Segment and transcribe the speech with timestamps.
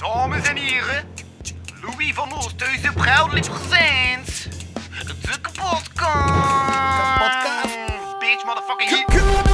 [0.00, 1.04] Dames en heren,
[1.80, 4.48] Louis van Oosthuizen proudly presents
[5.06, 5.40] de.
[5.40, 6.58] Kapotkast.
[8.18, 9.49] Bitch, motherfucking hit.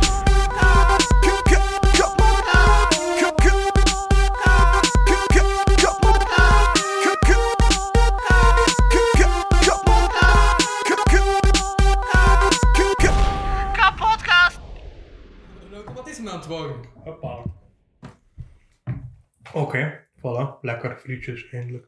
[20.83, 21.87] Lekker frietjes eindelijk.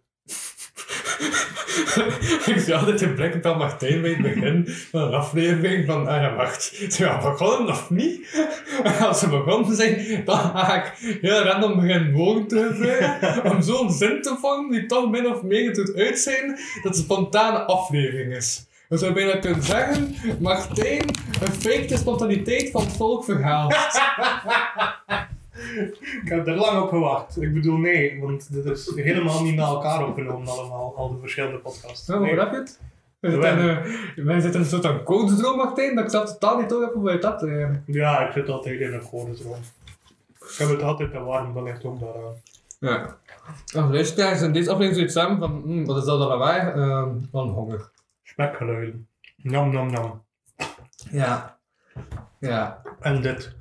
[2.53, 6.23] ik zie altijd een blik van Martijn bij het begin van een aflevering van, ah
[6.23, 8.47] ja, wacht, ze gaan begonnen of niet?
[9.01, 13.93] Als ze begonnen zijn, dan ga ik heel random beginnen woorden te gebruiken om zo'n
[13.93, 18.35] zin te vangen die toch min of meer doet uitzien dat het een spontane aflevering
[18.35, 18.67] is.
[18.89, 21.05] We zouden bijna kunnen zeggen, Martijn,
[21.41, 23.77] een fake de spontaniteit van het volk verhaalt.
[26.23, 27.43] Ik heb er lang op gewacht.
[27.43, 31.59] Ik bedoel, nee, want dit is helemaal niet naar elkaar opgenomen allemaal, al de verschillende
[31.59, 32.07] podcasts.
[32.07, 32.31] Nou, Nee.
[32.31, 32.81] hoe heb je het?
[33.21, 36.69] Zitten, eh, wij zitten in een soort van codedroom, Martijn, dat ik zelf totaal niet
[36.69, 39.61] door heb hoe je dat eh, Ja, ik zit altijd in een codestroom.
[40.41, 42.35] Ik heb het altijd te warm, dat ligt ook daaraan.
[42.81, 43.17] Ja.
[43.75, 46.61] Als luisteraars in deze aflevering zoiets samen van, hm, wat is dat dan lawaai?
[46.71, 47.91] Ehm van honger.
[48.23, 49.09] Spekgeluiden.
[49.37, 50.23] Nam, nam, nam.
[51.11, 51.59] Ja.
[52.39, 52.83] Ja.
[53.01, 53.57] En dit.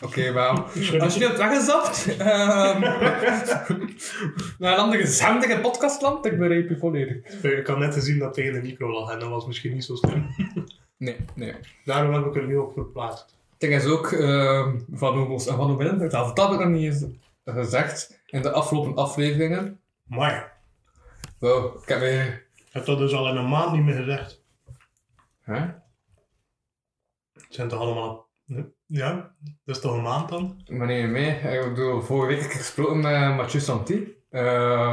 [0.00, 0.54] Oké, wauw.
[0.98, 2.80] Als je nu hebt weggezapt, ehm
[4.58, 7.42] naar een andere podcastland, ik begrijp je volledig.
[7.42, 9.94] Ik had net gezien dat tegen de micro lag en dat was misschien niet zo
[9.94, 10.26] slim.
[10.96, 11.54] Nee, nee.
[11.84, 13.36] Daarom heb ik er nu ook verplaatst.
[13.50, 16.84] Het ding is ook ehm, van Homos en van Hominnen, dat heb ik nog niet
[16.84, 17.04] eens
[17.44, 19.80] gezegd in de afgelopen afleveringen.
[20.06, 20.60] Maar,
[21.40, 22.46] Wow, ik heb weer...
[22.54, 24.42] ik heb dat dus al in een maand niet meer gezegd.
[25.40, 25.60] Hè?
[27.32, 28.28] Het zijn toch allemaal...
[28.92, 30.62] Ja, dat is toch een maand dan?
[30.66, 31.30] Nee, mee.
[31.34, 34.14] Ik bedoel, vorige week heb ik gesproken met Mathieu Santi.
[34.30, 34.44] Ehm,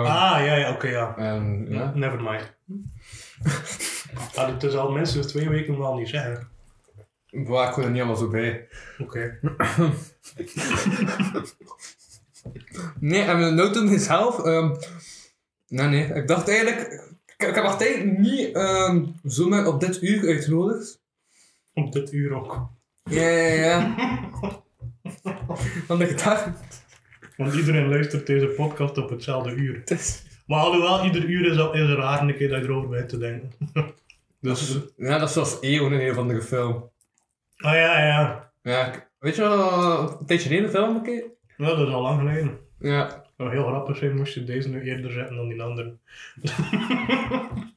[0.05, 1.17] Ah, ja, ja, oké, ja.
[1.17, 1.91] En ja.
[1.95, 2.53] Never mind.
[4.33, 6.47] ja, het is al minstens twee weken wel niet zeggen.
[7.29, 8.67] Waar ik er niet allemaal zo bij.
[8.97, 9.39] Oké.
[12.99, 14.43] Nee, en mijn auto mezelf.
[14.45, 14.75] ehm
[15.67, 16.13] nee, nee.
[16.13, 16.79] Ik dacht eigenlijk.
[17.37, 21.01] Ik, ik heb Martijn niet ehm zomaar op dit uur uitgenodigd.
[21.73, 22.69] Op dit uur ook.
[23.09, 23.95] Ja, ja, ja.
[25.87, 26.49] Want ik dacht.
[27.37, 29.83] Want iedereen luistert deze podcast op hetzelfde uur.
[30.45, 33.03] Maar alhoewel, ieder uur is, al- is er raar een keer dat je erover bij
[33.03, 33.51] te denken.
[34.41, 34.77] dus...
[34.97, 36.89] ja, dat is zoals Eon in een of andere film.
[37.57, 38.51] Ah ja, ja.
[38.63, 41.23] Ja, weet je wel, een tijdje geleden film een keer?
[41.57, 42.57] Ja, dat is al lang geleden.
[42.79, 43.05] Ja.
[43.05, 45.97] Het zou heel grappig zijn moest je deze nu eerder zetten dan die andere.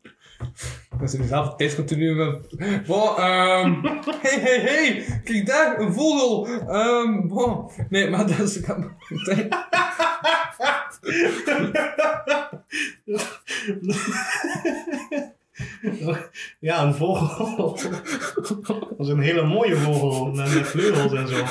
[0.98, 2.42] Dat is zelf tijdscontinuum.
[2.86, 3.84] Wow, ehm.
[4.24, 5.20] hey, hey, hey!
[5.24, 6.46] Kijk daar, een vogel!
[6.46, 7.70] Ehm, wow.
[7.88, 8.56] Nee, maar dat is.
[8.56, 8.66] Ik
[16.60, 17.76] ja, een vogel.
[18.96, 20.32] dat is een hele mooie vogel.
[20.32, 21.44] Met vleugels en zo.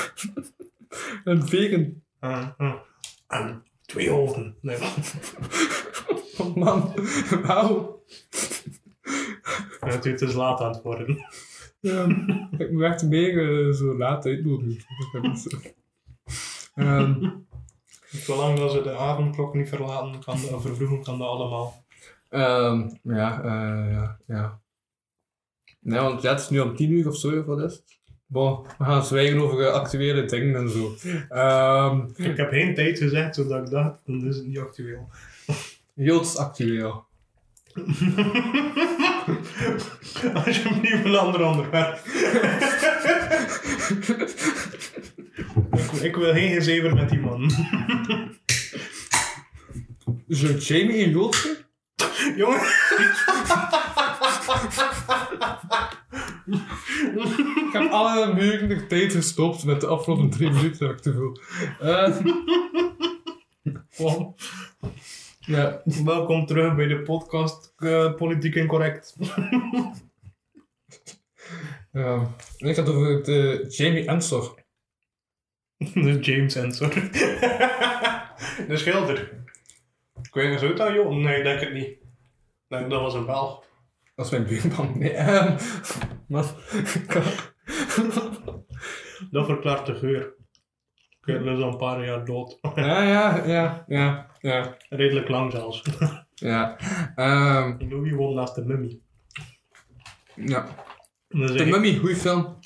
[1.23, 2.01] een vegan.
[2.19, 2.73] Ah, ah.
[3.27, 4.55] En twee hoofden.
[4.61, 4.77] Nee.
[6.37, 6.93] Oh man,
[7.45, 8.03] wauw.
[9.81, 11.25] Ja, het is laat aan het worden.
[11.81, 12.11] Ehm,
[12.57, 14.83] ik moet echt meer eh, zo laat uitnodigen.
[15.37, 15.49] Zo.
[16.75, 17.29] Ehm,
[18.11, 21.83] Zolang dat ze de avondklok niet verlaten kan, of vervroegen, kan dat allemaal.
[22.29, 24.59] ehm, ja, eh, ja, ja.
[25.79, 27.97] Nee, want ja, het is nu om tien uur of zo, of wat is het?
[28.25, 30.95] Bon, we gaan zwijgen over actuele dingen en zo.
[31.29, 35.09] Ehm Ik heb geen tijd gezegd, zodat ik dacht, dan is het niet actueel.
[35.93, 37.05] Joods actueel.
[40.45, 41.99] Alsjeblieft een ander onderwerp.
[45.71, 47.51] ik, ik wil geen gezever met die man.
[50.27, 51.65] Er Jamie een Joodse?
[52.35, 52.61] Jongen.
[57.67, 61.39] Ik heb alle mogelijke tijd gestopt met de afgelopen drie minuten, heb ik te veel.
[61.79, 62.17] Eh,
[63.97, 64.37] Wow.
[65.49, 65.81] Ja.
[66.03, 69.15] Welkom terug bij de podcast eh, Politiek Incorrect.
[71.91, 72.35] ja.
[72.57, 74.55] Ik had over het eh, Jamie Ensor.
[75.93, 76.93] De James Ensor.
[78.67, 79.43] de schilder.
[80.21, 81.15] Ik weet niet, zou het dan joh?
[81.15, 81.97] Nee, denk het niet.
[82.67, 83.63] Nee, dat was een Belg.
[84.15, 84.97] Dat is mijn buurman.
[84.97, 85.57] Nee, ehm,
[86.27, 86.45] maar...
[89.31, 90.33] Dat verklaart de geur.
[91.33, 92.59] Heb dus al een paar jaar dood.
[92.75, 94.77] ja, ja, ja, ja, ja.
[94.89, 95.83] Redelijk lang zelfs.
[96.35, 96.77] Ja.
[97.15, 98.99] Ehm, Louis woont naast de mummy.
[100.35, 100.67] ja.
[101.27, 102.57] De Mummy, goeie film.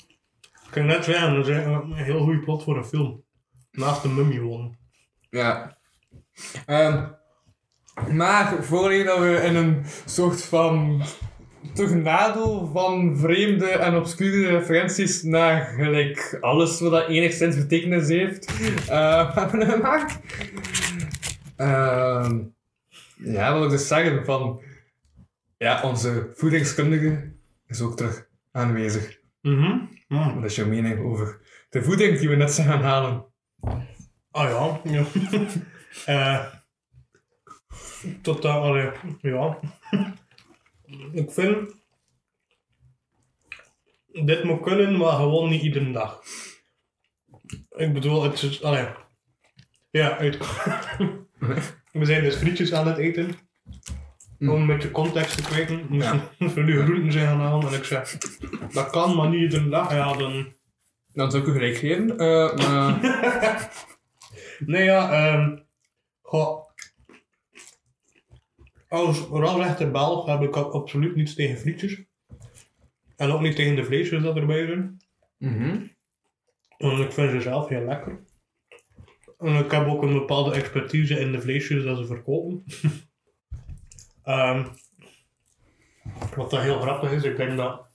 [0.64, 3.24] Ik kan net zeggen, dat is een heel goede plot voor een film.
[3.70, 4.78] Naast de mummy wonen.
[5.30, 5.76] Ja.
[6.66, 7.06] Ehm,
[8.12, 11.02] maar voordat dat we in een soort van
[11.72, 18.46] tornado van vreemde en obscure referenties naar gelijk alles wat dat enigszins betekenis heeft,
[18.88, 20.20] eh, hebben gemaakt.
[21.56, 22.38] Ehm,
[23.16, 24.62] ja, wil ik dus zeggen van,
[25.56, 27.32] ja, onze voedingskundige
[27.66, 29.18] is ook terug aanwezig.
[29.40, 29.78] Mhm.
[30.08, 30.34] Mm.
[30.34, 33.24] Wat is jouw mening over de voeding die we net zijn gaan halen?
[34.30, 34.80] Ah ja.
[34.92, 35.04] ja.
[36.06, 36.44] Eh
[38.22, 38.90] totaal, allee,
[39.20, 39.58] ja.
[41.12, 41.74] Ik vind...
[44.24, 46.22] Dit moet kunnen, maar gewoon niet iedere dag.
[47.70, 48.62] Ik bedoel, het is...
[48.62, 48.86] Allee.
[49.90, 50.38] Ja, uit...
[51.92, 53.30] We zijn dus frietjes aan het eten.
[54.38, 55.86] Om een beetje context te kwijten.
[56.38, 57.68] Moesten we nu groenten zijn gaan halen.
[57.68, 58.16] En ik zeg,
[58.72, 59.92] dat kan, maar niet iedere dag.
[59.92, 60.52] Ja, dan...
[61.12, 62.18] Dan zou ik u gelijk geven.
[62.18, 62.98] eh, maar...
[64.58, 65.58] Nee, ja, ehm
[66.22, 66.63] goh.
[68.94, 72.02] Als rasrechte Belg heb ik absoluut niets tegen frietjes.
[73.16, 75.00] En ook niet tegen de vleesjes dat erbij zijn.
[75.38, 75.78] Mhm.
[76.78, 78.20] Want ik vind ze zelf heel lekker.
[79.38, 82.64] En ik heb ook een bepaalde expertise in de vleesjes dat ze verkopen.
[84.24, 84.66] Ehm,
[86.36, 87.86] wat dat heel grappig is, ik denk dat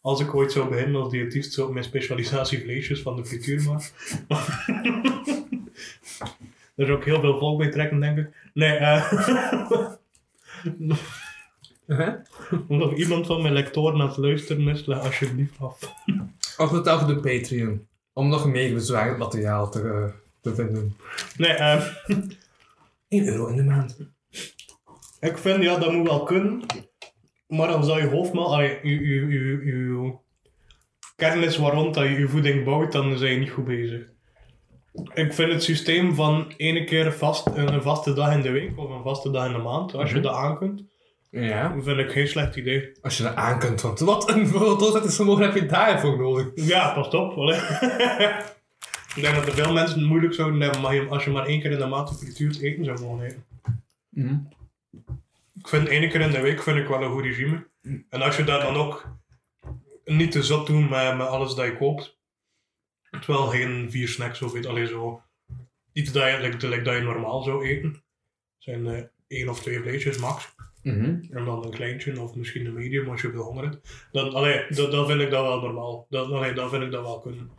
[0.00, 3.62] als ik ooit zou beginnen als diëtist, zou ik mijn specialisatie vleesjes van de frituur
[3.62, 3.88] maken.
[6.76, 8.50] Er is ook heel veel volk bij trekken, denk ik.
[8.54, 9.12] Nee, eh
[11.86, 12.14] Uh-huh.
[12.68, 15.94] omdat iemand van mijn lectoren aan het luisteren is, leg alsjeblieft af.
[16.56, 17.86] Of het over de Patreon.
[18.12, 20.96] Om nog meer bezwaarend materiaal te, eh, te vinden.
[21.36, 21.84] Nee, eh
[23.08, 23.98] 1 euro in de maand.
[25.20, 26.62] ik vind ja, dat moet wel kunnen.
[27.46, 30.12] Maar dan zou je hoofdmaal, allee, je, je, je, je
[31.16, 34.08] kennis waarom dat je je voeding bouwt, dan ben je niet goed bezig.
[35.14, 38.90] Ik vind het systeem van ene keer vast, een vaste dag in de week of
[38.90, 40.82] een vaste dag in de maand, als je dat aan kunt,
[41.30, 41.74] Ja.
[41.80, 42.92] vind ik geen slecht idee.
[43.02, 46.50] Als je dat aan kunt, want wat een doorzettingsvermogen heb je daarvoor nodig?
[46.54, 47.36] Ja, pas op.
[49.16, 51.60] ik denk dat er veel mensen het moeilijk zouden hebben maar als je maar één
[51.60, 53.44] keer in de maand gefrituurd eten zou mogen eten.
[55.58, 57.66] Ik vind één keer in de week vind ik wel een goed regime.
[58.08, 59.08] En als je daar dan ook
[60.04, 62.18] niet te zot doet met, met alles dat je koopt,
[63.10, 65.22] terwijl geen vier snacks of iets, alleen zo
[65.92, 68.04] iets dat je, like, like dat je normaal zou eten,
[68.58, 70.54] zijn eh, één of twee vleesjes max.
[70.82, 71.24] Mhm.
[71.30, 74.08] En dan een kleintje of misschien een medium als je veel honger hebt.
[74.12, 76.06] Dan, allee, dan, dan vind ik dat wel normaal.
[76.08, 77.50] Dan, allee, dan vind ik dat wel kunnen.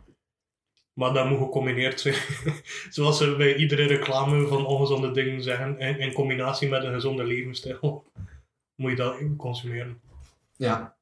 [0.92, 2.14] Maar dat moet gecombineerd zijn.
[2.90, 7.24] Zoals ze bij iedere reclame van ongezonde dingen zeggen, in, in combinatie met een gezonde
[7.24, 8.12] levensstijl,
[8.76, 10.00] moet je dat consumeren.
[10.56, 10.96] Ja.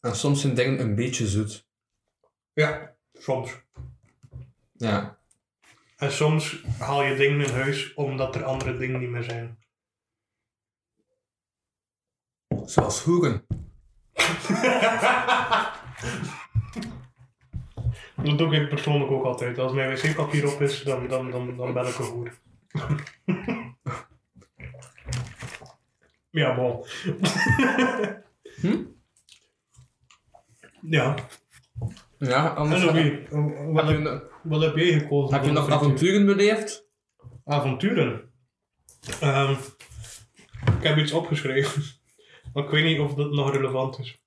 [0.00, 1.66] En soms zijn dingen een beetje zoet.
[2.52, 3.62] Ja, soms.
[4.80, 5.18] Ja.
[5.96, 9.58] En soms haal je dingen in huis omdat er andere dingen niet meer zijn.
[12.64, 13.46] Zoals hoeren.
[18.22, 19.58] Dat doe ik persoonlijk ook altijd.
[19.58, 22.38] Als mijn wc-papier op is, dan, dan, dan, dan ben ik een hoer.
[26.30, 26.84] ja, bon.
[28.60, 28.82] Hm?
[30.80, 31.14] Ja.
[32.18, 32.86] Ja, anders...
[32.86, 35.34] En wat, wat heb jij gekozen?
[35.34, 36.88] heb je nog avonturen beleefd?
[37.44, 38.30] Avonturen?
[39.20, 39.54] Ehm,
[40.78, 41.82] ik heb iets opgeschreven.
[42.52, 44.22] Maar ik weet niet of dat nog relevant is.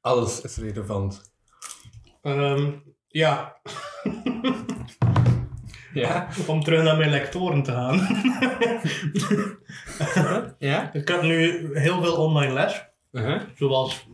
[0.00, 1.32] Alles is relevant.
[2.22, 2.72] Ehm,
[3.06, 3.60] ja,
[5.92, 6.28] Ja?
[6.46, 8.06] om terug naar mijn lectoren te gaan.
[10.58, 10.92] Ja?
[10.92, 12.84] ik heb nu heel veel online les.
[13.12, 13.42] Uh-huh.
[13.56, 14.08] Zoals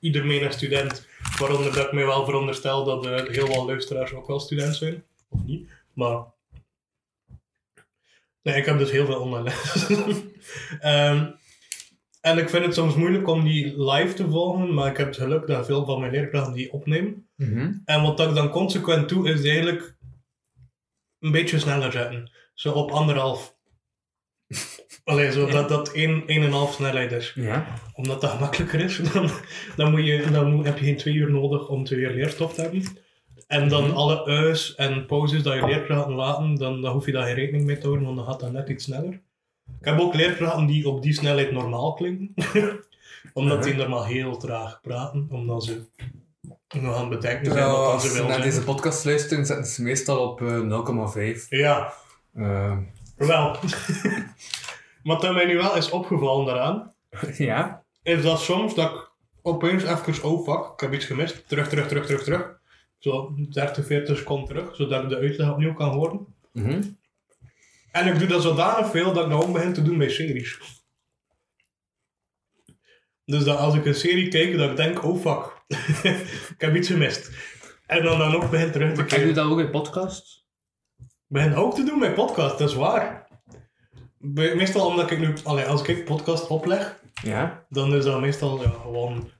[0.00, 1.06] ieder menig student.
[1.38, 5.04] Waaronder dat ik mij wel veronderstel dat er heel wat luisteraars ook wel student zijn.
[5.28, 5.70] Of niet.
[5.92, 6.24] Maar...
[8.42, 9.52] Nee, ik heb dus heel veel online.
[10.80, 11.30] Ehm,
[12.20, 14.74] en ik vind het soms moeilijk om die live te volgen.
[14.74, 17.28] Maar ik heb het geluk dat veel van mijn leerkrachten die opnemen.
[17.36, 17.72] Mhm.
[17.84, 19.96] En wat ik dan consequent doe, is eigenlijk
[21.18, 22.30] een beetje sneller zetten.
[22.54, 23.56] Zo op anderhalf.
[25.04, 27.32] Allee, zo dat dat één, één en een half snelheid is.
[27.34, 27.66] Ja.
[27.94, 29.30] Omdat dat gemakkelijker is, dan,
[29.76, 32.54] dan, moet je, dan moet- heb je geen twee uur nodig om twee uur leerstof
[32.54, 32.84] te hebben.
[33.46, 37.24] En dan alle u's en pauzes dat je leerkrachten laten, dan, dan hoef je daar
[37.26, 39.12] geen rekening mee te houden, want dan gaat dat net iets sneller.
[39.80, 42.34] Ik heb ook leerkrachten die op die snelheid normaal klinken.
[43.32, 45.80] omdat die normaal heel traag praten, omdat ze
[46.80, 48.50] nog aan het bedenken zijn wat dan als ze ze willen naar zijn.
[48.50, 51.48] deze podcast luisteren, zetten ze meestal op eh, 0,5.
[51.48, 51.92] Ja,
[52.34, 52.76] Eh,
[53.16, 53.56] wel.
[55.02, 56.94] Wat mij nu wel is opgevallen daaraan,
[57.36, 57.84] ja?
[58.02, 59.10] is dat soms dat ik
[59.42, 62.60] opeens even, oh fuck, ik heb iets gemist, terug, terug, terug, terug, terug.
[62.98, 66.26] zo 30, 40 seconden terug, zodat ik de uitleg opnieuw kan horen.
[66.52, 66.82] Mhm.
[67.90, 70.58] En ik doe dat zodanig veel dat ik nou ook begin te doen bij series.
[73.24, 75.64] Dus dat als ik een serie kijk, dat ik denk, oh fuck,
[76.54, 77.30] ik heb iets gemist.
[77.86, 79.34] En dan, dan ook begin terug te Ik doe kijken.
[79.34, 80.44] dat ook in podcast.
[81.26, 83.21] begin ook te doen met podcast, dat is waar.
[84.22, 87.64] Meestal omdat ik nu, allee, als ik podcast opleg, Ja.
[87.68, 89.30] dan is dat meestal ja, gewoon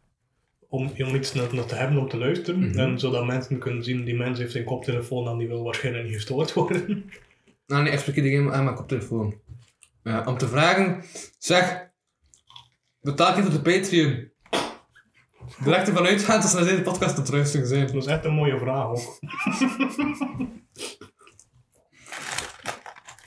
[0.68, 2.68] om, om iets nog te hebben om te luisteren.
[2.68, 2.78] Mhm.
[2.78, 6.14] En zodat mensen kunnen zien, die mens heeft zijn koptelefoon en die wil waarschijnlijk niet
[6.14, 6.86] gestoord worden.
[7.66, 9.34] Nou nee, ik spreek iedereen aan mijn koptelefoon.
[10.02, 11.04] Ja, om te vragen,
[11.38, 11.88] zeg,
[13.00, 14.30] betaal je voor de Patreon?
[15.64, 17.86] Direct ervan uitgaan dat ze naar deze podcast het luisteren zijn.
[17.86, 19.18] Dat is echt een mooie vraag ook.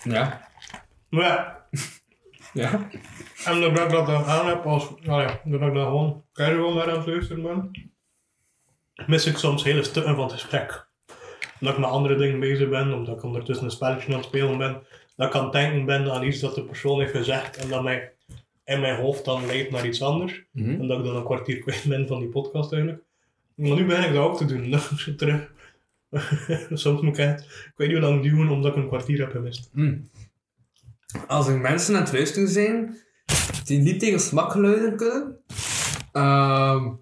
[0.03, 0.47] Ja.
[1.15, 1.67] Maar ja,
[2.53, 2.89] Ja.
[3.45, 6.73] en doordat ik dat dan aan heb, als, nou ja, doordat ik dan gewoon casual
[6.73, 7.71] naar aan het luisteren ben,
[9.05, 10.87] mis ik soms hele stukken van het gesprek.
[11.59, 14.57] Omdat ik met andere dingen bezig ben, omdat ik ondertussen een spelletje aan het spelen
[14.57, 14.83] ben,
[15.15, 17.83] dat ik aan het denken ben aan iets dat de persoon heeft gezegd en dat
[17.83, 18.13] mij
[18.65, 20.43] in mijn hoofd dan leidt naar iets anders.
[20.51, 20.69] Mhm.
[20.69, 23.03] En dat ik dan een kwartier kwijt ben van die podcast eigenlijk.
[23.55, 24.69] Maar nu begin ik dat ook te doen.
[24.71, 25.53] Dan het terug.
[26.73, 29.31] Soms moet ik echt, ik weet niet hoe lang duwen omdat ik een kwartier heb
[29.31, 29.69] gemist.
[29.73, 29.97] Hm.
[31.27, 32.97] Als er mensen aan het luisteren zijn
[33.63, 35.43] die niet tegen smakgeluiden kunnen,
[36.11, 36.93] ehm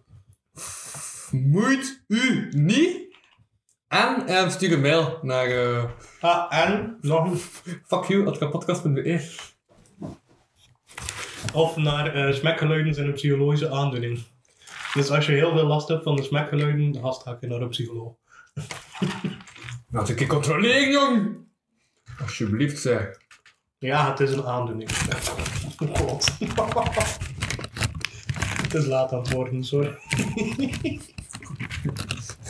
[1.32, 3.02] moeit u niet.
[3.88, 5.84] En eh, stuur een mail naar uh,
[6.20, 7.38] Ah, en nog een
[7.86, 9.30] fuckyou.podcast.be.
[11.54, 14.24] Of naar eh smakgeluiden zijn een psychologische aandoening.
[14.94, 17.70] Dus als je heel veel last hebt van de smakgeluiden, dan ga je naar een
[17.70, 18.14] psycholoog.
[19.92, 21.48] Laat ik je controleren, jong!
[22.22, 23.22] Alsjeblieft, zeg.
[23.84, 24.90] Ja, het is een aandoening.
[25.84, 26.38] Oh god.
[28.64, 29.98] het is laat aan het worden, sorry.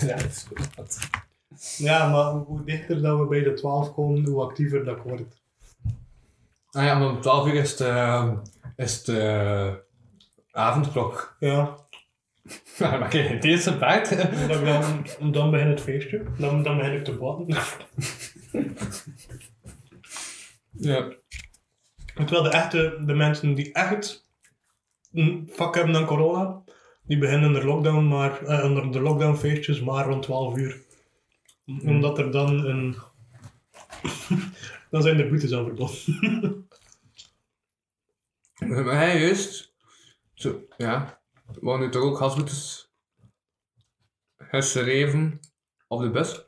[0.02, 1.10] Ja, dat is goed.
[1.78, 5.42] Ja, maar hoe dichter dat we bij de 12 komen, hoe actiever dat ik word.
[6.72, 8.32] Ah ja, maar om 12 uur is het, eh,
[8.76, 9.74] is het eh,
[10.52, 11.36] avondklok.
[11.40, 11.78] Ja,
[12.78, 14.10] dan maak je geen eerste buit.
[14.48, 16.24] dan, dan, dan begint het feestje.
[16.38, 17.58] Dan, dan begin ik te baden.
[20.72, 21.22] ja.
[22.16, 24.28] Terwijl de echte, de mensen die echt
[25.12, 26.64] een vak hebben aan corona,
[27.04, 30.82] die beginnen de lockdown maar, eh, onder de lockdownfeestjes maar rond 12 uur.
[31.66, 32.96] Omdat er dan een...
[34.92, 36.68] dan zijn er boetes aan verbonden.
[38.60, 39.74] Maar hij juist.
[40.34, 41.22] Zo, ja.
[41.46, 42.92] We wonen nu toch ook gasboetes
[44.38, 45.40] geschreven
[45.88, 46.46] op de bus.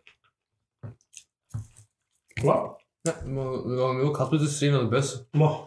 [2.42, 2.85] Wat?
[3.06, 5.24] Ja, maar we wonen nu ook gasboetes geschreven op de bus.
[5.32, 5.60] Maar,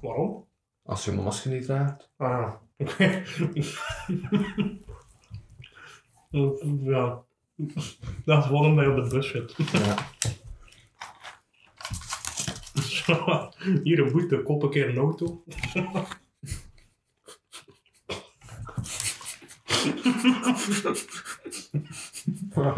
[0.00, 0.46] waarom?
[0.82, 2.10] Als je mijn masker niet draagt.
[2.16, 2.52] Ah,
[6.82, 7.22] ja.
[8.24, 9.54] Dat is gewoon omdat je op de bus zit.
[9.72, 9.96] Ja.
[13.84, 15.42] Hier een boete, koop een keer een auto.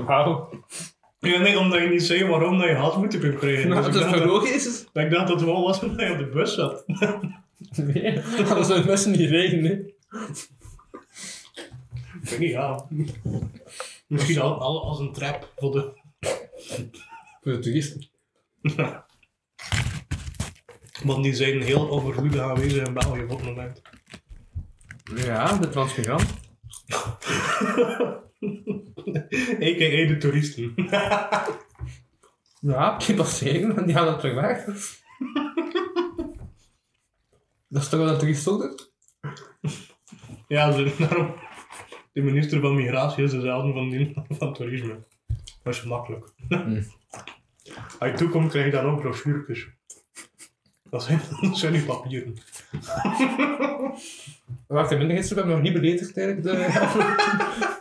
[0.07, 0.51] Wauw.
[1.31, 3.69] Ja, nee, omdat je niet zei waarom dat je gasboete kunt krijgen.
[3.69, 4.85] Nou, Dus dat is toch dat, logisch?
[4.93, 6.85] ik dacht dat het wel was omdat je op de bus zat.
[7.76, 9.87] Nee, anders zou het best niet regenen.
[12.23, 12.87] Ik weet niet, ja.
[14.07, 15.93] Misschien al, al als een trap voor de...
[17.43, 18.09] Voor de toeristen.
[21.05, 23.83] Want die zijn heel overvloedig aanwezig in België op het moment.
[25.17, 26.26] Ja, de transmigrant.
[29.67, 30.07] A.k.a.
[30.07, 30.75] de toeristen.
[32.65, 34.65] Ja, die passeren, want die gaan dan terug weg.
[37.69, 38.91] Dat is toch wat een toerist ook?
[40.49, 41.35] Ja, ze, daarom...
[42.13, 45.05] De minister van Migratie is dezelfde van die van toerisme.
[45.63, 46.33] Dat is makkelijk.
[47.99, 49.69] Als je toekomt, krijg je dan ook brochuretjes.
[50.91, 52.35] Dat zijn, dat zijn die papieren.
[54.67, 56.47] Wacht, de myndigheidsgroep hebben nog niet beledigd eigenlijk.
[56.47, 57.72] De...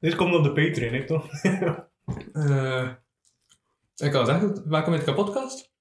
[0.00, 1.26] Dit komt op de Patreon, hè, toch?
[2.32, 2.88] Eh,
[3.96, 5.72] ik had zeggen, welkom met de podcast?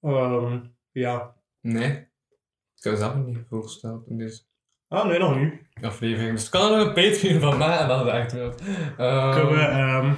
[0.00, 0.58] Ehm,
[0.92, 1.34] ja.
[1.60, 1.90] Nee.
[2.76, 4.40] Ik heb het zelf nog niet voorgesteld in deze
[4.88, 5.52] Ah, nee, nog niet.
[5.80, 6.30] aflevering.
[6.32, 8.54] Dus het kan er nog een Patreon van maken en dat is echt wel.
[8.98, 10.14] Uh, Kunnen we ehm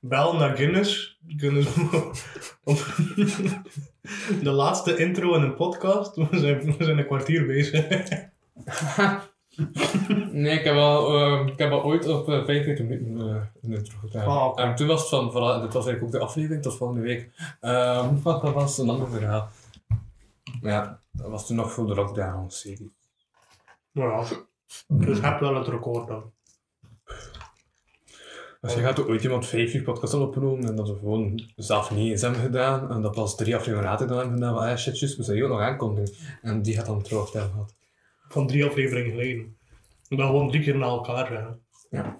[0.00, 1.18] bel naar Guinness?
[2.64, 2.76] Op
[4.42, 6.16] de laatste intro in een podcast?
[6.30, 7.86] We zijn, we zijn een kwartier bezig.
[10.32, 13.72] Nee, ik heb al, eh, ik heb al ooit op uh, 45 minuten uh, een
[13.72, 14.56] intro gedaan.
[14.56, 17.30] En toen was het van, voilà, dit was eigenlijk ook de aflevering tot volgende week.
[17.60, 19.48] Ehm maar dat was een ander verhaal.
[20.60, 22.92] Ja, dat was toen nog voor de lockdown serie.
[23.92, 24.36] Nou ja.
[24.88, 26.32] Dus heb wel het record dan.
[28.60, 31.90] Dus je gaat ook ooit iemand vijf uur podcast opgenomen en dat we gewoon zelf
[31.90, 32.90] niet eens hebben gedaan.
[32.90, 35.36] En dat pas drie afleveringen later dan hebben gedaan van, ah shit, juist, we zijn
[35.36, 36.16] hier ook nog aankondigen.
[36.42, 37.74] En die gaat dan hebben gehad.
[38.34, 39.56] Van drie afleveringen geleden.
[40.08, 41.58] Dat gewoon drie keer na elkaar zijn.
[41.90, 42.18] Ja.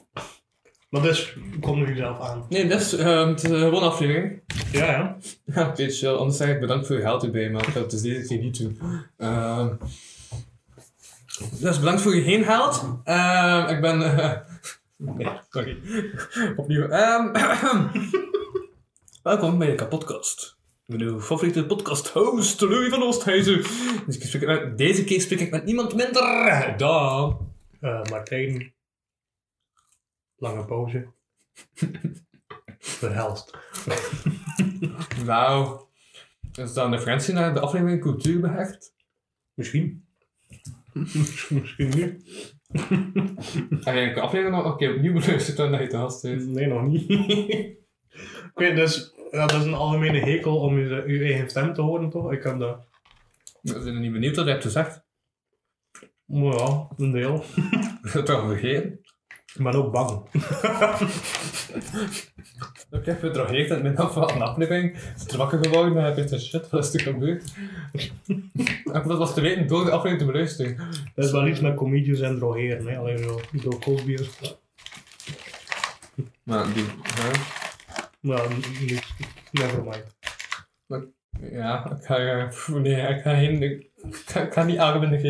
[0.88, 2.47] Maar dus, kom er jezelf aan.
[2.49, 4.42] Nee, uh, het is een gewone aflevering.
[4.73, 5.16] Ja, ja.
[5.54, 6.14] Ja, oké, chill.
[6.14, 8.59] Anders zeg ik bedankt voor je geld erbij, maar ga het dus deze keer niet
[8.59, 8.78] doen.
[9.16, 9.75] Ehm
[11.61, 12.85] dus bedankt voor je heen geld.
[13.04, 14.02] Ehm ik ben...
[14.02, 14.40] eh,
[15.16, 15.78] nee, sorry.
[16.56, 16.88] Opnieuw.
[16.88, 17.33] Ehm
[19.23, 20.56] welkom bij de kapotkast.
[20.86, 23.56] Uw favoriete podcast host, Louis van Oosthuizen.
[24.06, 27.52] Dus ik spreek met- deze keer spreek ik met niemand minder dan...
[27.80, 28.74] Eh, Martijn.
[30.36, 31.06] Lange pauze.
[32.78, 33.50] Verhelst.
[35.24, 35.80] Nou,
[36.54, 38.94] is dat een referentie naar de aflevering Cultuur behecht?
[39.54, 40.04] Misschien.
[41.50, 42.24] Misschien niet.
[43.84, 46.22] Heb je de aflevering nog een keer opnieuw beluisterd dan dat je te gast?
[46.22, 47.06] Nee, nog niet.
[48.54, 52.10] Weet dus, ja, dat is een algemene hekel om je, je eigen stem te horen,
[52.10, 52.32] toch?
[52.32, 52.86] Ik heb dat.
[53.60, 55.02] We zijn niet benieuwd wat je hebt gezegd.
[56.24, 57.44] Maar ja, een deel.
[58.02, 59.00] Dat is toch vergeten?
[59.54, 60.22] Ik ben ook bang.
[62.90, 64.96] Ik heb het drogeerd in het midden van een aflevering.
[65.16, 67.52] Is er wakker geworden en heb gezegd, shit, wat is er gebeurd?
[68.92, 70.76] En dat was te weten door de aflevering te beluisteren.
[71.14, 72.96] Dat is wel iets met comedies en drogeren, hè.
[72.96, 73.18] Alleen
[73.62, 74.56] zo, Cosby is...
[76.42, 77.63] Maar die, hè?
[78.25, 79.14] Nou, niet.
[79.52, 80.16] Never mind.
[81.52, 83.90] ja, ik ga, eh, nee, ik ga geen, ik
[84.35, 84.78] ik ga niet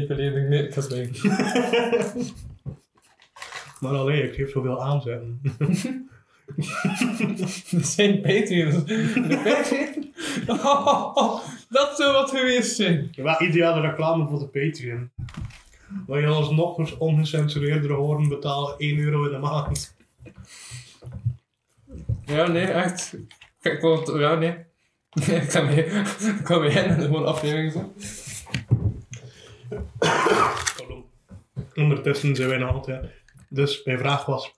[0.09, 1.31] belediging, nee, ik ga zwijgen.
[3.81, 5.41] Maar alleen, ik geef zoveel aanzetten.
[7.71, 8.85] Dat zijn Patreons.
[8.85, 10.13] De Patreon?
[10.65, 13.09] Oh, dat zou wat geweest zijn.
[13.13, 15.11] Ja, ideale reclame voor de Patreon.
[16.07, 19.94] Waar je ons nog eens ongecensureerder horen betalen 1 euro in de maand.
[22.27, 23.17] Ja, nee, echt.
[23.61, 24.65] Kijk, want, ja, nee.
[25.11, 27.95] Nee, ik kan mee, ik kan mee in en gewoon aflevering zo.
[30.77, 31.11] Pardon.
[31.75, 33.11] Ondertussen zijn wij nog altijd.
[33.49, 34.53] Dus mijn vraag was: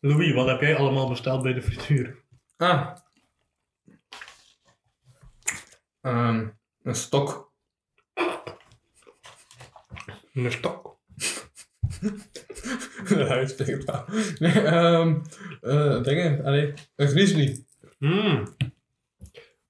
[0.00, 2.24] Louis, wat heb jij allemaal besteld bij de frituur?
[2.56, 2.96] Ah.
[6.00, 6.48] Ehm,
[6.82, 7.52] een stok.
[10.32, 10.95] Een stok.
[13.86, 14.04] Wel.
[14.38, 15.20] Nee, ehm,
[15.60, 17.64] eh, dingen, allee, een grizzly.
[17.98, 18.56] Hmm.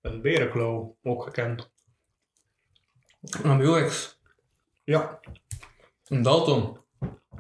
[0.01, 1.71] Een berenklauw, ook gekend.
[3.21, 4.19] Een Amulix.
[4.85, 5.21] Ja.
[6.09, 6.79] Een Dalton.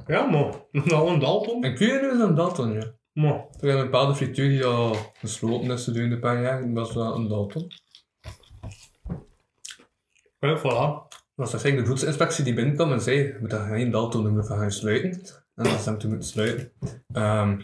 [0.06, 0.54] Ja, maar.
[0.84, 1.64] Nou, een Dalton.
[1.64, 2.92] En kun je nu een Dalton, ja?
[3.12, 3.46] Maar.
[3.60, 6.60] Er is een bepaalde frituur die al gesloten is gedurende een paar jaar.
[6.60, 7.70] Dat was wel een Dalton.
[10.40, 11.16] Ja, voilà.
[11.36, 14.58] Was eigenlijk de voedselinspectie die binnenkwam en zei, je moet daar geen Dalton noemen, van
[14.58, 15.10] gaan sluiten.
[15.54, 16.72] En dat is hem toen moeten sluiten.
[17.12, 17.60] Ehm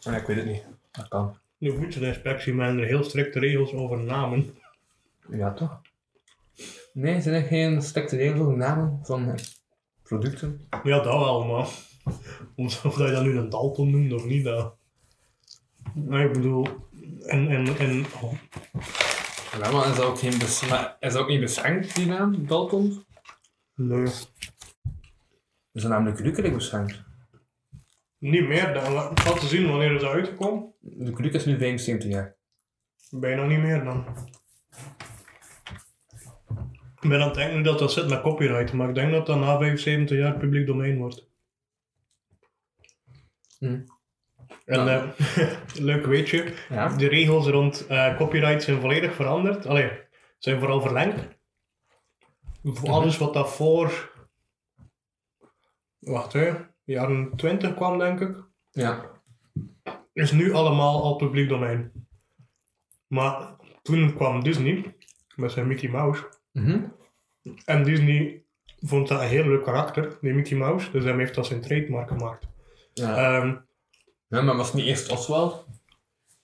[0.00, 0.64] ja, ik weet het niet.
[0.90, 1.36] Dat kan.
[1.58, 4.54] De voedselinspectie met er heel strikte regels over namen.
[5.30, 5.80] Ja, toch?
[6.92, 9.38] Nee, zijn er geen strikte regels over namen van
[10.02, 10.68] producten?
[10.82, 11.68] Ja, dat wel, maar.
[12.56, 14.76] Of dat je dat nu een Dalton noemt of niet, dat.
[15.94, 16.66] Ik bedoel.
[17.26, 17.48] En.
[17.48, 18.32] en, en oh,
[19.58, 22.46] Ja, maar is dat ook, geen bes maar is dat ook niet beschermd, die naam,
[22.46, 23.04] Dalton?
[23.74, 24.04] nee.
[25.72, 27.02] Is dat namelijk gelukkig beschermd?
[28.18, 30.74] Niet meer, dan had te zien wanneer het is uitgekomen.
[30.80, 32.36] De Kluk is nu 75 jaar.
[33.10, 34.04] Bijna niet meer dan.
[37.00, 39.38] Ik ben aan het denken dat dat zit met copyright, maar ik denk dat dat
[39.38, 41.28] na 75 jaar publiek domein wordt.
[43.58, 43.80] Hm.
[44.64, 45.14] En Ja.
[45.36, 45.50] eh,
[45.90, 46.88] leuk weetje, Ja.
[46.88, 49.66] de regels rond eh, copyright zijn volledig veranderd.
[49.66, 49.90] Allee,
[50.38, 51.28] zijn vooral verlengd.
[52.62, 54.12] Voor Alles wat dat voor...
[55.98, 56.52] Wacht hè,
[56.84, 58.36] jaren 20 kwam denk ik
[58.70, 59.10] Ja.
[60.12, 61.92] is nu allemaal al publiek domein.
[63.06, 64.94] Maar toen kwam Disney
[65.36, 66.28] met zijn Mickey Mouse.
[66.52, 66.80] Mhm.
[67.64, 68.42] En Disney
[68.80, 70.90] vond dat een heel leuk karakter, die Mickey Mouse.
[70.90, 72.48] Dus hij heeft dat zijn trademark gemaakt.
[72.92, 73.16] Ja.
[73.16, 73.56] Ehm,
[74.30, 75.64] ja, maar was het niet eerst Oswald?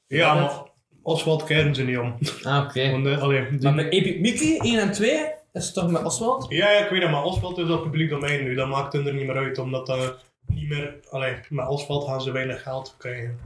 [0.07, 0.63] ja, Ja, maar
[1.03, 2.15] Oswald kennen ze niet om.
[2.43, 2.91] Ah, oké.
[2.91, 6.47] Want, eh, allee, die- Maar Epic Mickey 1 en 2 is het toch met Oswald?
[6.49, 8.55] ja, ja, ik weet het, maar Oswald is al publiek domein nu.
[8.55, 10.97] Dat maakt het er niet meer uit, omdat dat niet meer...
[11.11, 13.39] Allee, met Oswald gaan ze weinig geld krijgen.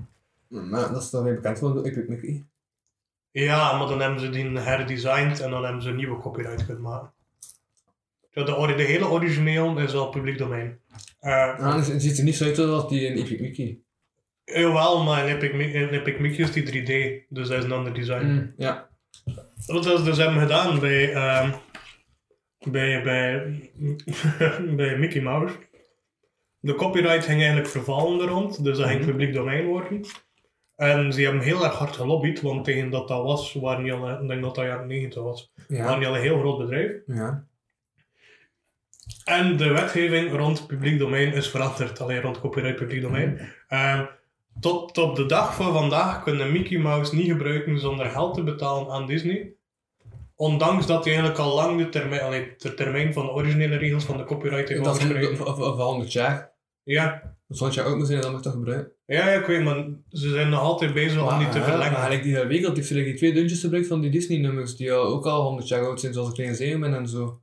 [0.49, 2.45] Maar dat is toch weer bekend van door Epic Mickey.
[3.31, 6.83] Ja, maar dan hebben ze die herdesigned en dan hebben ze een nieuwe copyright kunnen
[6.83, 7.13] maken.
[8.31, 10.81] Ja, de, ori- de hele origineel is al publiek domein.
[11.21, 13.79] Eh, Ah, dus het ziet er niet zo uit als die in Epic Mickey.
[14.55, 17.73] Jawel, maar in Epic, Mi- in Epic Mickey is die 3D, dus dat is een
[17.73, 18.25] ander design.
[18.27, 18.89] Mm, ja.
[19.67, 21.53] Wat ze dus hebben gedaan bij, ehm,
[22.71, 23.61] bij, bij,
[24.77, 25.55] bij Mickey Mouse,
[26.63, 29.11] De copyright ging eigenlijk vervallen er rond, dus dat ging Mhm.
[29.11, 30.01] publiek domein worden.
[30.77, 34.11] En ze hebben heel erg hard gelobbyd, want tegen dat dat was, waren die al,
[34.23, 35.99] ik denk dat dat jaren 90 was, waren Ja.
[35.99, 36.93] die al een heel groot bedrijf.
[37.07, 37.45] Ja.
[39.25, 43.41] En de wetgeving rond publiek domein is veranderd, alleen rond copyright publiek domein.
[43.69, 44.05] Ehm,
[44.61, 48.91] tot op de dag van vandaag kunnen Mickey Mouse niet gebruiken zonder geld te betalen
[48.93, 49.55] aan Disney.
[50.35, 54.05] Ondanks dat hij eigenlijk al lang de termijn, allee, de termijn van de originele regels
[54.05, 55.37] van de copyright heeft Dat is overschreden.
[55.37, 56.53] voor- voor voor 100 jaar.
[56.83, 57.37] Ja.
[57.49, 58.93] Als 100 jaar oud moet zijn, dan mag je dat gebruiken.
[59.07, 61.93] Ja, ja, ik weet, maar ze zijn nog altijd bezig om die te verlengen.
[61.93, 64.93] Maar ik die hele week al die, die twee deuntjes gebruikt van die Disney-nummers, die
[64.93, 67.41] al ook al 100 jaar oud zijn, zoals kleine zeemermin en zo.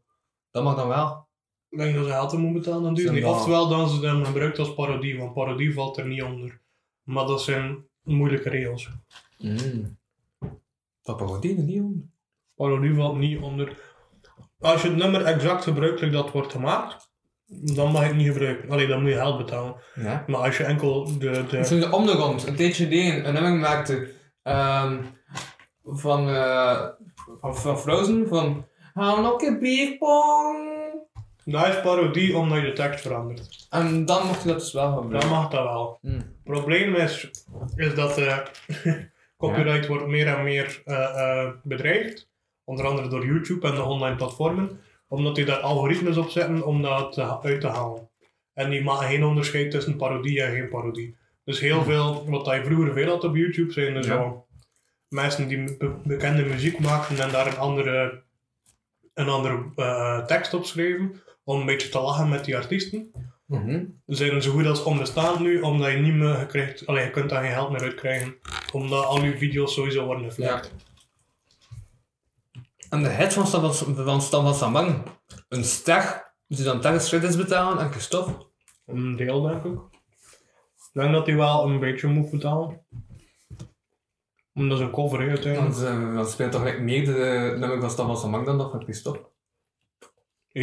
[0.51, 1.27] Dat mag dan wel.
[1.69, 3.13] Ik denk dat ze geld moeten betalen aan Disney.
[3.13, 6.62] Zijn dat- Oftewel dan ze hem gebruikt als parodie, want parodie valt er niet onder.
[7.07, 8.89] Maar dat zijn moeilijke regels.
[9.37, 9.97] Mm.
[11.01, 12.11] Dat parodie er niet om.
[12.55, 13.79] Parodie valt niet onder.
[14.59, 17.09] Als je het nummer exact gebruikt like dat wordt gemaakt,
[17.47, 18.69] dan mag je het niet gebruiken.
[18.69, 19.75] Alleen dan moet je geld betalen.
[19.95, 20.23] Ja.
[20.27, 21.45] Maar als je enkel de.
[21.49, 25.03] De vind de om de rond, een tijdje geleden, een nummer maakte ehm,
[25.83, 26.87] van, eh,
[27.41, 30.76] van, van Frozen, van How big pong.
[31.51, 33.67] Dat is parodie omdat je de tekst verandert.
[33.69, 35.29] En dan mocht je dat dus wel Dan gebruiken.
[35.31, 35.99] mag dat wel.
[36.01, 36.13] Mm.
[36.13, 37.29] Het probleem is,
[37.75, 38.38] is dat eh,
[39.38, 41.03] copyright wordt meer en meer eh,
[41.43, 42.29] eh, bedreigd.
[42.63, 44.79] Onder andere door YouTube en de online platformen.
[45.07, 48.10] Omdat die daar algoritmes op zetten om dat uit te halen.
[48.53, 51.15] En die maken geen onderscheid tussen parodie en geen parodie.
[51.43, 54.07] Dus heel veel, wat je vroeger veel had op YouTube, zijn er Ja.
[54.07, 54.45] zo
[55.10, 58.23] mensen die be- bekende muziek maakten en daar een andere,
[59.13, 61.21] een andere eh, tekst op schreven.
[61.47, 63.12] Om een beetje te lachen met die artiesten
[63.45, 63.86] Mhm.
[64.05, 67.43] zijn zo goed als onbestaand nu, omdat je niet meer krijgt, allee, je kunt daar
[67.43, 68.36] geen geld meer uit krijgen,
[68.73, 70.73] omdat al je video's sowieso worden geflagd.
[72.89, 75.03] En de hit van Stan van, Stan van Samang,
[75.49, 78.45] een ster, moet je dan credits betalen en Christophe?
[78.86, 79.79] Een deel, denk ik.
[80.75, 82.86] Ik denk dat hij wel een beetje moet betalen.
[84.53, 85.75] Omdat is een cover, hè, uiteindelijk.
[85.75, 88.71] Want uh, dan speelt toch gelijk meer de nummer van Stan van Samang dan dat
[88.71, 89.36] van Christophe.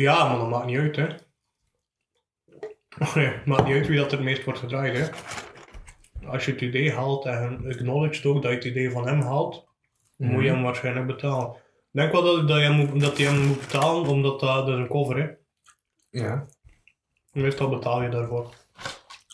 [0.00, 1.06] Ja, maar dat maakt niet uit, hè.
[3.14, 5.08] Nee, maakt niet uit wie dat er het meest wordt gedraaid, hè.
[6.26, 9.66] Als je het idee haalt en acknowledged ook dat je het idee van hem haalt,
[10.16, 11.50] moet je hem waarschijnlijk betalen.
[11.50, 14.66] Ik denk wel dat, dat, je hem moet, dat je hem moet betalen, omdat dat,
[14.66, 15.30] dat is een cover, hè.
[16.20, 16.46] Ja.
[17.32, 18.54] Meestal betaal je daarvoor.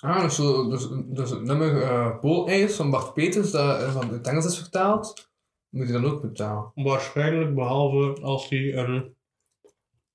[0.00, 4.12] Ah, dus, zo, dus, dus het nummer uh, Poolijs van Bart Peters, dat eh, van
[4.12, 5.30] het Engels is vertaald,
[5.68, 6.72] moet je dan ook betalen.
[6.74, 9.18] Waarschijnlijk, behalve als die een...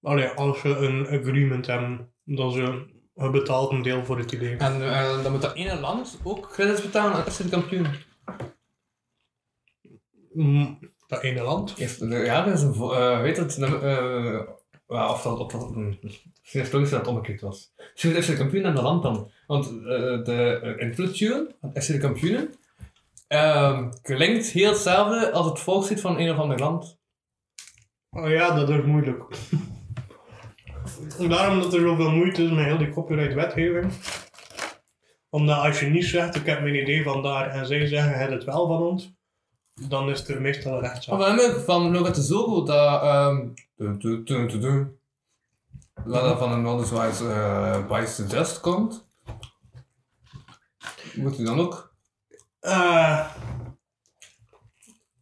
[0.05, 4.57] Allee, als je een agreement hebben, dat ze betaalt een deel voor het idee.
[4.57, 7.87] En uh, dan moet dat ene land ook credits betalen aan FC de kampioen.
[10.33, 11.73] Mm, dat ene land?
[11.77, 14.41] Heeft, ja, dat is een, uh, weet het, uh,
[14.87, 15.73] of dat, of dat,
[16.51, 17.73] het logisch dat het omgekeerd was.
[17.91, 19.31] Misschien moet FC de kampioen aan de land dan.
[19.47, 19.65] Want
[20.25, 22.53] de influence van FC de kampioenen
[23.29, 26.99] uh, klinkt heel hetzelfde als het volkslied van een of ander land.
[28.09, 29.23] Oh ja, dat is moeilijk.
[31.27, 33.91] Daarom dat er zoveel moeite is met heel die copyright-wetgeving.
[35.29, 38.29] Omdat als je niet zegt, ik heb mijn idee van daar, en zij zeggen, het
[38.29, 39.13] het wel van ons,
[39.73, 41.21] dan is er meestal rechtszaak.
[41.21, 43.03] Van hem van Logat de Zogo, dat...
[43.03, 43.53] Um,
[44.03, 44.97] du, du,
[46.05, 49.07] dat van een Noorderswijs uh, Bias to Dust komt.
[51.13, 51.95] Moet u dan ook?
[52.61, 53.27] Uh,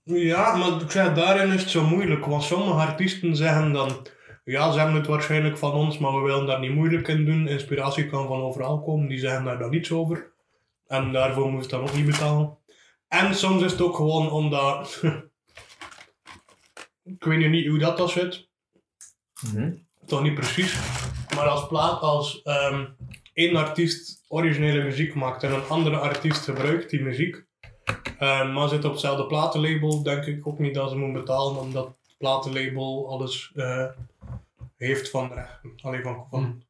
[0.04, 2.26] ja, maar ik zeg, daarin is het zo moeilijk.
[2.26, 4.08] Want sommige artiesten zeggen dan...
[4.44, 7.48] Ja, ze hebben het waarschijnlijk van ons, maar we willen daar niet moeilijk in doen.
[7.48, 9.08] Inspiratie kan van overal komen.
[9.08, 10.34] Die zeggen daar dan niets over.
[10.88, 12.58] En daarvoor moet je dan ook niet betalen.
[13.08, 15.02] En soms is het ook gewoon omdat...
[17.04, 18.50] ik weet niet hoe dat, dat zit.
[19.42, 19.88] Mm -hmm.
[20.06, 20.80] Toch niet precies.
[21.36, 22.96] Maar als plaat, als um,
[23.34, 27.46] één artiest originele muziek maakt en een andere artiest gebruikt die muziek,
[28.20, 31.98] uh, maar zit op hetzelfde platenlabel, denk ik ook niet dat ze moeten betalen, omdat
[32.24, 33.86] platenlabel alles uh,
[34.78, 35.74] heeft van de rechten.
[35.82, 36.64] Allee, van, van.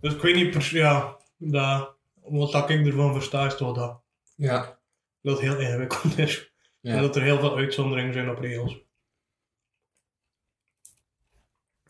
[0.00, 4.00] Dus ik weet niet precies, ja, dat, wat dat ik ervan versta is toch dat.
[4.36, 4.78] Ja.
[5.22, 6.52] Dat het heel ingewikkeld is.
[6.80, 6.94] Ja.
[6.94, 8.78] En dat er heel veel uitzonderingen zijn op regels.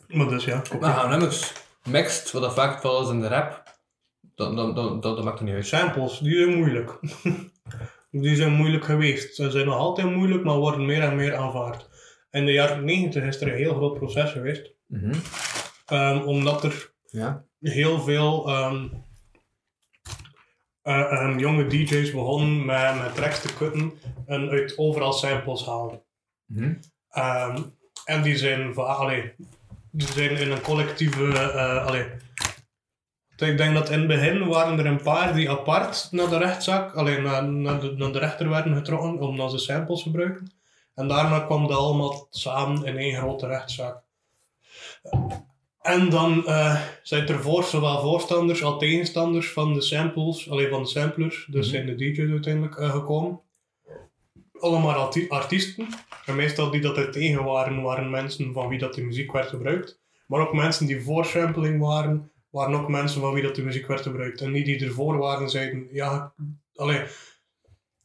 [0.06, 0.62] Maar dus ja.
[0.80, 1.52] Maar nummers
[1.85, 3.78] mixed, wat dat vaak is in de rap,
[4.35, 5.66] dat, dat, dat, dat, dat maakt er niet uit.
[5.66, 6.98] Samples, die zijn moeilijk.
[8.11, 9.35] die zijn moeilijk geweest.
[9.35, 11.89] Ze zijn nog altijd moeilijk, maar worden meer en meer aanvaard.
[12.31, 14.73] In de jaren 90 is er een heel groot proces geweest.
[14.87, 15.21] Mm -hmm.
[15.99, 17.45] um, omdat er ja.
[17.61, 19.05] heel veel um,
[20.85, 23.93] uh, um, jonge DJ's begonnen met, met tracks te kutten
[24.27, 26.03] en uit overal samples halen.
[26.47, 26.79] Mm
[27.12, 27.75] -hmm.
[28.05, 29.33] en die zijn, allee,
[29.90, 32.07] die zijn in een collectieve uh, allee,
[33.49, 36.95] ik denk dat in het begin waren er een paar die apart naar de rechtszaak,
[36.95, 40.53] alleen naar, naar, de, naar de rechter werden getrokken omdat ze samples gebruikten.
[41.01, 44.03] En daarna kwam dat allemaal samen in één grote rechtszaak.
[45.83, 50.83] En dan eh, zijn er voor, zowel voorstanders als tegenstanders van de samples, alleen van
[50.83, 53.41] de samplers, dus zijn de DJ's uiteindelijk eh, gekomen.
[54.59, 55.89] Allemaal arti- artiesten.
[56.27, 59.49] En meestal die dat er tegen waren, waren mensen van wie dat de muziek werd
[59.49, 60.01] gebruikt.
[60.27, 63.87] Maar ook mensen die voor sampling waren, waren ook mensen van wie dat de muziek
[63.87, 64.41] werd gebruikt.
[64.41, 66.33] En die die ervoor waren, zeiden, ja,
[66.75, 67.03] allee,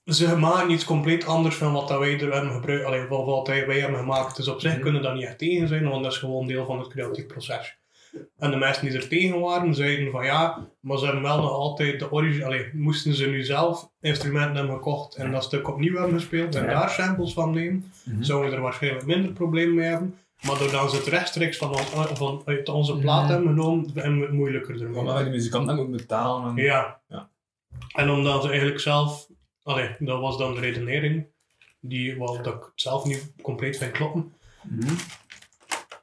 [0.05, 3.47] ze maken iets compleet anders van wat dat wij er hebben gebruikt, allee, van wat
[3.47, 4.35] wij hebben gemaakt.
[4.35, 6.79] Dus op zich kunnen dat niet echt tegen zijn, want dat is gewoon deel van
[6.79, 7.77] het creatief proces.
[8.37, 11.51] En de mensen die er tegen waren, zeiden van ja, maar ze hebben wel nog
[11.51, 16.19] altijd de origine, moesten ze nu zelf instrumenten hebben gekocht en dat stuk opnieuw hebben
[16.19, 16.69] gespeeld en Ja.
[16.69, 20.15] daar samples van nemen, zouden we er waarschijnlijk minder problemen mee hebben.
[20.41, 21.77] Maar doordat ze het rechtstreeks van,
[22.13, 24.99] van uit onze plaat hebben genomen, hebben we het moeilijker ermee.
[24.99, 26.49] Omdat wij de muzikant dan moet betalen.
[26.49, 26.63] En...
[26.63, 26.99] Ja.
[27.07, 27.29] Ja.
[27.95, 29.27] En omdat ze eigenlijk zelf,
[29.65, 31.25] allee, dat was dan de redenering,
[31.79, 34.33] die wel dat ik zelf niet compleet vind kloppen.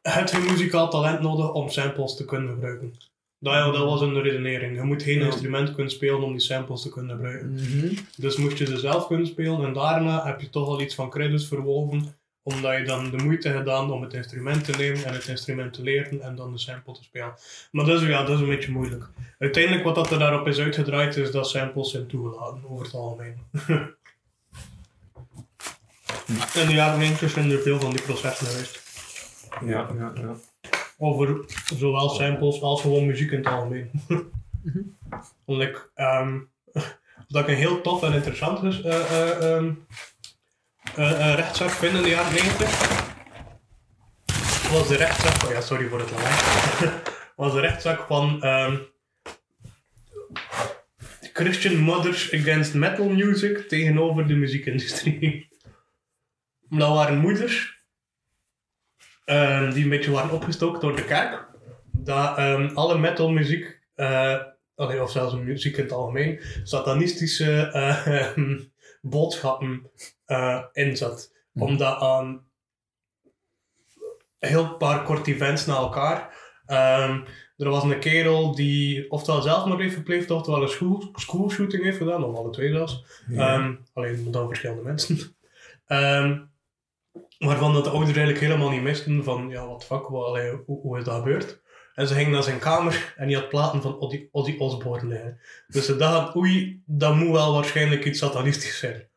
[0.02, 2.94] Het geen muzikaal talent nodig om samples te kunnen gebruiken.
[3.38, 4.76] Dat, ja, dat was een redenering.
[4.76, 5.24] Je moet geen Ja.
[5.24, 7.52] instrument kunnen spelen om die samples te kunnen gebruiken.
[7.52, 7.94] Mhm.
[8.16, 11.10] Dus moest je ze zelf kunnen spelen en daarna heb je toch al iets van
[11.10, 15.28] credits verwoven, omdat je dan de moeite gedaan om het instrument te nemen en het
[15.28, 17.34] instrument te leren en dan de sample te spelen.
[17.70, 19.04] Maar dat is, ja, dat is een beetje moeilijk.
[19.38, 23.36] Uiteindelijk wat dat er daarop is uitgedraaid is dat samples zijn toegelaten, over het algemeen.
[26.54, 28.82] In de jaren 90 zijn er veel van die processen geweest.
[29.64, 30.34] Ja, ja, ja.
[30.98, 31.44] Over
[31.76, 33.90] zowel samples als gewoon muziek in het algemeen.
[35.44, 36.38] Omdat ik, ehm,
[37.28, 39.72] dat ik een heel tof en interessant is, eh, eh, ehm,
[40.96, 43.10] eh, eh, rechtszaak vind in de jaren 90.
[44.72, 46.92] Was de rechtszaak, oh ja, sorry voor het lawaai.
[47.36, 48.76] was de rechtszaak van ehm,
[51.32, 55.48] Christian Mothers Against Metal Music tegenover de muziekindustrie.
[56.78, 57.84] Dat waren moeders
[59.24, 61.46] ehm, die een beetje waren opgestookt door de kerk.
[61.92, 64.40] Dat ehm, alle metalmuziek, eh,
[64.74, 68.58] of zelfs muziek in het algemeen, satanistische ehm,
[69.02, 69.90] boodschappen
[70.24, 71.32] eh in zat.
[71.54, 72.44] Omdat aan
[74.38, 76.40] een heel paar kort events na elkaar.
[76.66, 77.20] ehm,
[77.56, 82.24] er was een kerel die oftewel zelfmoord heeft gepleegd, oftewel een school, schoolshooting heeft gedaan,
[82.24, 83.04] of alle twee zelfs.
[83.36, 85.18] Ehm, alleen dan verschillende mensen.
[85.86, 86.40] Ehm,
[87.38, 90.80] waarvan dat de ouders eigenlijk helemaal niet wisten van, ja, wat fuck, wat, allee, hoe,
[90.80, 91.61] hoe is dat gebeurd?
[91.94, 95.40] En ze gingen naar zijn kamer en die had platen van Ozzy, Ozzy Osbourne liggen.
[95.66, 99.10] Dus ze dachten, oei, dat moet wel waarschijnlijk iets satanistisch zijn.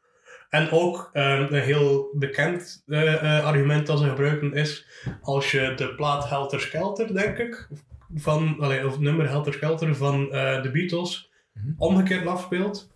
[0.49, 4.87] En ook ehm, een heel bekend eh, eh, argument dat ze gebruiken is,
[5.21, 7.67] als je de plaat Helter Skelter, denk ik,
[8.15, 11.31] van, allee, of het nummer Helter Skelter van eh, de Beatles,
[11.77, 12.91] omgekeerd afspeelt,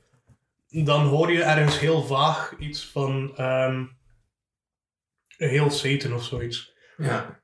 [0.68, 3.86] dan hoor je ergens heel vaag iets van ehm,
[5.38, 6.74] heel Satan of zoiets.
[6.98, 7.39] Ja.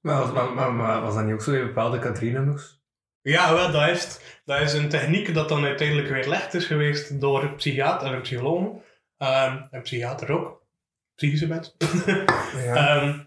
[0.00, 2.82] Maar, was- maar, maar, maar was dat niet ook zo in bepaalde country-nummers?
[3.22, 4.20] Ja, wel, dat is.
[4.44, 8.82] Dat is een techniek dat dan uiteindelijk weer licht is geweest door psychiater en psychologen.
[9.18, 10.62] Ehm, en psychiater ook.
[11.14, 11.72] Psychische mensen.
[12.64, 12.74] Ja.
[13.00, 13.18] Ehm,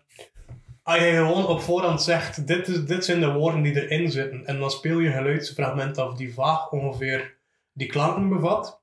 [0.83, 4.45] als je gewoon op voorhand zegt, dit, is, dit zijn de woorden die erin zitten,
[4.45, 7.37] en dan speel je een geluidsfragment af die vaag ongeveer
[7.73, 8.81] die klanken bevat,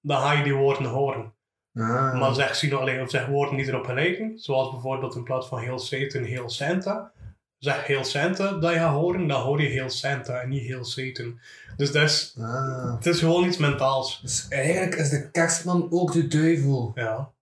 [0.00, 1.34] dan ga je die woorden horen.
[1.74, 2.18] Ah.
[2.18, 5.78] Maar zeg, alleen, of zeg woorden die erop gelijken, zoals bijvoorbeeld in plaats van heel
[5.78, 7.12] Satan, heel Santa.
[7.58, 10.84] Zeg heel Santa dat je gaat horen, dan hoor je heel Santa en niet heel
[10.84, 11.40] Satan.
[11.76, 12.94] Dus dat is, Ah.
[12.94, 14.20] het is gewoon iets mentaals.
[14.22, 16.92] Dus eigenlijk is de kerstman ook de duivel.
[16.94, 17.32] Ja.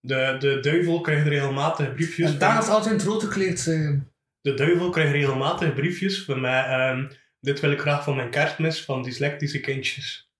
[0.00, 2.30] De, de duivel krijgt regelmatig briefjes.
[2.32, 4.10] En daar is altijd in het rood gekleed zijn.
[4.40, 6.64] De duivel krijgt regelmatig briefjes van mij.
[6.64, 7.08] ehm,
[7.40, 10.30] dit wil ik graag van mijn kerstmis van dyslectische kindjes.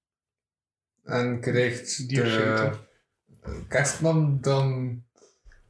[1.05, 2.73] En krijgt Die de
[3.69, 5.03] kerstman dan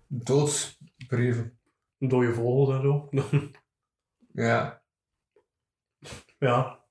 [0.06, 1.55] doodsbrieven.
[1.98, 3.08] Dode vogels en zo.
[4.32, 4.82] Ja.
[6.38, 6.84] ja.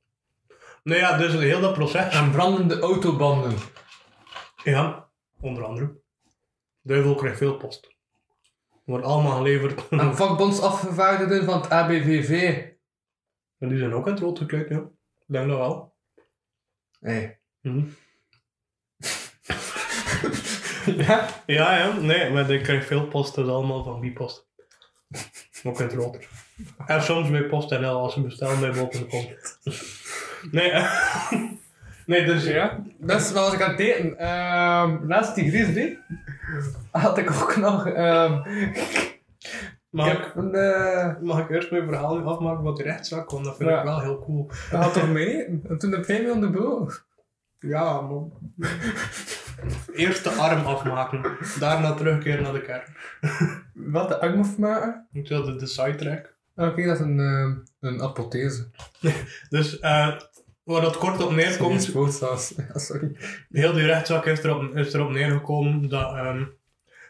[0.83, 2.13] Nou ja, dus heel dat proces.
[2.13, 3.57] En brandende autobanden.
[4.63, 5.09] Ja,
[5.41, 6.01] onder andere.
[6.81, 7.95] Duivel krijgt veel post.
[8.85, 9.87] Wordt allemaal geleverd.
[9.87, 12.63] En vakbondsafgevaardigden van het ABVV.
[13.57, 14.89] en die zijn ook aan het rood gekleed, ja.
[15.27, 15.95] Denk dat wel.
[16.99, 17.39] Hey.
[17.61, 17.85] Mhm.
[20.85, 21.29] Ja?
[21.45, 24.47] Ja, ja, nee, maar ik krijg veel post, dat is allemaal van wie post.
[25.63, 26.27] In het rood.
[26.85, 29.25] En soms bij PostNL als ze bestellen bij bol.com.
[30.51, 30.91] Nee, eh,
[32.05, 32.79] nee, dus Ja.
[32.97, 34.17] Dat is wat was ik aan het eten.
[34.17, 35.97] Ehm naast die grizzly
[36.91, 37.87] had ik ook nog...
[37.87, 38.41] ehm
[39.89, 40.53] Mag, Ik een...
[40.55, 43.29] eh, mag ik eerst mijn verhaal afmaken wat die rechtszaak?
[43.29, 43.77] Want dat vind Ja.
[43.77, 44.49] ik wel heel cool.
[44.71, 45.43] Dat had toch mee?
[45.45, 47.05] En toen de premie aan de boog.
[47.59, 48.31] Ja, man.
[49.93, 52.83] Eerst de arm afmaken, daarna terugkeren naar de kern.
[53.73, 55.07] Wat, de arm afmaken?
[55.11, 56.33] Ik wilde de sidetrack.
[56.55, 57.51] Oké, dat is een, eh,
[57.89, 58.67] een apothese.
[59.49, 60.19] Dus eh,
[60.63, 61.35] waar dat kort op Komt.
[61.35, 61.91] neerkomt,
[62.73, 63.15] Ja, sorry.
[63.49, 66.43] heel die rechtszaak is erop, is erop neergekomen dat ehm,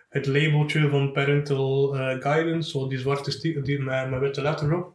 [0.09, 4.75] het labeltje van parental eh, guidance, zo die zwarte sti- die met, met witte letter
[4.77, 4.93] op,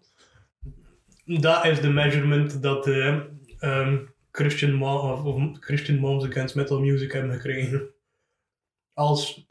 [1.24, 3.96] dat is de measurement dat de ehm,
[4.32, 7.88] Christian, Mo- of, of Christian Moms Against Metal Music hebben gekregen.
[8.94, 9.46] Als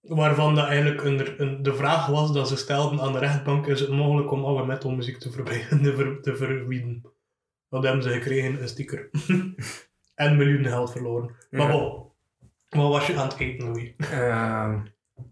[0.00, 3.80] waarvan dat eigenlijk een, een, de vraag was dat ze stelden aan de rechtbank, is
[3.80, 7.02] het mogelijk om alle metalmuziek te, verbieden, te, ver- te verbieden?
[7.68, 8.60] Wat hebben ze gekregen?
[8.62, 9.10] Een sticker.
[10.14, 11.34] en miljoenen geld verloren.
[11.50, 11.72] Maar Ja.
[11.72, 12.10] bon,
[12.68, 13.92] wat was je aan het eten, Louis?
[13.96, 14.78] Ehm,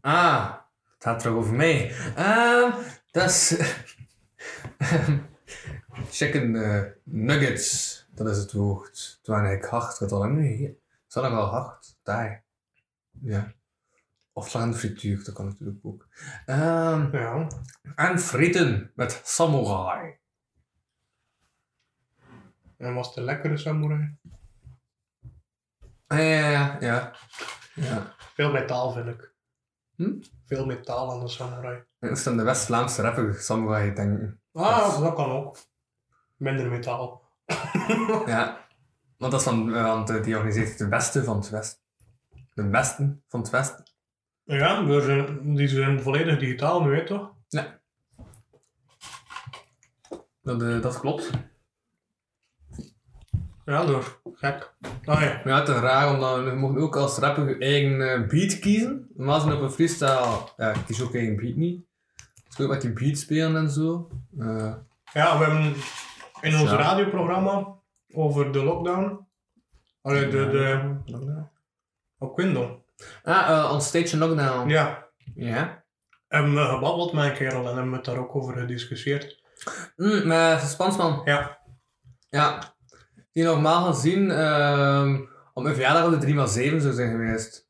[0.00, 0.52] ah,
[0.94, 1.92] het gaat terug over mij.
[2.16, 2.70] Ehm,
[3.10, 3.56] dat is...
[6.10, 9.20] chicken eh, nuggets, dat is het woord.
[9.24, 10.74] Ben ik hard, wat al nu hier.
[11.06, 11.96] Zal ik wel hard?
[12.02, 12.44] Daar.
[13.20, 13.52] Ja.
[14.32, 16.08] Of de frituur, dat kan natuurlijk ook.
[16.46, 17.46] Ehm, Ja.
[17.94, 20.16] en frieten met samurai.
[22.76, 24.16] En was het een lekkere samurai?
[26.06, 27.16] Ja, ja, ja.
[27.74, 28.14] ja.
[28.34, 29.32] Veel metaal, vind ik.
[29.96, 30.20] Hm?
[30.46, 31.82] Veel metaal aan de samurai.
[32.00, 34.40] Ik moest aan de West-Vlaamse rapper samurai denken.
[34.52, 35.58] Ah, dat kan ook.
[36.36, 37.23] Minder metaal.
[38.26, 38.66] Ja,
[39.18, 41.78] want dat is van, eh, want eh, die organiseert de beste van het Westen.
[42.54, 43.84] De besten van het Westen.
[44.44, 47.32] Ja, we zijn, die zijn volledig digitaal nu, weet je toch?
[50.42, 51.30] Dat, eh, dat klopt.
[53.64, 54.20] Ja, door.
[54.34, 54.72] Gek.
[55.04, 55.40] Ah ja.
[55.44, 59.08] Ja, het is raar, omdat je mocht ook als rapper je eigen eh, beat kiezen.
[59.16, 61.84] Normaal zijn op een freestyle, ja, ik kies ook eigen beat niet.
[62.48, 64.08] Dus ook met die beat spelen en zo.
[64.38, 64.74] Eh,
[65.12, 65.74] Ja, we hebben
[66.44, 67.76] in ons radioprogramma
[68.12, 69.26] over de lockdown.
[70.02, 70.96] Allee, de, de,
[72.18, 72.70] op Windows.
[73.22, 74.68] Ah, eh on stage lockdown.
[74.68, 75.06] Ja.
[75.34, 75.84] Ja.
[76.28, 79.42] Hebben we gebabbeld met een kerel en hebben we het daar ook over gediscussieerd.
[79.96, 81.20] Mm, met Spansman.
[81.24, 81.58] Ja.
[82.28, 82.74] Ja.
[83.32, 87.68] Die normaal gezien ehm op mijn verjaardag op de 3x7 zou zijn geweest.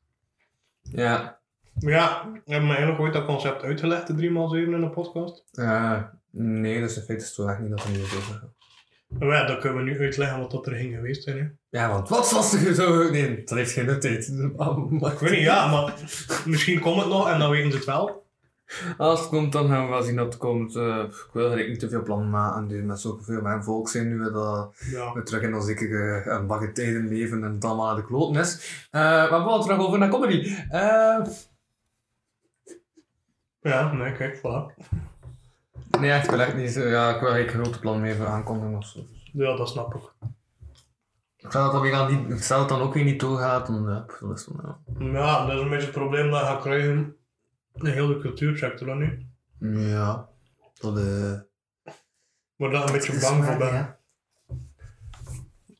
[0.81, 1.39] Ja.
[1.79, 5.43] Ja, we hebben eigenlijk ooit dat concept uitgelegd, de 3x7 in de podcast.
[5.51, 8.29] Eh, nee, dat is in feite zo echt niet dat we niet.
[8.29, 8.41] Maar
[9.19, 11.37] ja, dan kunnen we nu uitleggen wat dat er ging geweest zijn.
[11.37, 11.79] Hè.
[11.79, 13.09] Ja, want wat was er zo...
[13.11, 14.01] Nee, dat heeft geen nut.
[14.01, 14.27] tijd.
[15.11, 15.93] Ik weet niet, ja, maar
[16.45, 18.23] misschien komt het nog en dan weten ze het wel.
[18.97, 20.75] Als het komt, dan gaan we wel zien dat het komt.
[20.75, 22.67] Eh, ik wil eigenlijk niet te veel plannen maken.
[22.67, 25.13] Dus met zoveel mijn volk zijn nu dat Ja.
[25.13, 28.85] we terug in onze zekere bagge tijden leven en het allemaal aan de kloten is.
[28.91, 30.55] Eh, maar we gaan terug over naar comedy.
[30.69, 31.19] Eh,
[33.61, 34.83] Ja, nee, kijk, voilà.
[35.99, 36.73] Nee, echt wel echt niet.
[36.73, 38.99] Ja, ik wil eigenlijk geen grote plan meer voor aankondigen of zo.
[39.33, 40.01] Ja, dat snap ik.
[41.81, 44.59] Weer aan die, stel dat dan ook weer niet doorgaat, dan ja, dat is dan,
[44.63, 45.11] ja.
[45.11, 47.15] Ja, dat is een beetje het probleem dat je gaat krijgen
[47.73, 49.25] de cultuursector dan nu.
[49.89, 50.29] Ja,
[50.73, 51.39] dat eh
[52.55, 53.73] Maar daar een beetje bang voor ben.
[53.73, 53.97] ja.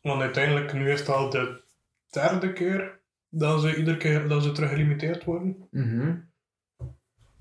[0.02, 1.62] Want uiteindelijk, nu is het al de
[2.10, 3.00] derde keer
[3.30, 5.68] dat ze iedere keer dat ze terug worden.
[5.72, 6.16] Mhm.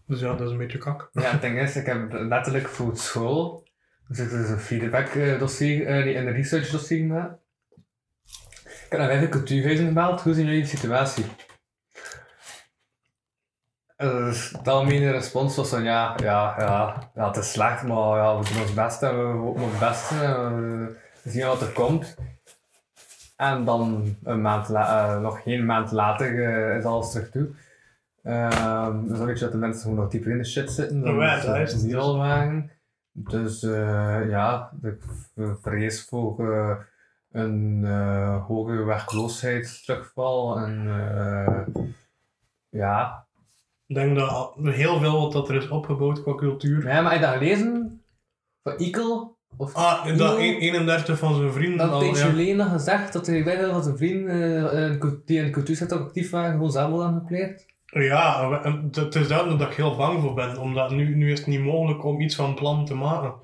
[0.07, 1.09] Dus ja, dat is een beetje kak.
[1.13, 3.69] Ja, het ding is, ik heb letterlijk voor school,
[4.09, 7.35] dus ik dus een feedback eh, dossier, eh, nee, een research dossier gemaakt.
[8.65, 11.25] Ik heb naar vijf cultuurhuizen gebeld, hoe zien jullie de situatie?
[13.97, 18.17] Eh, Dus de algemene respons was van ja, ja, ja, ja, het is slecht, maar
[18.17, 20.57] ja, we doen ons best en we hopen op het beste en
[21.23, 22.17] we zien wat er komt.
[23.37, 27.49] En dan een maand eh, nog geen maand later eh, is alles terug toe.
[28.25, 31.01] Ehm, dus dan weet je dat de mensen gewoon nog dieper in de shit zitten
[31.01, 31.83] dan Ja, ze dat is het.
[31.83, 32.71] die al waren.
[33.13, 35.03] Dus eh, ja, ik
[35.63, 36.77] vrees voor eh,
[37.33, 41.83] een eh hogere werkloosheidsterugval en eh,
[42.69, 43.27] ja.
[43.87, 46.87] Ik denk dat heel veel wat dat er is opgebouwd qua cultuur.
[46.89, 48.03] Ja, maar heb je dat gelezen?
[48.63, 49.37] Van Ikel?
[49.57, 50.39] Of Ah, dat Iel?
[50.39, 52.31] een- 31 van zijn vrienden Dat tijdje ja.
[52.31, 54.71] geleden gezegd dat hij bij van zijn vrienden
[55.01, 57.67] eh, die in de cultuursector actief waren, gewoon zelf aan gepleegd.
[58.03, 58.61] Ja,
[58.93, 61.61] het is daar dat ik heel bang voor ben, omdat nu, nu is het niet
[61.61, 63.35] mogelijk om iets van plan te maken.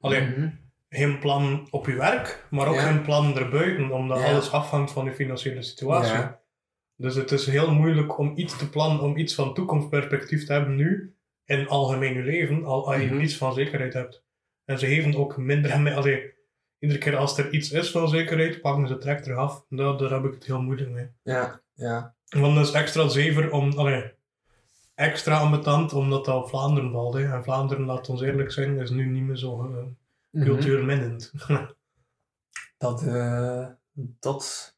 [0.00, 0.48] Alleen, Mhm.
[0.88, 2.80] geen plan op je werk, maar ook Ja.
[2.80, 4.24] geen plan erbuiten, omdat Ja.
[4.30, 6.12] alles afhangt van je financiële situatie.
[6.12, 6.40] Ja.
[6.96, 10.74] Dus het is heel moeilijk om iets te plannen, om iets van toekomstperspectief te hebben
[10.76, 13.16] nu, in algemeen je leven, al als je Mhm.
[13.16, 14.24] niets van zekerheid hebt.
[14.64, 16.32] En ze geven ook minder en meer, allee,
[16.78, 19.64] iedere keer als er iets is van zekerheid, pakken ze het direct terug af.
[19.68, 21.08] Daar, daar heb ik het heel moeilijk mee.
[21.22, 22.14] Ja, ja.
[22.28, 24.12] Want dat is extra zever om, allee,
[24.94, 27.14] extra ambetant omdat dat op Vlaanderen valt.
[27.14, 27.32] Hè.
[27.34, 29.56] En Vlaanderen, laat ons eerlijk zijn, is nu niet meer zo
[30.30, 30.44] Mhm.
[30.44, 31.32] cultuurminnend.
[32.78, 33.66] Dat, eh,
[34.20, 34.74] dat,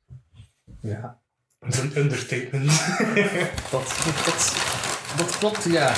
[0.81, 1.19] ja,
[1.59, 2.67] Dat is een understatement.
[3.71, 4.55] dat, dat,
[5.17, 5.89] dat, klopt, ja.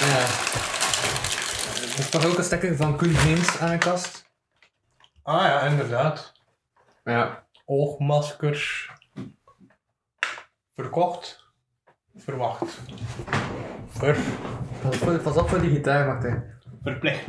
[0.00, 0.20] Ja.
[1.96, 4.24] Er staat ook een stekker van Koen Heens aan de kast.
[5.22, 6.32] ah ja, inderdaad.
[7.04, 7.44] Ja.
[7.64, 8.90] Oogmaskers.
[10.76, 11.44] Verkocht.
[12.16, 12.80] Verwacht.
[13.88, 14.16] Ver.
[14.82, 16.44] Pas op, pas op voor die gitaar, Martijn.
[16.82, 17.26] Verplicht.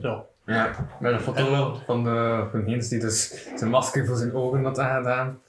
[0.00, 0.26] Zo.
[0.46, 4.16] Ja, met een En foto wel- van de van Heens die dus zijn masker voor
[4.16, 5.40] zijn ogen had aangedaan.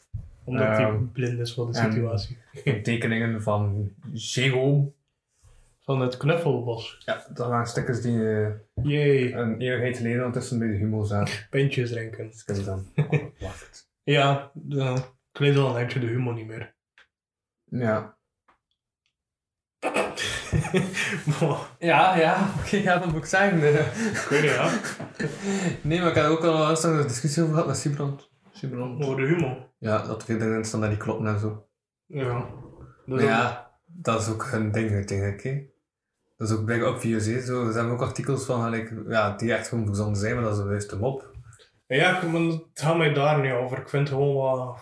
[0.43, 2.37] Omdat hij Ehm, blind is voor de situatie.
[2.63, 4.93] En tekeningen van Jérôme.
[5.81, 7.01] Van het knuffelbos.
[7.05, 8.45] Ja, dat waren stickers die eh,
[9.35, 11.33] een eeuwigheid geleden ondertussen bij de Humo zaten.
[11.49, 12.31] Pintjes drinken.
[12.45, 12.87] Dus dan
[13.39, 13.89] wacht.
[14.03, 14.97] Ja, uh,
[15.35, 16.75] ik weet al een eindje de humor niet meer.
[17.65, 18.17] Ja.
[21.79, 23.61] Ja, ja, oké, ja, dat moet ik zeggen.
[23.61, 23.97] eh.
[24.11, 24.69] ik weet niet, ja.
[25.81, 28.29] Nee, maar ik heb ook al eens een discussie over gehad met Sibrand.
[28.51, 29.03] Sibrand.
[29.03, 29.69] Over de humor.
[29.77, 31.67] Ja, dat er veel dingen in staan dat niet kloppen en zo.
[32.05, 32.39] Ja.
[32.39, 32.49] Dat
[33.05, 35.43] Maar is ook- ja, dat is ook hun ding uiteindelijk.
[35.43, 35.65] Hè.
[36.37, 39.67] Dat is ook bij op 4 Zo, er zijn ook artikels van ja, die echt
[39.67, 41.31] gewoon verzonnen zijn, maar dat is een juist hem op.
[41.87, 43.77] Ja, ik- maar het gaat mij daar niet over.
[43.77, 44.79] Ik vind gewoon wat...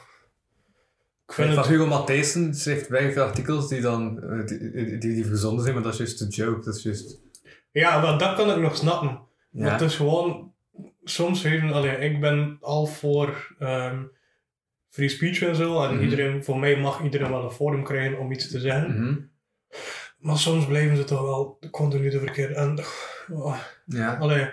[1.38, 1.68] Ik vind Van het...
[1.72, 5.84] Hugo Matthijssen schrijft bij veel artikels die dan eh, die, die, die verzonnen zijn, maar
[5.84, 6.66] dat is juist een joke.
[6.66, 7.20] Dat is juist...
[7.72, 9.20] Ja, maar dat kan ik nog snappen.
[9.52, 9.72] Ja.
[9.72, 10.54] Het is gewoon...
[11.04, 11.72] Soms even...
[11.74, 14.02] Allee, ik ben al voor ehm,
[14.90, 15.84] free speech en zo.
[15.84, 16.04] En Mhm.
[16.04, 18.92] iedereen, voor mij mag iedereen wel een forum krijgen om iets te zeggen.
[19.02, 19.16] Mhm.
[20.18, 22.54] Maar soms blijven ze toch wel continu de verkeerde...
[22.54, 22.80] En,
[23.32, 24.14] oh, Ja.
[24.16, 24.50] allee,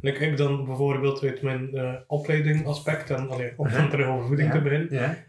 [0.00, 3.76] ik, ik dan bijvoorbeeld uit mijn eh, opleiding aspect en allee, om Mhm.
[3.76, 4.54] van terug over voeding Ja.
[4.54, 5.26] te beginnen, Ja.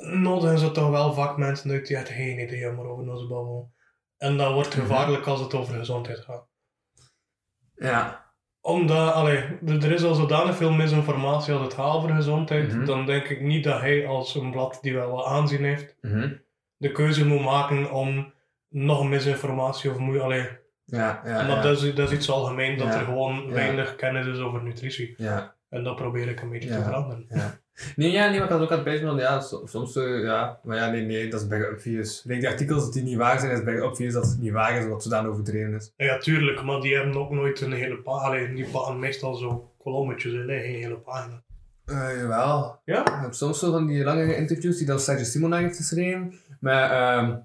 [0.00, 3.72] Nodigen ze toch wel vaak mensen uit die echt geen idee hebben over onze babbel.
[4.16, 4.80] En dat wordt Mhm.
[4.80, 6.48] gevaarlijk als het over gezondheid gaat.
[7.74, 8.28] Ja.
[8.60, 12.84] Omdat, allee, er is al zodanig veel misinformatie als het gaat over gezondheid, Mhm.
[12.84, 16.32] dan denk ik niet dat hij als een blad die wel wat aanzien heeft, Mhm.
[16.76, 18.32] de keuze moet maken om
[18.68, 20.48] nog misinformatie of moet, allee,
[20.84, 21.62] Ja, ja, ja.
[21.62, 22.98] dat, is, dat is iets algemeen, dat Ja.
[22.98, 25.14] er gewoon weinig kennis is over nutritie.
[25.16, 25.54] ja.
[25.68, 27.26] En dat probeer ik een beetje te veranderen.
[27.28, 27.58] Ja.
[27.96, 30.22] Nee, ja, nee, maar ik had ook aan het bijten van, ja, so- soms, eh,
[30.22, 32.22] ja, maar ja, nee, nee, dat is bij obvious.
[32.24, 34.86] Like, die artikels die niet waar zijn, is bij obvious dat het niet waar is,
[34.86, 35.92] wat zodanig overdreven is.
[35.96, 38.28] Ja, tuurlijk, maar die hebben ook nooit een hele pagina.
[38.36, 41.42] Alleen die pakken meestal zo kolommetjes in, geen hele pagina.
[41.84, 42.80] Eh, jawel.
[42.84, 43.00] Ja?
[43.00, 46.90] Ik heb soms zo van die langere interviews die dan Sergio Simon heeft geschreven, maar,
[46.90, 47.36] ehm,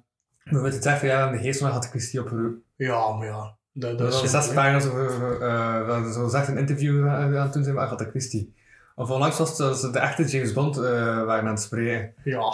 [0.44, 2.64] bijvoorbeeld het zeggen ja, de geest van had Christie opgeroepen.
[2.76, 3.56] Ja, maar ja.
[3.74, 7.64] Dat, dat Dat is simpel, zes pagina's over, eh, zo zegt een interview aan doen
[7.64, 8.54] zijn met Agatha Christie.
[8.96, 10.84] Of onlangs was het ze de echte James Bond eh,
[11.24, 12.14] waren aan het spreken.
[12.24, 12.52] Ja,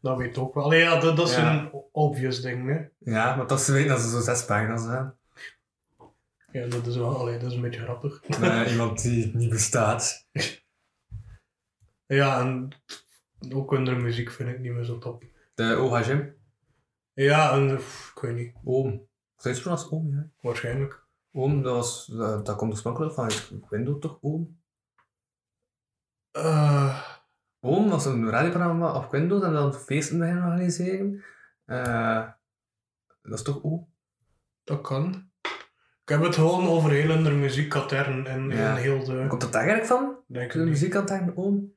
[0.00, 0.64] dat weet ik ook wel.
[0.64, 1.52] Allee, ja, dat, dat is Ja.
[1.58, 3.10] een obvious ding, hè.
[3.12, 5.14] Ja, maar dat ze weten dat ze zo zes pagina's zijn.
[6.52, 8.22] Ja, dat is wel, allee, dat is een beetje grappig.
[8.40, 10.26] Met iemand die niet bestaat.
[12.06, 12.68] Ja, en
[13.54, 15.24] ook hun muziek vind ik niet meer zo top.
[15.54, 16.36] De Oha Jim.
[17.12, 19.06] Ja, en pff, ik weet niet, Oom.
[19.42, 20.28] Je het als Oom, ja?
[20.40, 21.06] waarschijnlijk.
[21.32, 23.30] Oom, dat, was, dat, dat komt oorspronkelijk van
[23.70, 24.60] Windows toch, Oom?
[26.30, 27.02] Eh,
[27.60, 31.24] Oom was een radioprogramma op Windows en dan feesten beginnen organiseren.
[31.64, 32.28] Eh
[33.22, 33.88] dat is toch Oom?
[34.64, 35.30] dat kan.
[36.02, 38.70] Ik heb het gewoon over heel hun muziekkatern en, Ja.
[38.70, 39.24] en heel de...
[39.28, 40.16] Komt dat daar eigenlijk van?
[40.26, 40.72] Denk De ik niet.
[40.72, 41.76] muziek aan het hangen, Oom?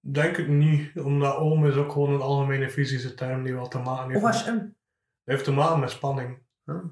[0.00, 3.78] Denk het niet, omdat oom is ook gewoon een algemene fysische term die wel te
[3.78, 4.24] maken heeft.
[4.24, 4.76] Oha Jim.
[5.24, 6.38] heeft te maken met spanning.
[6.64, 6.84] Ah.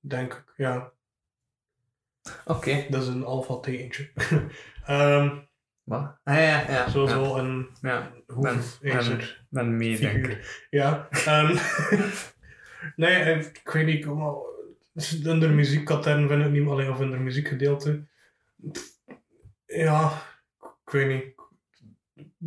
[0.00, 0.92] Denk ik, ja.
[2.44, 2.86] Oké.
[2.90, 3.54] Dat is een alpha
[4.86, 5.28] Ehm
[5.82, 6.18] Wat?
[6.24, 8.10] Ah, ja, ja, zo, zo een Ja,
[9.62, 10.20] meedenker.
[10.30, 10.66] figuur.
[10.70, 11.08] Ja.
[11.10, 11.56] ehm,
[12.96, 14.34] nee, ik weet niet, maar
[15.24, 18.06] in de muziekkatern vind ik niet, alleen of in de muziekgedeelte.
[19.66, 20.22] Ja,
[20.84, 21.34] ik weet niet.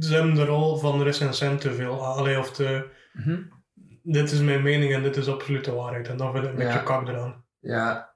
[0.05, 2.05] Ze hebben de rol van recensent te veel.
[2.05, 3.41] Allee, of te, Mhm.
[4.03, 6.07] dit is mijn mening en dit is absoluut de waarheid.
[6.07, 6.65] En dan vind ik een Ja.
[6.65, 7.45] beetje kak eraan.
[7.59, 8.15] Ja.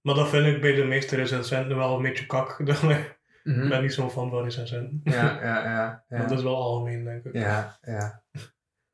[0.00, 2.56] Maar dat vind ik bij de meeste recensenten wel een beetje kak.
[3.44, 3.68] Ik Mhm.
[3.68, 5.00] ben niet zo'n fan van recensenten.
[5.04, 6.04] Ja, ja, ja.
[6.08, 6.18] ja.
[6.26, 7.32] Dat is wel algemeen, denk ik.
[7.34, 8.22] Ja, ja.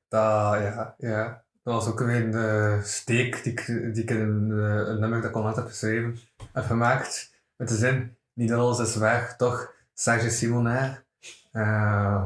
[0.08, 1.44] Dat, ja, ja.
[1.62, 5.20] Dat was ook weer een steek die ik, die ik in een, eh, een nummer
[5.20, 6.18] dat ik onlangs heb geschreven
[6.52, 7.36] heb gemaakt.
[7.56, 9.72] Met de zin, niet alles is weg, toch?
[9.94, 11.04] Serge Simonair.
[11.52, 12.24] Eh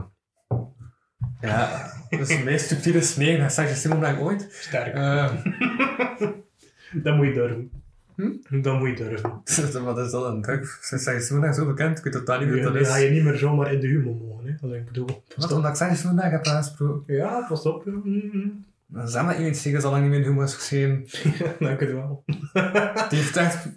[1.41, 4.47] ja, dat is de meest subtiele sneer naar Serge Simonair ooit.
[4.51, 4.95] Sterk.
[4.95, 5.33] Eh,
[7.05, 7.71] Dat moet je durven.
[8.17, 8.61] Hm?
[8.63, 9.85] Dat moet je durven.
[9.85, 10.79] wat is dat een druk?
[10.81, 13.03] Serge Simonair is zo bekend, ik weet totaal niet wie dat die ga is.
[13.05, 14.47] je niet meer zomaar in de humor mogen.
[14.47, 14.55] Hè.
[14.67, 17.15] Allee, ik bedoel, Wat omdat ik zeg vandaag heb aangesproken.
[17.15, 17.85] Ja, pas op.
[17.87, 21.05] Mm, Dan zeg maar iemand zeggen, al lang niet meer humor is geschreven.
[21.67, 22.25] Dank het wel.
[23.11, 23.73] Die heeft echt eh,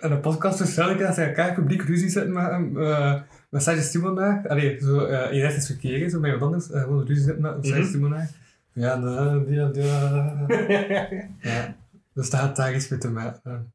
[0.00, 2.80] in een podcast verteld dat hij elkaar publiek ruzie zitten met hem.
[2.82, 3.14] eh
[3.50, 4.48] met Serge Simonaar.
[4.48, 6.70] Allee, zo, eh je recht is verkeerd, zo met iemand anders.
[6.70, 7.90] eh, gewoon ruzie zitten met Serge Mhm.
[7.90, 8.30] Simonaar.
[8.72, 9.82] Ja, de, die, die,
[11.40, 11.76] ja.
[12.14, 13.74] Dus dat had daar iets mee te maken.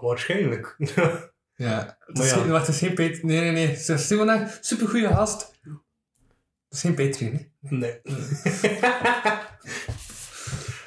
[0.00, 0.76] Waarschijnlijk.
[1.54, 2.46] Ja, het is, ja.
[2.46, 3.26] wacht, het is geen Patreon.
[3.26, 3.98] Nee, nee, nee.
[3.98, 5.58] Simonaar, supergoeie gast.
[5.62, 5.80] Het
[6.70, 7.76] is geen Patreon, hè.
[7.76, 8.00] Nee.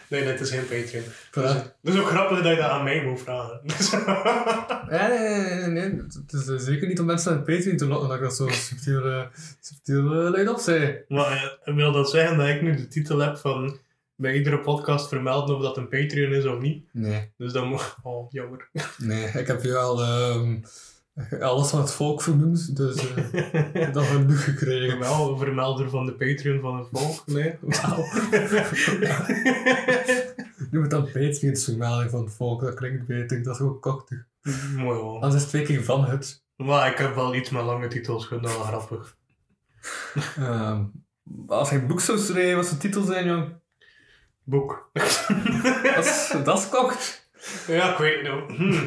[0.09, 1.03] nee, dit is geen Patreon.
[1.03, 1.73] Voilà.
[1.81, 3.61] Het is ook grappig dat je dat aan mij moet vragen.
[4.89, 6.01] Ja, nee, nee, nee, nee.
[6.25, 8.47] Het is eh, zeker niet om mensen aan Patreon te lokken dat ik dat zo
[8.47, 9.25] subtiel, eh,
[9.59, 11.03] subtiel eh, luid op zei.
[11.07, 13.79] maar wil dat zeggen dat ik nu de titel heb van
[14.16, 16.86] bij iedere podcast vermelden of dat een Patreon is of niet?
[16.91, 17.32] Nee.
[17.38, 17.95] Dus dan moet...
[18.03, 18.70] Oh, jammer.
[18.97, 20.57] Nee, ik heb je al ehm,
[21.39, 24.99] alles van het volk vernoemd, dus eh dat genoeg gekregen.
[24.99, 27.26] Wel, een vermelder van de Patreon van het volk.
[27.26, 27.55] Nee.
[30.72, 34.28] Noem het dan Patreons vermelding van het volk, dat klinkt beter, dat is ook korter.
[34.76, 35.13] Mooi hoor.
[35.13, 36.43] Anders is het twee keer van het.
[36.55, 39.18] Maar ik heb wel iets met lange titels, ik wel grappig.
[40.38, 40.84] Ehm,
[41.47, 43.63] als je een boek zou schrijven, wat de titel zijn, jong?
[44.46, 44.89] Boek.
[45.96, 46.58] Dat is, dat
[46.98, 47.24] is.
[47.68, 48.82] Ja, ik weet het niet.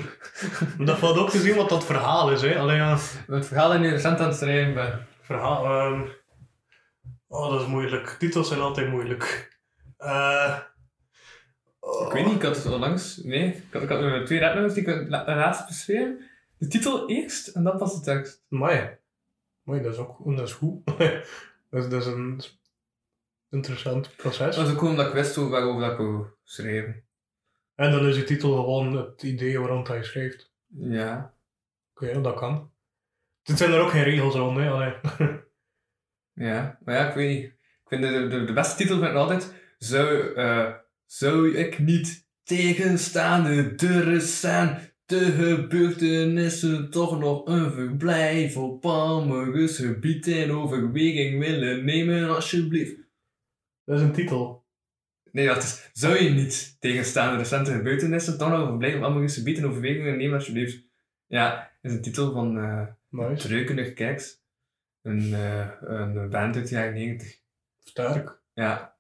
[0.76, 0.84] Hm.
[0.84, 2.58] Dat valt ook te zien wat dat verhaal is, hè.
[2.58, 5.64] Alleen ja, Het verhaal dat je recent aan het schrijven verhaal...
[5.64, 6.08] ehm,
[7.28, 8.08] Oh, dat is moeilijk.
[8.18, 9.56] Titels zijn altijd moeilijk.
[9.96, 10.58] Eh...
[11.80, 12.06] oh.
[12.06, 13.16] Ik weet niet, ik had het onlangs...
[13.16, 16.24] Nee, ik had, ik had twee rapnummers die ik la- laatst beschreven.
[16.58, 18.44] De titel eerst en dan pas de tekst.
[18.48, 18.90] Mooi.
[19.62, 20.86] Mooi, dat is ook dat is goed.
[21.70, 22.40] dat, is, dat is een
[23.50, 24.56] interessant proces.
[24.56, 27.04] Dat was ook omdat ik wist waarover dat ik wou schrijven.
[27.74, 30.52] En dan is de titel gewoon het idee waarom hij schrijft.
[30.66, 31.34] Ja.
[31.94, 32.72] Oké, dat kan.
[33.42, 34.70] Het zijn er ook geen regels rond, hè.
[34.70, 34.94] Allee.
[36.38, 37.44] Ja, maar ja, ik weet niet.
[37.44, 39.54] Ik vind de, de, de beste titel vind ik altijd...
[39.78, 40.74] Zou, eh,
[41.06, 50.52] zou ik niet tegenstaande de recente gebeurtenissen toch nog een verblijf op Palmerisch gebied in
[50.52, 53.07] overweging willen nemen, alsjeblieft?
[53.88, 54.64] Dat is een titel.
[55.32, 55.90] Nee, dat is...
[55.92, 60.18] Zou je niet tegenstaande recente gebeurtenissen toch nog een op Palmerisch gebied in overweging willen
[60.18, 60.82] nemen, alsjeblieft?
[61.26, 62.58] Ja, is een titel van...
[62.58, 63.46] eh Nice.
[63.46, 64.42] Treukenig Kijks.
[65.02, 67.40] Een, eh, een band uit de jaren 90.
[67.78, 68.38] Sterk.
[68.54, 68.96] Ja.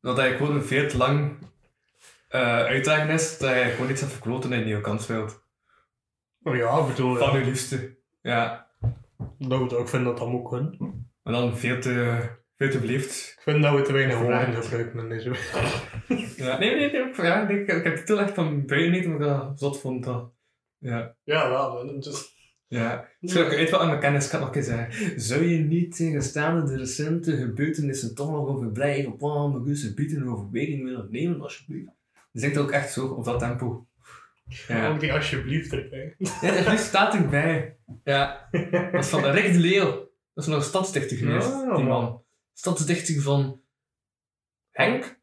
[0.00, 1.36] Dat hij gewoon veel te lang
[2.28, 5.42] eh uitdagen is, dat hij gewoon iets heeft verkloten en een nieuwe kans speelt.
[6.42, 7.16] Oh ja, bedoel...
[7.16, 7.44] Van ja.
[7.44, 7.96] liefste.
[8.20, 8.70] Ja.
[9.38, 10.76] Dat, ik vind dat dat moet kunnen.
[11.22, 12.28] En dan veel te,
[12.58, 13.32] veel te.
[13.36, 15.30] Ik vind dat we te weinig woorden gebruiken in deze
[16.44, 17.02] Ja, nee, nee, nee.
[17.08, 19.80] ik- Ja, ik, ik heb het titel echt van buiten niet, omdat ik dat zot
[19.80, 20.04] vond.
[20.04, 20.32] Dat.
[20.78, 21.16] Ja.
[21.24, 21.86] Ja, wel.
[21.94, 22.36] het is-
[22.68, 23.08] Ja.
[23.20, 25.20] Ik uit wat aan mijn kennis kan nog eens zeggen.
[25.20, 30.28] Zou je niet tegenstaande de recente gebeurtenissen toch nog een verblijf op Palmerisch bieden een
[30.28, 31.90] overweging willen nemen, alsjeblieft?
[32.32, 33.86] Je zingt ook echt zo op dat tempo.
[34.68, 34.88] Ja.
[34.88, 36.14] Ook die alsjeblieft erbij.
[36.18, 37.76] Ja, er nu staat erbij.
[38.04, 38.48] Ja.
[38.92, 39.90] Dat is van Rick de Leeuw.
[40.34, 42.22] Dat is nog stadsdichter geweest, Ja, die man.
[42.64, 42.76] Man.
[42.76, 43.62] Stadsdichter van
[44.70, 45.20] Henk,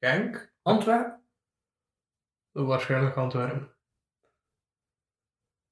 [0.00, 0.52] Genk?
[0.62, 1.20] Antwerpen.
[2.52, 3.74] Waarschijnlijk Antwerpen.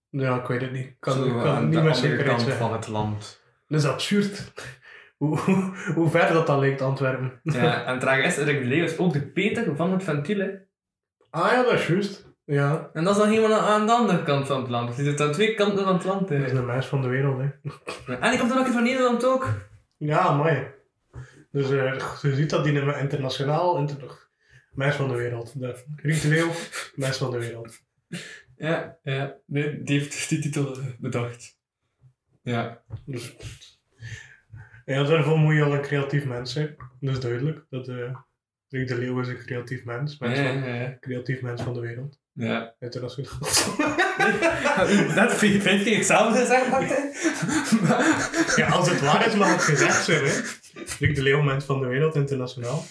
[0.08, 0.86] Ja, ik weet het niet.
[0.86, 3.42] Ik kan, Zo de niet met andere zekerheid kant van het land.
[3.68, 4.52] Dat is absurd.
[5.18, 7.40] hoe, hoe, hoe ver dat dan lijkt, Antwerpen.
[7.42, 10.38] Ja, en trouwens, Rick de Leeuw is ook de Peter van het ventiel.
[10.38, 10.50] hè.
[11.30, 12.32] Ah ja, dat is juist.
[12.44, 12.90] Ja.
[12.92, 14.86] En dat is dan helemaal aan de andere kant van het land.
[14.88, 16.28] Dus die zit aan twee kanten van het land.
[16.28, 16.38] hè.
[16.38, 17.48] Dat is een mens van de wereld, hè.
[18.14, 19.72] En die komt dan ook van Nederland ook.
[19.96, 20.66] Ja, mooi.
[21.50, 24.28] Dus eh, je ziet dat die een internationaal, inter...
[24.72, 25.60] mens van de wereld.
[25.60, 26.50] De Leeuw,
[26.94, 27.82] mens van de wereld.
[28.56, 29.36] Ja, ja.
[29.46, 31.58] Nee, die heeft die titel eh, bedacht.
[32.42, 32.82] Ja.
[33.06, 33.36] Dus...
[34.84, 36.76] Ja, daarvoor moet je al een creatief mens zijn.
[37.00, 37.66] Dat is duidelijk.
[37.70, 38.16] Dat eh
[38.74, 40.18] Riek de Leeuw is een creatief mens.
[40.18, 40.96] Mens van, ja, ja.
[41.00, 42.20] creatief mens van de wereld.
[42.34, 42.74] Ja.
[42.80, 43.38] Internationaal.
[45.14, 47.12] Dat vind vind je hetzelfde gezegd, Martijn?
[48.56, 50.40] ja, als het waar is, mag het gezegd zijn, hè.
[50.98, 52.84] Riek de Leeuw, mens van de wereld, internationaal.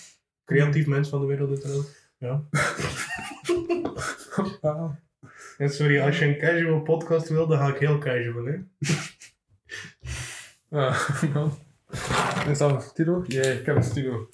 [0.46, 1.92] Creatief mens van de wereld, internationaal.
[2.18, 2.44] Ja.
[5.58, 8.56] Ja, sorry, als je een casual podcast wil, dan ga ik heel casual, hè.
[10.70, 10.96] Ja,
[11.34, 11.58] man.
[12.48, 13.24] Is dat een titel?
[13.28, 14.30] Ja, ik heb een titel.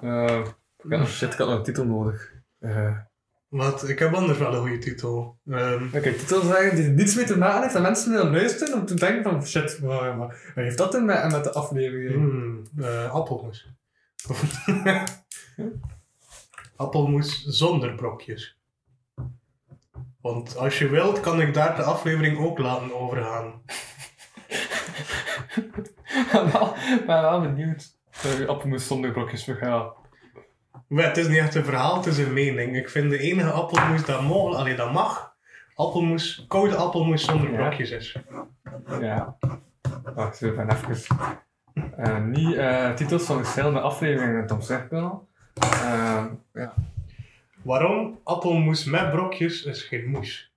[0.00, 0.44] Eh,
[0.82, 2.32] ik had nog, shit, ik had nog een titel nodig.
[2.58, 2.96] Eh,
[3.50, 5.38] Wat, ik heb anders wel een goede titel.
[5.46, 8.74] Ehm, ik kan titel zeggen die niets mee te maken heeft, dat mensen willen luisteren
[8.74, 12.14] om te denken van shit, maar, heeft dat in met, met de aflevering?
[12.14, 13.68] hmm, eh, appelmoes.
[16.76, 18.58] appelmoes zonder brokjes.
[20.20, 23.62] Want als je wilt, kan ik daar de aflevering ook laten overgaan.
[26.98, 27.98] Ik ben wel, benieuwd.
[28.26, 29.92] Uh, appelmoes zonder brokjes ja.
[30.90, 32.76] Maar het is niet echt een verhaal, het is een mening.
[32.76, 35.36] Ik vind de enige appelmoes dat, mogelijk, allee, dat mag,
[35.74, 38.16] appelmoes, koude appelmoes zonder brokjes is.
[39.00, 39.36] Ja.
[40.14, 40.96] Wacht, ik ben even...
[41.96, 45.28] eh, niet eh, titels van verschillende afleveringen in het omzichtbundel.
[45.64, 46.74] Uh, ja.
[47.62, 48.18] Waarom?
[48.24, 50.52] Appelmoes met brokjes is geen moes.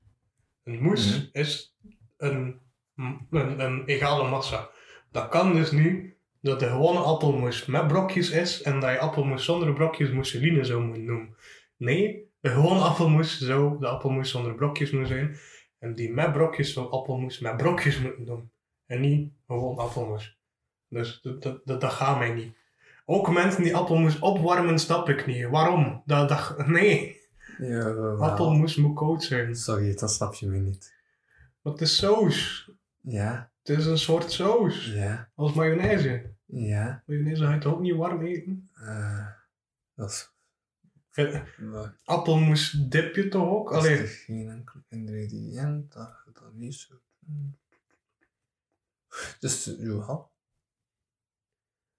[0.64, 1.26] Een moes Mhm.
[1.32, 1.76] is
[2.18, 2.60] een,
[2.96, 4.70] een, een egale massa.
[5.12, 9.46] Dat kan dus nu dat de gewone appelmoes met brokjes is en dat je appelmoes
[9.46, 11.36] zonder brokjes mousseline zou moeten noemen.
[11.78, 15.38] Nee, de gewone appelmoes zou de appelmoes zonder brokjes moeten zijn.
[15.80, 18.52] En die met brokjes zou appelmoes met brokjes moeten doen.
[18.86, 20.38] En niet gewoon appelmoes.
[20.88, 22.56] Dus dat, dat, dat, dat gaat mij niet.
[23.06, 25.48] Ook mensen die appelmoes opwarmen, snap ik niet.
[25.50, 26.02] Waarom?
[26.06, 27.22] Dat, dat, nee,
[27.58, 27.90] ja
[28.20, 29.56] appelmoes moet koud zijn.
[29.56, 30.94] Sorry, dat snap je me niet.
[31.64, 32.70] Het is saus.
[33.02, 34.92] Ja, Het is een soort saus.
[34.96, 36.33] ja, Als mayonaise.
[36.54, 37.04] Ja.
[37.06, 38.70] Mayonaise ga je toch ook niet warm eten?
[38.74, 39.28] eh
[39.96, 40.32] dat is...
[41.12, 43.72] Eh, Appelmoes dip je toch ook?
[43.72, 47.58] Is Allee, er geen enkel ingrediënt dat je dat niet zo doen?
[49.40, 50.32] Dus, jawel.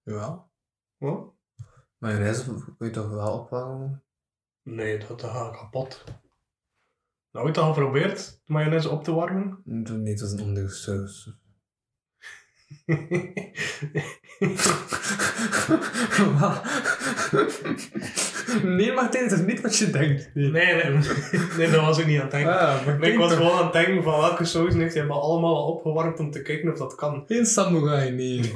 [0.02, 0.50] Jawel.
[0.96, 1.32] wat?
[1.98, 4.02] Mayonaise wil je toch wel opwarmen?
[4.62, 6.04] Nee, dat, dat gaat kapot.
[6.04, 9.60] Nou, heb je het al geprobeerd, de mayonaise op te warmen?
[9.64, 11.38] Nee, dat is een andere saus.
[18.62, 20.30] Nee, Martijn, het is niet wat je denkt.
[20.34, 20.84] nee, nee,
[21.56, 22.58] nee, dat was ik niet aan het denken.
[22.58, 25.56] Ah, Nee, ik was gewoon aan het denken van welke saus heeft hij maar allemaal
[25.56, 27.24] al opgewarmd om te kijken of dat kan.
[27.26, 28.52] Geen samurai, nee.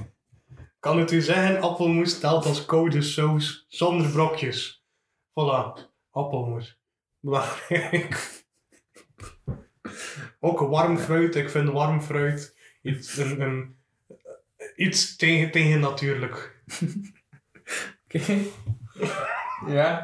[0.81, 4.85] Kan het u zeggen, appelmoes telt als koude saus zonder brokjes.
[5.31, 6.81] Voilà, appelmoes.
[7.21, 8.37] Belangrijk.
[10.41, 13.77] Ook warm fruit, ik vind warm fruit iets, een, een,
[14.79, 16.57] iets tegen, tegen natuurlijk.
[18.05, 18.37] Oké.
[19.67, 20.03] Ja.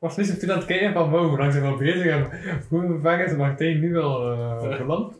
[0.00, 2.06] was niet zo toen aan het kijken van wow, hoe lang zijn we al bezig
[2.06, 2.30] en
[2.68, 4.62] hoe vaak is Martijn nu al uh,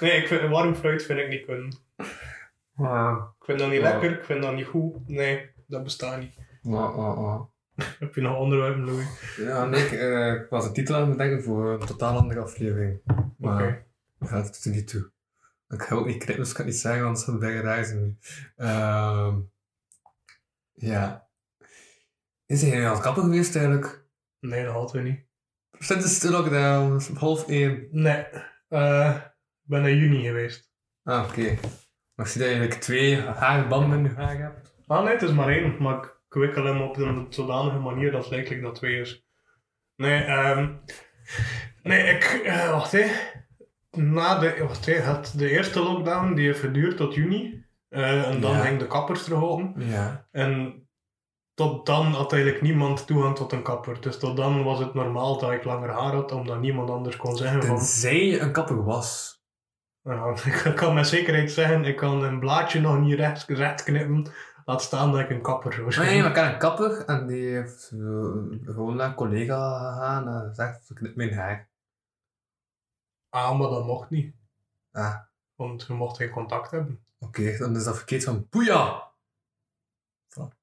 [0.00, 1.72] Nee, ik vind, warm fruit vind ik niet kunnen.
[2.76, 5.08] Ah, Ik vind dat niet lekker, ik vind dat niet goed.
[5.08, 6.34] Nee, dat bestaat niet.
[6.74, 7.40] ah, ah.
[7.98, 9.36] Heb je nog onderwerpen, Louis?
[9.36, 12.40] Ja, nee, ik, eh, ik was de titel aan het bedenken voor een totaal andere
[12.40, 13.00] aflevering.
[13.38, 13.84] Maar Oké.
[14.20, 15.12] Ja, dat doet er niet toe.
[15.68, 17.84] Ik ga ook niet knippen, dus ik kan niet zeggen, want het zou bijna raar
[17.84, 18.16] zijn nu.
[18.56, 19.40] Ehm,
[20.72, 21.28] ja.
[22.46, 24.04] Is hij al kapper geweest eigenlijk?
[24.40, 25.20] Nee, dat hadden we niet.
[25.78, 27.88] Sinds de lockdown, is het half één.
[27.90, 28.24] Nee,
[28.68, 29.16] eh,
[29.62, 30.72] ik ben in juni geweest.
[31.02, 31.58] Ah, oké.
[32.14, 34.74] Maar ik zie dat je eigenlijk twee haarbanden in je haar hebt.
[34.86, 38.10] Ah nee, het is maar één, maar ik ik wikkel hem op een zodanige manier
[38.10, 39.24] dat het lijkt like dat twee is.
[39.96, 40.74] Nee, ehm
[41.82, 43.06] nee, ik, eh, wacht hè.
[43.96, 47.64] Na de, wacht het, de eerste lockdown die heeft geduurd tot juni.
[47.88, 48.78] eh, en dan Ja.
[48.78, 49.74] de kappers open.
[49.76, 50.26] Ja.
[50.30, 50.82] En
[51.54, 54.00] tot dan had eigenlijk niemand toegang tot een kapper.
[54.00, 57.36] Dus tot dan was het normaal dat ik langer haar had, omdat niemand anders kon
[57.36, 57.76] zeggen van...
[57.76, 59.38] Tenzij je een kapper was.
[60.02, 64.26] Nou, ik kan met zekerheid zeggen, ik kan een blaadje nog niet recht, recht knippen.
[64.64, 66.06] Laat staan dat ik een kapper zou zijn.
[66.06, 67.98] Nee, maar ik ken een kapper en die heeft eh,
[68.74, 71.68] gewoon naar een collega gegaan en zegt, knip mijn haar.
[73.30, 74.34] Ah, maar dat mocht niet.
[74.92, 75.16] Ah,
[75.54, 77.04] Want je mocht geen contact hebben.
[77.18, 79.12] oké, dan is dat verkeerd van boeia.
[80.28, 80.54] Voilà.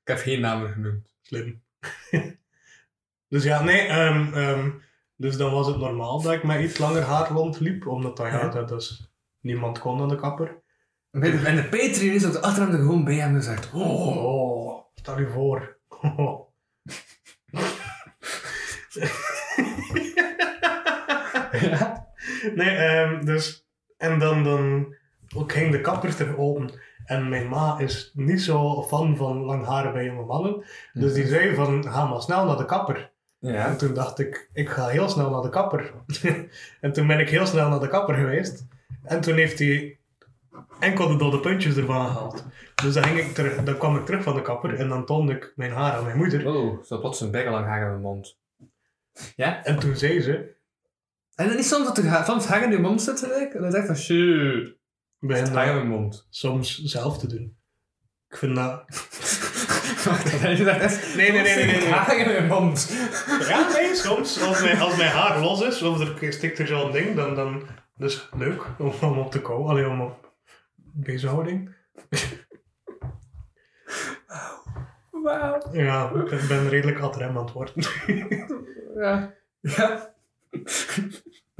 [0.00, 1.14] Ik heb geen namen genoemd.
[1.20, 1.62] Slim.
[3.28, 4.70] dus ja, nee, ehm, ehm,
[5.16, 7.86] dus dan was het normaal dat ik met iets langer haar rondliep.
[7.86, 9.10] Omdat dat, ja, dat is...
[9.40, 10.62] Niemand kon aan de kapper.
[11.10, 14.84] En de, en de Patreon is op de er gewoon bij hem gezegd, oh, Oh,
[14.94, 15.78] stel je voor.
[21.60, 21.91] ja.
[22.54, 23.66] Nee, ehm, dus...
[23.96, 24.94] En dan, dan
[25.34, 26.70] ook ging de kapper terug open.
[27.04, 30.64] En mijn ma is niet zo fan van lang haar bij jonge mannen.
[30.92, 33.10] Dus die zei van, ga maar snel naar de kapper.
[33.38, 33.66] Ja.
[33.66, 35.92] En toen dacht ik, ik ga heel snel naar de kapper.
[36.80, 38.66] en toen ben ik heel snel naar de kapper geweest.
[39.02, 39.98] En toen heeft hij
[40.80, 42.44] enkel de dode puntjes ervan gehaald.
[42.82, 45.32] Dus dan, ging ik terug, dan kwam ik terug van de kapper en dan toonde
[45.32, 46.46] ik mijn haar aan mijn moeder.
[46.46, 48.38] Oh, zo plots een bijgelang haar in mijn mond.
[49.36, 49.64] Ja?
[49.64, 50.54] En toen zei ze,
[51.42, 53.80] En dan is soms dat er soms haar in je mond zit, en dan zeg
[53.80, 54.76] je van, shit,
[55.18, 56.26] begin het haar in mijn mond.
[56.30, 57.56] soms zelf te doen.
[58.28, 58.82] Ik vind dat...
[60.42, 61.92] Nee, nee, nee, nee, nee, nee.
[61.92, 62.96] haar in mijn mond.
[63.48, 64.42] Ja, nee, soms.
[64.42, 67.62] Als mijn, als mijn haar los is, of er stikt er zo'n ding, dan, dan
[67.96, 69.70] dus leuk om, om op te komen.
[69.70, 70.32] Alleen om op
[70.92, 71.74] bezighouding.
[75.10, 75.72] Wauw.
[75.72, 77.84] Ja, ik ben redelijk ad rem aan het worden.
[78.94, 79.34] Ja.
[79.60, 80.14] Ja.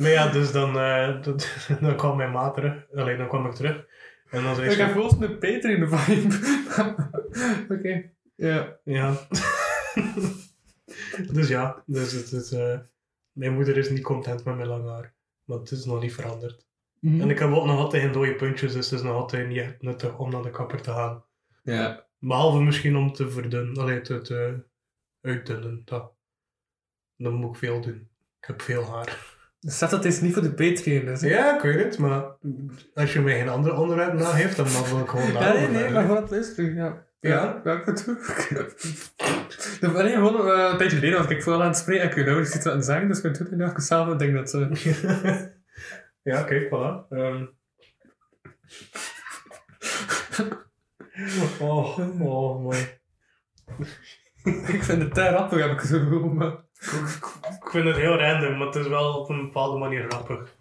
[0.03, 2.87] Maar ja, dus dan, eh, dat- dan kwam mijn maat terug.
[2.95, 3.87] Alleen dan kwam ik terug.
[4.31, 4.83] En dan zei Ik ze...
[4.83, 6.35] heb gewoon een Patreon vibe.
[7.79, 8.11] Oké.
[8.35, 8.79] Ja.
[8.85, 9.15] Ja.
[11.33, 12.79] dus ja, dus het is, eh,
[13.33, 15.15] mijn moeder is niet content met mijn lang haar.
[15.45, 16.67] Maar het is nog niet veranderd.
[17.01, 19.83] En ik heb ook nog altijd geen dode puntjes, dus het is nog altijd niet
[19.83, 21.25] nuttig om naar de kapper te gaan.
[21.63, 22.07] Ja.
[22.19, 24.65] Behalve misschien om te verdunnen, alleen te, te
[25.21, 25.83] uitdunnen.
[25.85, 26.13] Dat.
[27.17, 28.09] Dan moet ik veel doen.
[28.41, 29.32] Ik heb veel haar.
[29.63, 31.05] Zet dat is niet voor de Patreon.
[31.05, 31.21] Dus.
[31.21, 32.25] Ja, ik weet het, maar
[32.95, 35.91] als je mij geen andere onderwerp nageeft, dan mag ik gewoon Ja, daarover nee, nee,
[35.91, 36.75] maar gewoon het luisteren.
[36.75, 37.07] Ja.
[37.21, 37.63] Ja?
[37.65, 38.51] Ik het ook.
[39.81, 42.09] Nee, gewoon eh, een tijdje geleden was ik veel aan het spreken.
[42.09, 44.51] Ik weet niet iets aan het zeggen, dus ik ben toen nog zelf denk dat
[44.51, 44.69] ze.
[46.33, 47.09] ja, kijk, voilà.
[47.09, 47.45] Ehm.
[51.61, 53.01] oh, oh, mooi.
[54.75, 56.65] ik vind het te rappig, heb ik zo maar.
[57.61, 60.57] Ik vind het heel random, maar het is wel op een bepaalde manier grappig.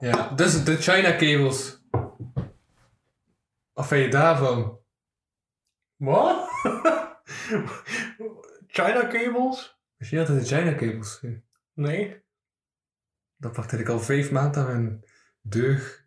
[0.00, 1.82] Ja, dus de China cables.
[3.72, 4.78] Wat vind je daarvan?
[5.96, 6.48] Wat?
[8.66, 9.78] China cables?
[9.96, 11.24] Je dat het de China cables?
[11.74, 12.22] Nee.
[13.36, 15.04] Dat pakte ik al vijf maanden aan mijn
[15.40, 16.04] deug.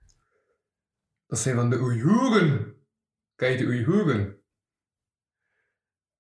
[1.28, 2.73] Dat zijn van de Oeigoeren.
[3.36, 4.38] Ken je de Oeigoeren?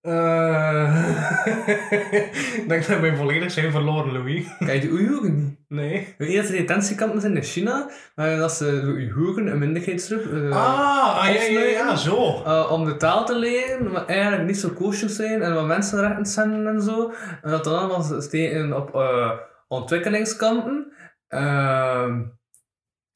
[0.01, 1.09] Eh,
[2.57, 4.45] ik denk dat wij volledig zijn verloren, Louis.
[4.59, 5.59] Ken je de Oeigoeren niet?
[5.67, 6.15] Nee.
[6.17, 11.17] Dat er detentiekampen zijn in China, maar dat ze de Oeigoeren, een minderheidsgroep, eh, Ah,
[11.17, 12.43] ah ja, ja, ja, zo.
[12.43, 16.25] eh, om de taal te leren, maar eigenlijk niet zo kosher zijn en wat mensenrechten
[16.25, 17.11] zijn en zo.
[17.41, 19.31] En dat dan allemaal op eh,
[19.67, 20.91] ontwikkelingskampen.
[21.27, 22.21] Ehm,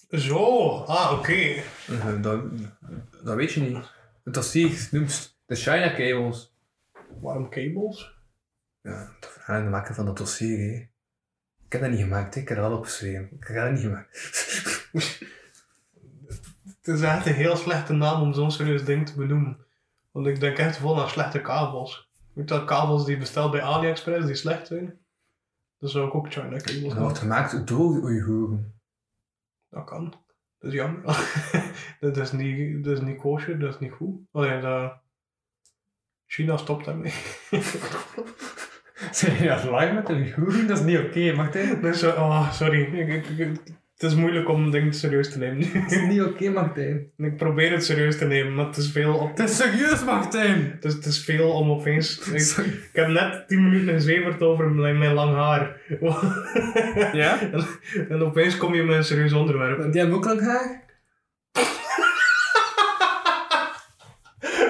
[0.09, 1.33] Zo, ah, oké.
[1.33, 2.39] eh, dat,
[3.27, 3.91] dat weet je niet.
[4.23, 6.55] Het dossier noemt de China cables.
[7.21, 8.15] Waarom cables?
[8.81, 10.87] Ja, verhaal te maken van dat dossier, hè.
[11.65, 12.41] Ik heb dat niet gemaakt, hè.
[12.41, 13.29] ik heb dat wel opgeschreven.
[13.39, 14.09] Ik heb dat niet gemaakt.
[16.81, 19.57] Het is echt een heel slechte naam om zo'n serieus ding te benoemen.
[20.11, 22.09] Want ik denk echt vol aan slechte kabels.
[22.33, 24.99] Weet dat kabels die je bestelt bij AliExpress die slecht zijn?
[25.79, 28.79] Dan zou ik ook China cables Dat wordt gemaakt door de Oeigoeren.
[29.69, 30.13] Dat kan.
[30.67, 31.01] Dat is jammer.
[31.99, 34.19] dat, is niet, dat is niet kosher, dat is niet goed.
[34.31, 34.93] Alleen, dat...
[36.25, 37.13] China stopt daarmee.
[39.11, 40.67] Zeg je dat live met Oeigoeren?
[40.67, 41.81] Dat is niet oké, Martijn.
[41.81, 42.81] dus, eh, oh, sorry.
[42.81, 43.61] Ik, ik- ik-
[43.97, 45.73] het is moeilijk om dingen serieus te nemen.
[45.73, 47.11] Dat is niet oké, Martijn.
[47.17, 50.71] ik probeer het serieus te nemen, maar het is veel, op, Het is serieus, Martijn!
[50.71, 52.29] het is, het is veel om opeens...
[52.29, 52.69] Ik, Sorry.
[52.69, 55.81] ik heb net 10 minuten gezeverd over mijn, mijn lang haar.
[57.13, 57.39] Ja?
[57.41, 57.65] en,
[58.09, 59.91] en opeens kom je met een serieus onderwerp.
[59.91, 60.83] Die hebben ook lang haar?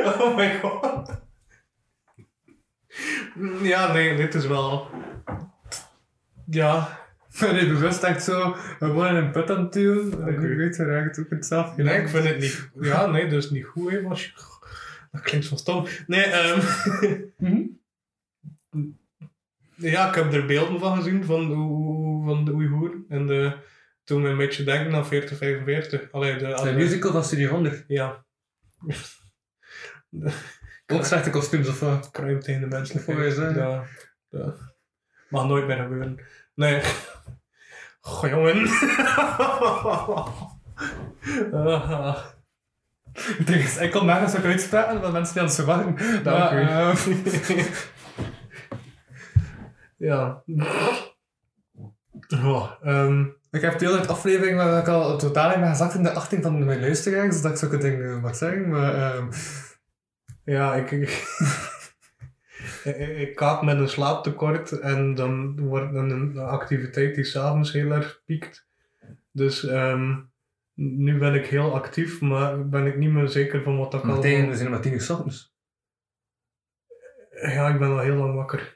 [0.05, 1.21] Oh my god.
[3.61, 4.89] Ja, nee, dit is wel...
[6.45, 7.06] Ja,
[7.41, 10.13] Ben je bewust echt zo gewoon in een put aan het duwen?
[10.13, 10.31] Oké.
[10.31, 11.85] Ik weet het eigenlijk ook het zelf gedaan.
[11.85, 12.69] nee, ik vind het niet...
[12.81, 14.31] Ja, nee, dat is niet goed, hè, je...
[15.11, 15.85] Dat klinkt zo stom.
[16.07, 16.59] Nee, ehm...
[17.37, 17.61] Mhm.
[19.75, 23.05] Ja, ik heb er beelden van gezien, van de, Oe- van de Oeigoeren.
[23.09, 23.57] En de,
[24.03, 26.11] toen me een beetje denken aan 4045.
[26.11, 26.59] Allee, de...
[26.63, 27.83] De musical van Studio 100.
[27.87, 28.25] Ja.
[30.93, 32.11] Ook slechte kostuums of wat?
[32.11, 33.17] Kruim tegen de menselijkheid.
[33.17, 33.55] Je zeggen?
[33.61, 33.83] Ja,
[34.29, 34.55] ja.
[35.29, 36.19] Mag nooit meer gebeuren.
[36.53, 36.81] Nee.
[38.07, 38.55] Goh, jongen.
[43.45, 46.23] Ding is, ik kon nergens ook uitspraken, want mensen die aan het verwachten.
[46.23, 46.67] Dank Maar, u.
[46.67, 47.65] eh,
[50.09, 50.43] ja.
[52.43, 56.03] Oh, ehm, ik heb de hele aflevering waar ik al totaal in ben gezakt in
[56.03, 58.69] de achting van mijn luisteraars, dat ik zulke dingen mag zeggen.
[58.69, 59.27] Maar ehm,
[60.43, 60.89] ja, ik...
[62.87, 68.21] ik, kaap met een slaaptekort en dan wordt het een activiteit die s'avonds heel erg
[68.25, 68.67] piekt.
[69.31, 70.15] Dus ehm,
[70.73, 74.09] nu ben ik heel actief, maar ben ik niet meer zeker van wat dat kan.
[74.09, 75.55] Martijn, we zijn maar tien uur 's ochtends.
[77.41, 78.73] Ja, ik ben al heel lang wakker.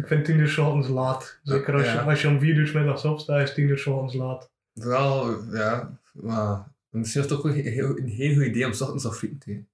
[0.00, 1.40] ik vind tien uur 's ochtends laat.
[1.42, 3.86] Zeker als, je, als je om vier uur 's middags opstaat, is tien uur 's
[3.86, 4.50] ochtends laat.
[4.74, 8.72] Vooral, ja, maar misschien is het ook wel een heel, een heel goed idee om
[8.72, 9.68] 's ochtends al frieten te eten.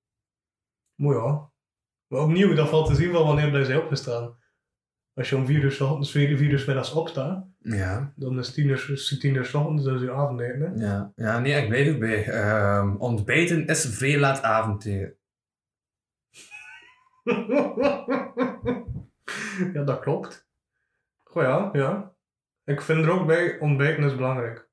[0.95, 1.51] Maar ja.
[2.07, 4.37] Maar opnieuw, dat valt te zien van wanneer dat is opgestaan.
[5.15, 8.13] Als je om vier uur 's ochtends, vier, vier uur 's middags opstaat, Ja.
[8.17, 10.61] dan is tien uur, tien uur 's ochtends, dat is je avondeten.
[10.61, 10.87] hè.
[10.87, 12.29] Ja, ja nee, ik blijf erbij.
[12.29, 15.17] Ehm ontbijten is vrij laat avondeten.
[19.75, 20.49] ja, dat klopt.
[21.25, 22.15] Goh ja, ja.
[22.65, 24.69] Ik vind er ook bij, ontbijten is belangrijk.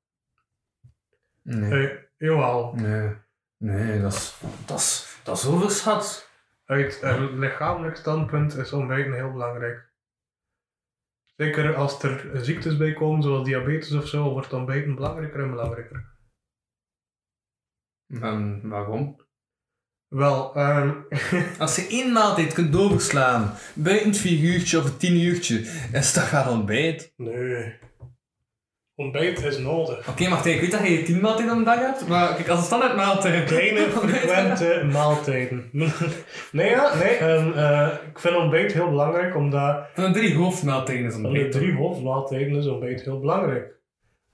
[1.42, 1.70] Nee.
[1.70, 2.74] Hey, jawel.
[2.74, 3.12] Nee.
[3.56, 6.32] Nee, dat is, dat is, dat is overschat.
[6.64, 9.92] Uit een lichamelijk standpunt is ontbijten heel belangrijk.
[11.36, 16.12] Zeker als er ziektes bij komen, zoals diabetes of zo, wordt ontbijten belangrijker en belangrijker.
[18.06, 19.22] En waarom?
[20.08, 20.92] Wel, ehm,
[21.58, 25.58] Als je één maaltijd kunt overslaan, buiten het 4 uurtje of het 10 uurtje,
[25.92, 27.12] is dat wel ontbijt.
[27.16, 27.78] nee.
[28.96, 30.08] Ontbijt is nodig.
[30.08, 32.64] Oké, maar ik weet dat je 10 maaltijden op dag hebt, maar kijk, als een
[32.64, 33.44] standaard maaltijd...
[33.44, 35.70] Kleine, frequente maaltijden.
[36.52, 37.16] nee, ja, nee.
[37.16, 41.28] En, eh, ik vind ontbijt heel belangrijk, omdat Van de drie hoofdmaaltijden is van de
[41.28, 41.52] ontbijt.
[41.52, 43.72] drie hoofdmaaltijden is ontbijt heel belangrijk.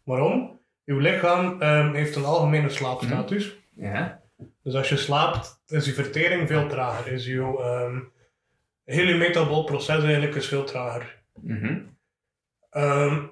[0.05, 0.61] Waarom?
[0.85, 3.59] Uw lichaam ehm, heeft een algemene slaapstatus.
[3.75, 4.21] Ja.
[4.63, 7.13] Dus als je slaapt, is je vertering veel trager.
[7.13, 7.99] Is je, ehm
[8.85, 11.23] heel je metabol proces eigenlijk is veel trager.
[11.43, 11.79] Mhm.
[12.71, 13.23] Ehm.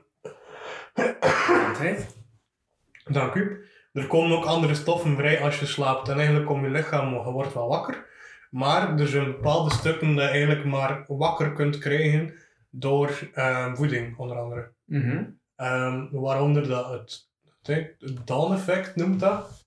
[3.05, 3.67] Dank u.
[3.93, 6.09] Er komen ook andere stoffen vrij als je slaapt.
[6.09, 8.07] En eigenlijk komt je lichaam, je wordt wel wakker.
[8.51, 12.35] Maar er zijn bepaalde stukken dat je eigenlijk maar wakker kunt krijgen
[12.71, 14.73] door ehm, voeding, onder andere.
[14.85, 15.25] Mhm.
[15.57, 17.29] Ehm, waaronder dat het,
[17.63, 19.67] het, het dawn-effect noemt dat.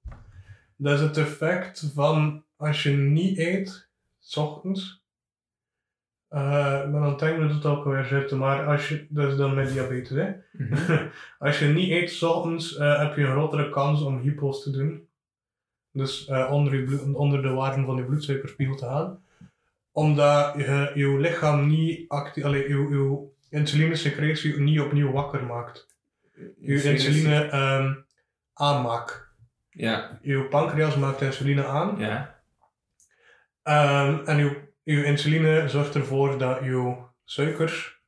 [0.76, 5.01] Dat is het effect van als je niet eet, s ochtends.
[6.32, 9.56] Ben aan het denken dat het ook alweer zit, maar als je, dat is dan
[9.56, 10.32] met diabetes, hè.
[10.52, 11.08] Mhm.
[11.40, 14.72] als je niet eet s ochtends, eh, heb je een grotere kans om hypo's te
[14.72, 15.08] doen.
[15.92, 19.24] Dus eh, onder, je onder de waarde van je bloedsuikerspiegel te gaan.
[19.92, 25.88] Omdat je, je lichaam niet actief, je, je insulinesecretie niet opnieuw wakker maakt.
[26.60, 27.94] Je insuline ehm
[28.54, 29.30] aanmaakt.
[29.70, 30.20] Ja.
[30.22, 31.96] Je pancreas maakt insuline aan.
[32.00, 32.42] Ja.
[33.64, 34.54] Ehm, en uw,
[34.84, 38.00] uw insuline zorgt ervoor dat uw suikers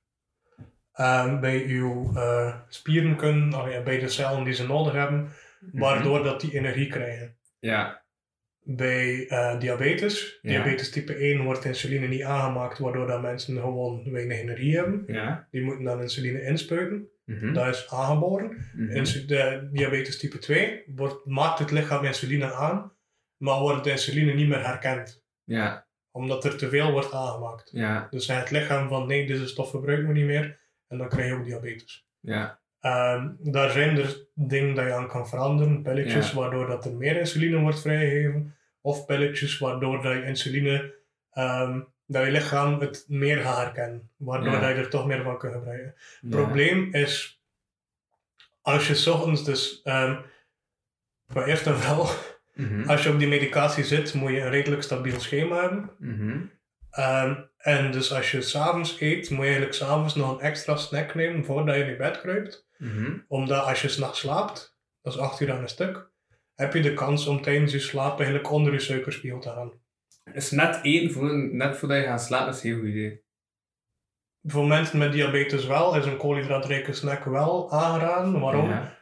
[0.94, 5.30] ehm, bij uw eh, spieren kunnen, allee, bij de cellen die ze nodig hebben,
[5.72, 7.38] waardoor dat die energie krijgen.
[7.60, 8.02] Ja.
[8.66, 10.50] Bij eh, diabetes, Ja.
[10.52, 15.04] diabetes type 1, wordt insuline niet aangemaakt, waardoor dat mensen gewoon weinig energie hebben.
[15.08, 15.48] Ja.
[15.52, 17.08] Die moeten dan insuline inspuiten.
[17.26, 17.54] Mhm.
[17.54, 18.66] Dat is aangeboren.
[18.76, 18.92] Mhm.
[18.92, 22.94] Insu- de diabetes type 2 wordt, maakt het lichaam insuline aan,
[23.38, 25.88] maar wordt de insuline niet meer herkend, Ja.
[26.14, 27.70] Omdat er te veel wordt aangemaakt.
[27.72, 28.08] Ja.
[28.10, 31.34] Dus het lichaam van nee, deze stof gebruiken we niet meer en dan krijg je
[31.34, 32.08] ook diabetes.
[32.20, 32.60] Ja.
[32.80, 36.36] Ehm, daar zijn er dingen dat je aan kan veranderen, pilletjes Ja.
[36.38, 40.94] waardoor dat er meer insuline wordt vrijgegeven, of pilletjes waardoor dat je insuline,
[41.32, 44.60] ehm, dat je lichaam het meer gaat herkennen, waardoor Ja.
[44.60, 45.94] dat je er toch meer van kunt gebruiken.
[46.22, 47.42] Het probleem is,
[48.62, 50.22] als je 's ochtends dus, ehm
[51.34, 52.10] maar eerst en vooral,
[52.54, 52.90] Mhm.
[52.90, 55.92] als je op die medicatie zit, moet je een redelijk stabiel schema hebben.
[56.00, 56.38] Mhm.
[56.90, 61.16] Ehm, en dus als je s'avonds eet, moet je eigenlijk s'avonds nog een extra snack
[61.16, 62.68] nemen voordat je in bed kruipt.
[62.78, 63.18] Mhm.
[63.28, 66.12] Omdat als je s'nachts slaapt, dat is 8 uur aan een stuk,
[66.56, 69.72] heb je de kans om tijdens je slaap eigenlijk onder je suikerspiegel te gaan.
[70.34, 73.22] Dus net eten, voor, net voordat je gaat slapen, is een heel goed idee.
[74.44, 78.40] Voor mensen met diabetes wel, is een koolhydraatrijke snack wel aangeraden.
[78.40, 78.70] Waarom?
[78.70, 78.98] Ja.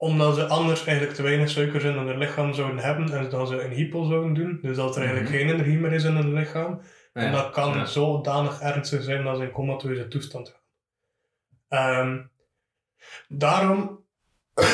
[0.00, 3.62] Omdat ze anders eigenlijk te weinig suikers in hun lichaam zouden hebben en dat ze
[3.62, 4.58] een hypo zouden doen.
[4.62, 5.38] Dus dat er eigenlijk Mhm.
[5.38, 6.80] geen energie meer is in hun lichaam.
[7.12, 7.20] Ja.
[7.22, 7.84] En dat kan Ja.
[7.84, 10.58] zodanig ernstig zijn dat ze in comateuze toestand gaan.
[11.68, 12.22] Ehm,
[13.28, 14.04] daarom,
[14.54, 14.66] dat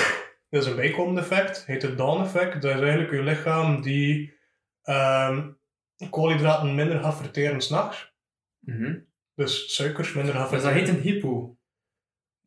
[0.63, 2.63] is een bijkomend effect, heet het dawn effect.
[2.63, 4.35] Dat is eigenlijk je lichaam die
[4.83, 5.51] ehm,
[6.11, 8.13] koolhydraten minder gaat verteren s'nachts.
[8.59, 8.99] Mhm.
[9.35, 10.95] Dus suikers minder gaat Dus dat verteren.
[10.97, 11.57] heet een hypo.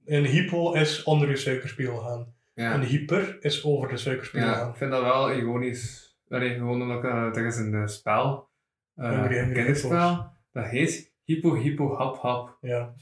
[0.05, 2.37] Een hypo is onder je suikerspiegel gaan.
[2.59, 2.73] Ja.
[2.73, 6.17] Een hyper is over de suikerspiegel Ja, ik vind dat wel ironisch.
[6.29, 8.49] Allee, gewoon omdat uh, er is een eh, spel,
[8.95, 12.57] eh, een kinderspel, dat heet Hypo Hypo Hap Hap.
[12.61, 12.93] Ja.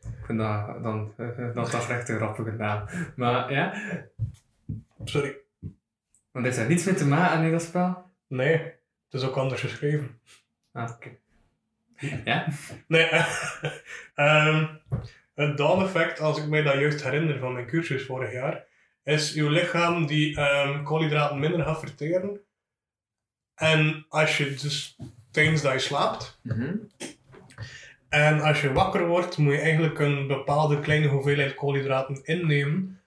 [0.00, 2.86] Ik vind dat dan, eh, dat, dat is echt een grappige naam.
[3.16, 3.74] Maar ja,
[5.04, 5.36] Sorry.
[6.30, 8.10] want heeft daar niets mee te maken in dat spel?
[8.26, 10.20] Nee, het is ook anders geschreven.
[10.72, 11.10] Ah, oké.
[12.24, 12.46] Ja?
[12.88, 13.08] Nee,
[14.14, 14.66] ehm,
[15.34, 18.64] het dawn-effect, als ik mij dat juist herinner van mijn cursus vorig jaar,
[19.04, 22.40] is uw lichaam die ehm, koolhydraten minder gaat verteren.
[23.54, 24.96] En als je dus
[25.30, 26.74] tijdens dat je slaapt, Mhm.
[28.08, 33.00] en als je wakker wordt, moet je eigenlijk een bepaalde kleine hoeveelheid koolhydraten innemen,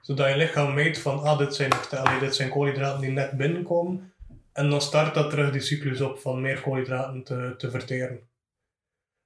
[0.00, 4.12] zodat je lichaam weet van, ah, dit zijn, allee, dit zijn koolhydraten die net binnenkomen.
[4.52, 8.20] En dan start dat terug die cyclus op van meer koolhydraten te, te verteren.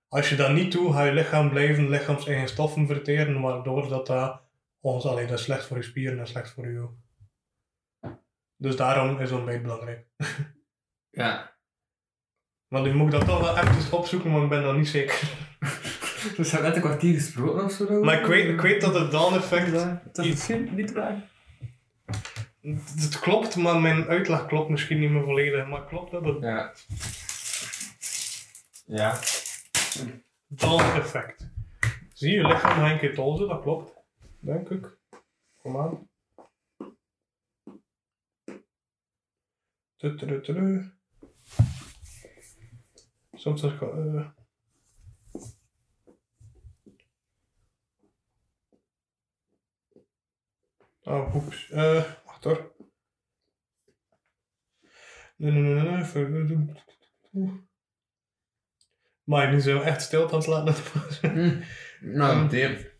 [0.09, 4.41] Als je dat niet doet, ga je lichaam blijven lichaams-eigen stoffen verteren, waardoor dat, dat
[4.81, 6.89] ons, allee, dat is slecht voor je spieren en slecht voor je.
[8.57, 10.07] Dus daarom is ontbijt belangrijk.
[11.11, 11.57] Ja.
[12.69, 15.21] Want nu moet ik dat toch wel even opzoeken, maar ik ben dat niet zeker.
[16.37, 18.03] We hebben net een kwartier gesproken of zo.
[18.03, 21.29] Maar ik weet, ik weet dat het dawn-effect Dat is misschien niet waar.
[22.97, 25.67] Het klopt, maar mijn uitleg klopt misschien niet meer volledig.
[25.67, 26.41] Maar klopt dat het...
[26.41, 26.73] Ja.
[28.87, 29.19] Ja.
[30.47, 31.51] Daal-effect.
[32.13, 33.95] Zie je lichaam een keer tolzen, dat klopt.
[34.41, 34.99] Denk ik.
[35.57, 36.09] Kom aan.
[43.33, 43.83] Soms is het...
[43.83, 44.29] eh
[51.09, 51.71] Oh, oeps.
[51.71, 52.75] Eh, wacht hoor.
[55.37, 56.07] Nee, nee, nee,
[57.31, 57.63] nee.
[59.29, 60.75] Maar nu zijn we echt stil aan het laten.
[61.21, 61.61] Hm.
[62.01, 62.93] Nou, deer.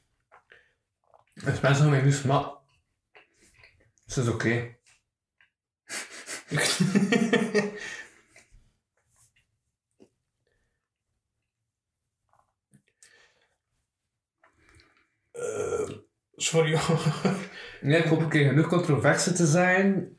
[1.35, 2.61] Het mensen van mij nu smak.
[4.05, 4.77] Dus dat is oké.
[15.33, 15.91] Eh,
[16.37, 16.79] sorry.
[17.81, 20.19] Nee, ik hoop een keer genoeg controverse te zijn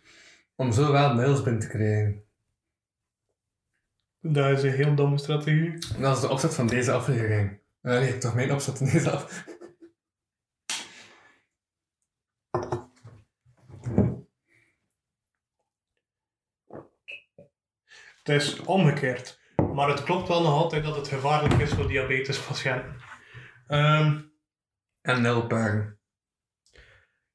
[0.55, 2.28] om zo wel mails binnen te krijgen.
[4.21, 5.77] Dat is een heel domme strategie.
[5.99, 7.59] Dat is de opzet van deze aflevering.
[7.81, 9.45] Nee, toch mijn opzet van deze af.
[18.23, 19.39] Het is omgekeerd.
[19.73, 22.95] Maar het klopt wel nog altijd dat het gevaarlijk is voor diabetespatiënten.
[23.67, 24.21] Ehm
[25.01, 25.99] En nulbergen.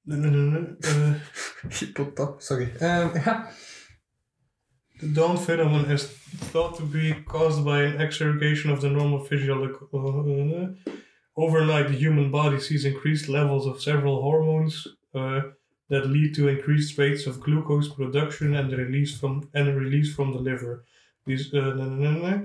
[0.00, 1.14] nee, nee, nee, nee, eh,
[1.78, 2.76] Hypotap, sorry.
[2.78, 3.50] Ehm, ja.
[5.00, 6.06] The Down phenomenon is
[6.52, 9.88] thought to be caused by an exaggeration of the normal physiological.
[9.92, 10.92] uh,
[11.36, 15.40] overnight, the human body sees increased levels of several hormones uh,
[15.88, 20.38] that lead to increased rates of glucose production and release from and release from the
[20.38, 20.84] liver.
[21.26, 22.38] These, uh.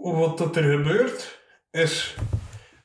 [0.00, 1.40] Wat dat er gebeurt
[1.70, 2.16] is,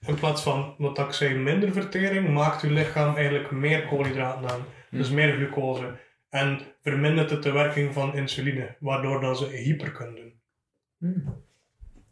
[0.07, 4.65] in plaats van wat ik zei, minder vertering, maakt uw lichaam eigenlijk meer koolhydraten aan.
[4.91, 6.07] Dus meer glucose.
[6.29, 10.39] En vermindert het de werking van insuline, waardoor dat ze hyper kunnen doen.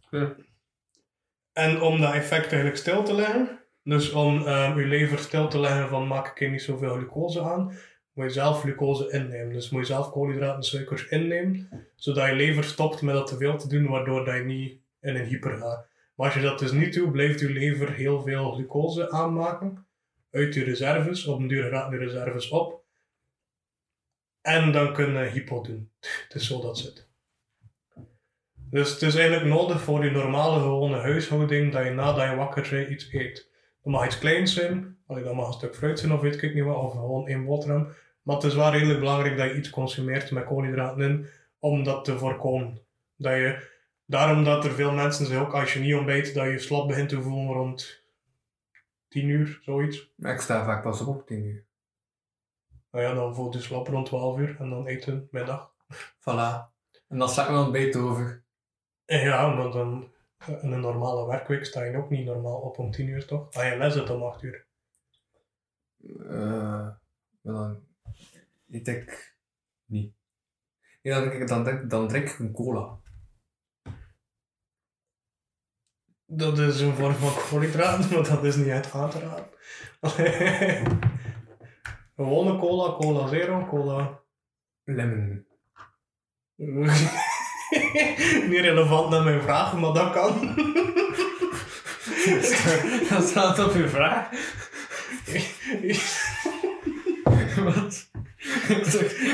[0.10, 0.36] Ja.
[1.54, 5.60] En om dat effect eigenlijk stil te leggen, dus om ehm, je lever stil te
[5.60, 7.74] leggen van maak ik hier niet zoveel glucose aan,
[8.14, 9.54] moet je zelf glucose innemen.
[9.54, 13.38] Dus moet je zelf koolhydraten en suikers innemen, zodat je lever stopt met dat te
[13.38, 15.88] veel te doen, waardoor dat je niet in een hyper gaat.
[16.16, 19.86] Maar als je dat dus niet doet, blijft je lever heel veel glucose aanmaken
[20.32, 21.26] uit je reserves.
[21.26, 22.86] Op een duur raken de reserves op.
[24.48, 25.92] En dan kun je hypo doen.
[26.00, 27.08] Het is zo dat zit.
[28.56, 32.68] Dus het is eigenlijk nodig voor je normale gewone huishouding dat je nadat je wakker
[32.70, 33.50] bent iets eet.
[33.84, 36.64] Dat mag iets kleins zijn, dat mag een stuk fruit zijn of weet ik niet
[36.64, 37.88] wat, of gewoon één boterham.
[38.22, 41.28] Maar het is wel redelijk belangrijk dat je iets consumeert met koolhydraten in,
[41.60, 42.82] om dat te voorkomen.
[43.16, 43.70] Dat je,
[44.06, 47.10] daarom dat er veel mensen zeggen, ook als je niet ontbijt, dat je slap begint
[47.10, 48.04] te voelen rond
[49.08, 50.14] 10 uur, zoiets.
[50.18, 51.67] Ik sta vaak pas op 10 uur.
[52.98, 55.74] Nou ja, dan voelt je slap rond 12 uur en dan eten middag.
[56.22, 56.74] Voilà.
[57.08, 58.44] En dan sla ik me een beetje over.
[59.06, 60.12] En ja, maar dan
[60.48, 63.54] in een normale werkweek sta je ook niet normaal op om 10 uur toch?
[63.54, 64.68] Ah, je les het om 8 uur.
[65.98, 67.00] Maar
[67.42, 67.84] dan
[68.70, 69.38] eet ik
[69.86, 70.14] niet.
[71.02, 73.00] Nee, dan, dan, drink, dan drink ik een cola.
[76.26, 79.50] Dat is een vorm van koolhydraten, maar dat is niet uit aan te raden.
[82.18, 84.20] Gewone cola, cola zero, cola.
[84.84, 85.46] Lemon.
[88.50, 90.56] niet relevant naar mijn vraag, maar dat kan.
[93.10, 94.30] dat staat op je vraag.
[97.64, 98.10] Wat?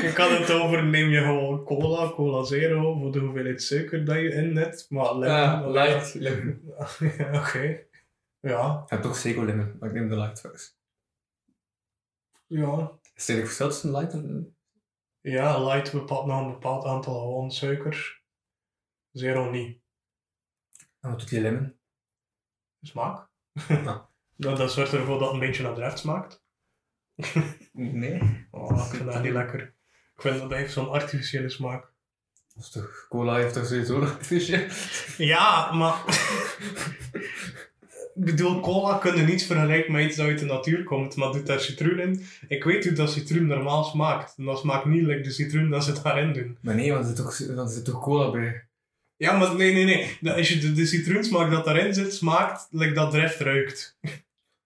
[0.02, 4.16] Ik had het over, neem je gewoon cola, cola zero, voor de hoeveelheid suiker dat
[4.16, 4.86] je in hebt.
[4.90, 6.60] Maar lemon, Ja, light lemon.
[7.40, 7.78] Oké.
[8.40, 10.76] Ja, Ik heb toch zeker lemon, maar ik neem de light first.
[12.58, 12.98] Ja.
[13.14, 14.56] Is er een verschil tussen light en...
[15.20, 18.22] Ja, light bepaalt nog een bepaald aantal gewoon suikers.
[19.10, 19.80] Zero niet.
[21.00, 21.78] En wat doet die lemon?
[22.80, 23.28] Smaak.
[23.68, 24.10] Ja.
[24.36, 26.42] dat, dat zorgt ervoor dat het een beetje naar draft smaakt.
[27.72, 28.46] Nee.
[28.50, 29.60] Oh, ik vind dat niet lekker.
[30.14, 31.92] Ik vind dat heeft zo'n artificiële smaak.
[32.56, 33.06] Is toch...
[33.08, 34.68] Cola heeft toch sowieso een visje?
[35.24, 36.04] Ja, maar...
[38.14, 41.32] Ik bedoel, cola kun je niet vergelijken met iets dat uit de natuur komt, maar
[41.32, 42.24] doet daar citroen in.
[42.48, 44.34] Ik weet hoe dat citroen normaal smaakt.
[44.36, 46.58] En dat smaakt niet like de citroen dat ze daarin doen.
[46.60, 48.64] Maar nee, want er zit toch, want er zit toch cola bij?
[49.16, 49.84] Ja, maar nee, nee,
[50.20, 50.34] nee.
[50.34, 53.98] Als je de, de citroensmaak dat daarin zit, smaakt like dat dreft ruikt.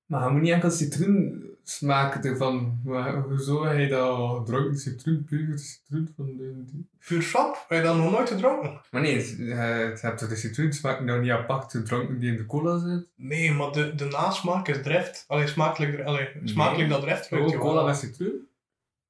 [0.07, 2.81] Maar je moet niet enkel citroen smaken ervan.
[2.85, 4.79] Maar hoezo heb je dat gedronken?
[4.79, 6.64] Citroen, puur citroen van de...
[6.64, 7.64] die- Puur sap?
[7.69, 8.81] Heb je dat nog nooit gedronken?
[8.91, 9.55] Maar nee, het- je
[10.01, 13.11] hebt toch de citroensmaak nou niet apart gedronken die in de cola zit?
[13.16, 15.25] Nee, maar de, de nasmaak is dreft.
[15.27, 17.47] Allee, smakelijk, allee, smakelijk dat dreft ruikt.
[17.47, 17.85] Oh, je cola wel.
[17.85, 18.47] met citroen?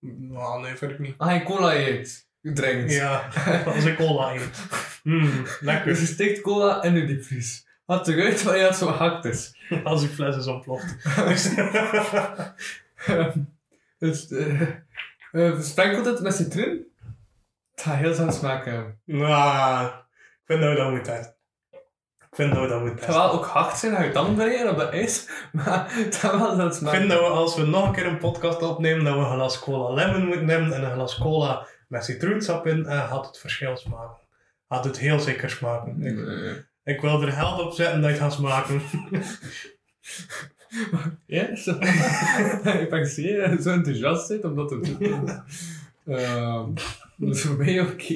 [0.01, 1.15] Nou, nee, vind ik niet.
[1.19, 2.27] Ah, je cola eet.
[2.43, 2.93] drinkt.
[2.93, 3.29] Ja,
[3.67, 4.51] als ik cola eet.
[5.03, 5.31] Mm,
[5.61, 5.87] lekker.
[5.87, 7.67] Dus je steekt cola in de diepvries.
[7.89, 9.57] Wat eruit waar het zo hard is.
[9.85, 10.97] Als die fles is ontploft.
[13.99, 14.61] dus, eh
[15.33, 16.87] uh, sprenkelt het met citroen.
[17.71, 19.01] Het gaat heel zijn smaak hebben.
[19.05, 21.35] Nou, ik vind dat we dat moeten testen.
[22.19, 24.35] Ik vind dat we dat moeten Het gaat wel ook hard zijn aan je tanden
[24.35, 27.57] breken op dat ijs, maar het gaat wel zijn smaak Ik vind dat we als
[27.57, 30.73] we nog een keer een podcast opnemen, dat we een glas cola lemon moeten nemen
[30.73, 34.17] en een glas cola met citroensap in en gaat het verschil smaken.
[34.69, 36.03] Gaat het heel zeker smaken.
[36.03, 36.67] Ik, Nee.
[36.89, 38.81] Ik wil er geld op zetten dat het gaat smaken.
[41.27, 41.71] Ja, zo.
[42.83, 45.29] ik ben zeer zo enthousiast zit om dat te doen.
[46.07, 46.75] Ehm,
[47.17, 48.15] dat is voor mij oké.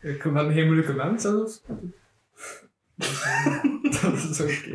[0.00, 1.62] Ik ben geen moeilijke mens zelfs.
[4.00, 4.74] dat is oké.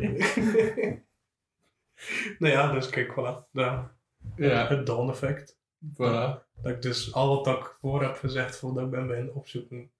[2.38, 3.50] nou ja, dus kijk, voilà.
[3.52, 3.88] Dat,
[4.36, 5.56] Ja, Het Dawn-effect.
[5.92, 6.48] voilà.
[6.62, 9.90] Dat ik dus al wat ik voor heb gezegd voordat ik ben bij opzoeken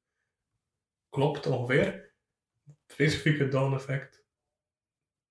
[1.10, 2.09] klopt ongeveer.
[2.92, 4.22] Specifieke Dawn-effect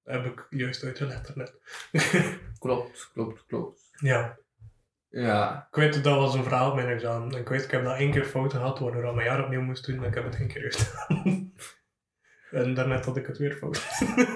[0.03, 1.53] heb ik juist uitgelegd daarnet.
[2.59, 3.81] Klopt, klopt, klopt.
[3.99, 4.37] ja,
[5.09, 7.31] Ja, ik weet dat dat was een verhaal op mijn examen.
[7.33, 9.61] En ik weet, ik heb dat één keer fout gehad, waardoor ik mijn jaar opnieuw
[9.61, 11.53] moest doen en ik heb het één keer juist gedaan.
[12.63, 13.83] en daarnet had ik het weer fout.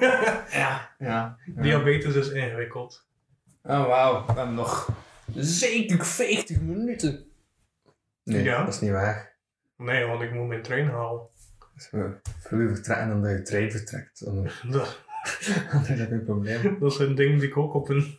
[0.51, 1.37] ja, ja.
[1.45, 3.07] Diabetes is ingewikkeld.
[3.63, 4.25] Oh, wauw.
[4.25, 4.89] We hebben nog
[5.35, 7.31] zeker 50 minuten.
[8.23, 8.63] Nee, Ja.
[8.63, 9.35] dat is niet waar.
[9.77, 11.27] Nee, want ik moet mijn trein halen.
[12.39, 14.25] Vroeger vertrekken dan dat je trein vertrekt,
[14.71, 15.01] Dat,
[15.87, 16.77] dat een probleem.
[16.79, 18.17] dat is een ding die ik ook op een,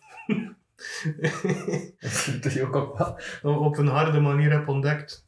[2.40, 2.74] Dat je ook
[3.42, 5.26] op een harde manier heb ontdekt.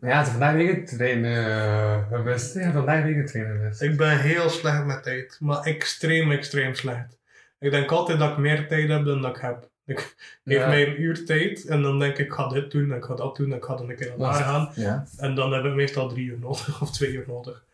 [0.00, 2.54] Ja, het vandaag weer trein uh, gemist.
[2.54, 3.82] Ja, vandaag weer trein gemist.
[3.82, 7.18] Ik ben heel slecht met tijd, maar extreem, extreem slecht.
[7.58, 9.70] Ik denk altijd dat ik meer tijd heb dan dat ik heb.
[9.88, 9.98] Ik
[10.44, 10.68] geef Ja.
[10.68, 13.14] mij een uur tijd en dan denk ik, ik ga dit doen, en ik ga
[13.14, 14.70] dat doen, en ik ga dan een keer naar gaan.
[14.74, 15.06] Ja.
[15.16, 17.64] En dan heb ik meestal drie uur nodig, of twee uur nodig.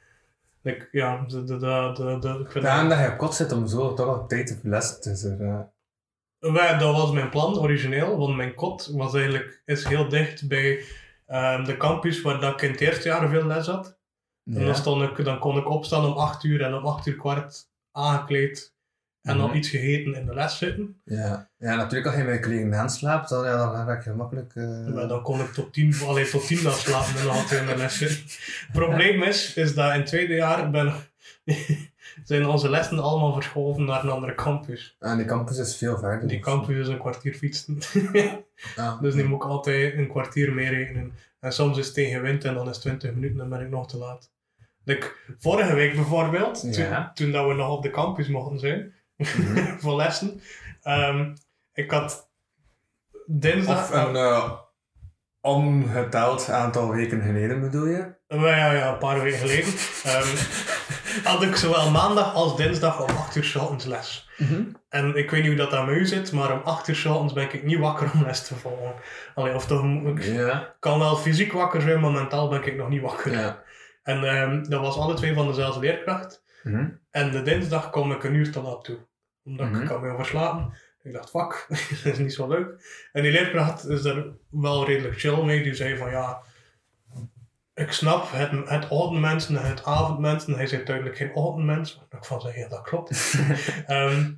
[0.62, 3.94] Ik, ja, de, de, de, de, ik Daarom dat je op kot zit om zo
[3.94, 5.02] toch op tijd te verlessen.
[5.02, 6.78] Dus er, uh...
[6.78, 10.84] Dat was mijn plan origineel, want mijn kot was eigenlijk, is heel dicht bij
[11.26, 13.98] ehm, de campus waar dat ik in het eerste jaar veel les had.
[14.44, 17.16] En dan, stond ik, dan kon ik opstaan om 8 uur en om 8 uur
[17.16, 18.73] kwart aangekleed
[19.24, 19.56] en dan Mhm.
[19.56, 21.00] iets gegeten in de les zitten.
[21.04, 21.48] Ja.
[21.58, 24.52] ja, natuurlijk als je met je collega aanslaapt, dan, ja, dan raak je gemakkelijk...
[24.54, 27.58] eh, Maar dan kon ik tot 10, alleen tot 10 slapen en dan had ik
[27.60, 28.18] in de les zitten.
[28.26, 30.92] Het probleem is, is dat in het tweede jaar ben,
[32.24, 34.96] zijn onze lessen allemaal verschoven naar een andere campus.
[35.00, 36.28] En die campus is veel verder.
[36.28, 37.78] Die campus is een kwartier fietsen.
[38.76, 38.98] Ja.
[39.02, 41.12] Dus nu moet ik altijd een kwartier meerekenen.
[41.40, 43.66] En soms is het tegen wind en dan is het 20 minuten en dan ben
[43.66, 44.32] ik nog te laat.
[44.84, 47.10] Like, vorige week bijvoorbeeld, toen, Ja.
[47.14, 49.64] toen dat we nog op de campus mochten zijn, Mhm.
[49.82, 50.40] voor lessen.
[50.82, 51.34] ehm,
[51.72, 52.30] ik had
[53.26, 53.90] dinsdag...
[53.90, 54.52] Of een uh,
[55.40, 58.14] ongeteld aantal weken geleden bedoel je?
[58.28, 59.72] Ja, ja, ja, een paar weken geleden.
[60.04, 60.36] ehm,
[61.24, 64.28] had ik zowel maandag als dinsdag om 8 uur ochtends les.
[64.88, 67.52] En ik weet niet hoe dat aan u zit, maar om 8 uur ochtends ben
[67.52, 68.94] ik niet wakker om les te volgen.
[69.34, 73.02] Allee, of toch, ik kan wel fysiek wakker zijn, maar mentaal ben ik nog niet
[73.02, 73.62] wakker.
[74.02, 76.43] En ehm, dat was alle twee van dezelfde leerkracht.
[76.64, 76.88] Mhm.
[77.10, 78.98] En de dinsdag kom ik een uur te laat toe.
[79.44, 79.80] Omdat Mhm.
[79.80, 80.74] ik kan me overslapen.
[81.02, 81.66] Ik dacht, fuck,
[82.04, 82.84] dat is niet zo leuk.
[83.12, 85.62] En die leerkracht is er wel redelijk chill mee.
[85.62, 86.42] Die zei van, ja,
[87.74, 90.54] ik snap het, het ochtendmensen en het avondmensen.
[90.54, 91.96] Hij zei duidelijk geen ochtendmens.
[91.96, 93.34] Maar ik van zei, ja, dat klopt.
[93.86, 94.32] Ehm,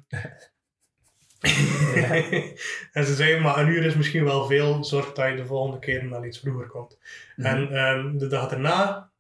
[2.92, 4.84] en ze zei, maar een uur is misschien wel veel.
[4.84, 6.98] Zorg dat je de volgende keer wel iets vroeger komt.
[7.36, 7.46] Mhm.
[7.48, 9.10] En ehm, de dag erna,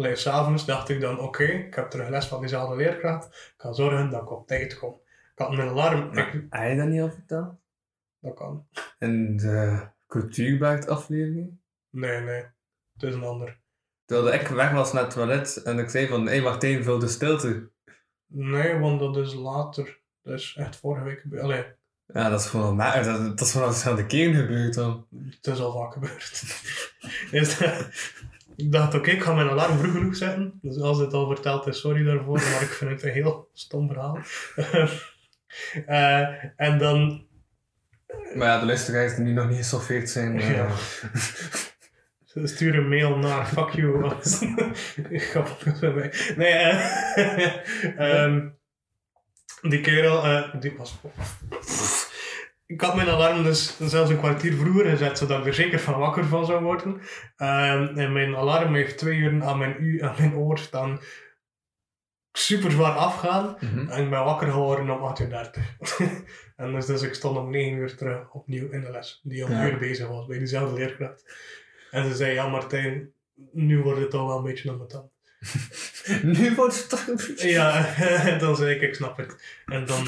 [0.00, 3.26] alleen s'avonds, dacht ik dan: oké, ik heb terug les van diezelfde leerkracht.
[3.26, 4.92] Ik ga zorgen dat ik op tijd kom.
[5.32, 6.08] Ik had mijn alarm.
[6.18, 7.54] Ik, Heb je dat niet al verteld?
[8.20, 8.66] dat kan.
[8.98, 11.58] In de cultuurbaard aflevering?
[11.90, 12.42] Nee, nee.
[12.92, 13.58] Het is een ander.
[14.04, 16.98] Terwijl ik weg was naar het toilet en ik zei van, hé hey, Martijn, vul
[16.98, 17.70] de stilte.
[18.26, 19.98] Nee, want dat is later.
[20.22, 21.42] Dat is echt vorige week gebeurd.
[21.42, 21.64] Allee,
[22.06, 25.06] Ja, dat is gewoon, maar, dat, dat is gewoon aan de keren gebeurd dan.
[25.30, 26.42] het is al vaak gebeurd.
[27.40, 27.88] Is dat-
[28.60, 30.58] ik dacht: oké, ik ga mijn alarm vroeg genoeg zetten.
[30.62, 32.36] Dus als het al verteld is, sorry daarvoor.
[32.38, 34.18] Maar ik vind het een heel stom verhaal.
[35.86, 37.26] Eh, en dan
[38.34, 40.40] Maar ja, de luisteraars die nu nog niet gesoffeerd zijn.
[40.40, 40.68] eh, Ja.
[42.44, 44.10] Stuur een mail naar fuck you.
[45.30, 46.12] Grappig bij mij.
[46.36, 48.48] Nee, eh, ehm,
[49.62, 50.98] die kerel, die was.
[52.70, 55.98] Ik had mijn alarm dus zelfs een kwartier vroeger gezet, zodat ik er zeker van
[55.98, 57.00] wakker van zou worden.
[57.36, 61.00] Ehm, en mijn alarm heeft twee uur aan mijn, u, aan mijn oor staan
[62.32, 63.56] super zwaar afgaan.
[63.60, 63.88] mhm.
[63.88, 65.76] En ik ben wakker geworden om 8 uur 30.
[66.56, 69.20] en dus, dus ik stond om 9 uur terug opnieuw in de les.
[69.22, 69.70] Die al een Ja.
[69.70, 71.24] uur bezig was bij diezelfde leerkracht.
[71.90, 73.12] En ze zei, ja Martijn,
[73.52, 75.10] nu wordt het al wel een beetje ambetant.
[76.22, 77.48] Nu wordt het toch een.
[77.48, 77.94] Ja,
[78.38, 79.60] dan zei ik, ik snap het.
[79.66, 80.06] En dan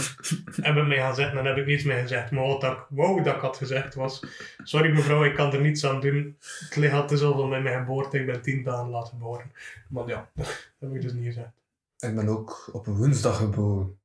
[0.62, 2.30] hebben we mij en heb ik niets meer gezegd.
[2.30, 4.24] Maar wat ik wou dat ik had gezegd was,
[4.62, 6.36] sorry mevrouw, ik kan er niets aan doen.
[6.40, 9.52] Het ligt al te zoveel met mijn geboorte, ik ben tien dagen laten geboren.
[9.88, 11.50] Maar ja, dat heb ik dus niet gezegd.
[11.98, 13.98] Ik ben ook op een woensdag geboren.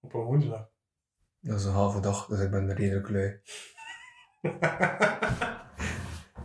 [0.00, 0.68] Op een woensdag.
[1.40, 3.26] Dat is een halve dag, dus ik ben redelijk lui.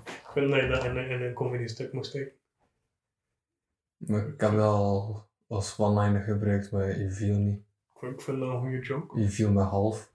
[0.05, 2.31] ik vind dat je dat in, een- in een comedy stuk moest steken.
[3.97, 7.59] Maar ik heb wel als one-liner gebruikt, maar je viel niet.
[7.59, 9.19] Ik vind- Ik vind dat een goede joke.
[9.19, 10.11] Je viel maar half.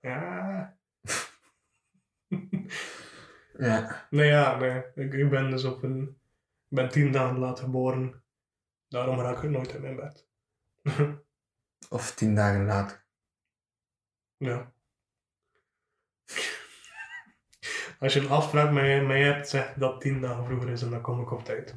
[0.00, 0.76] Ja.
[3.58, 4.06] Ja.
[4.10, 4.82] Nee, ja, nee.
[4.94, 6.02] Ik, ik ben dus op een...
[6.68, 8.22] Ik ben tien dagen later geboren.
[8.88, 10.26] Daarom raak ik nooit in mijn bed.
[11.90, 13.04] Of tien dagen later.
[14.36, 14.72] Ja.
[17.98, 21.00] Als je een afspraak met je hebt, zeg dat tien dagen vroeger is en dan
[21.02, 21.74] kom ik op tijd.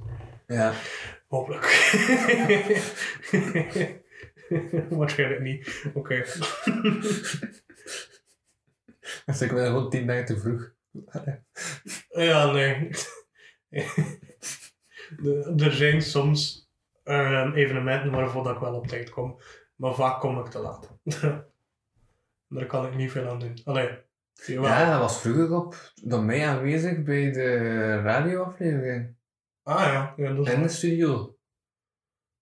[0.49, 0.73] Ja.
[1.27, 1.63] Hopelijk.
[4.89, 5.85] Waarschijnlijk niet.
[5.93, 6.23] Oké.
[9.25, 10.71] Dus ik ben gewoon tien dagen te vroeg.
[12.09, 12.89] Ja, nee.
[15.17, 16.69] De- er zijn soms
[17.03, 19.39] ehm, evenementen waarvoor dat ik wel op tijd kom,
[19.75, 20.97] maar vaak kom ik te laat.
[22.47, 23.61] Daar kan ik niet veel aan doen.
[23.63, 23.89] Allee,
[24.33, 24.69] jawel.
[24.69, 27.57] Ja, hij was vroeger op dan mij aanwezig bij de
[28.01, 29.15] radioaflevering.
[29.63, 30.61] Ah ja, ja dat, waar.
[30.61, 31.17] de studio.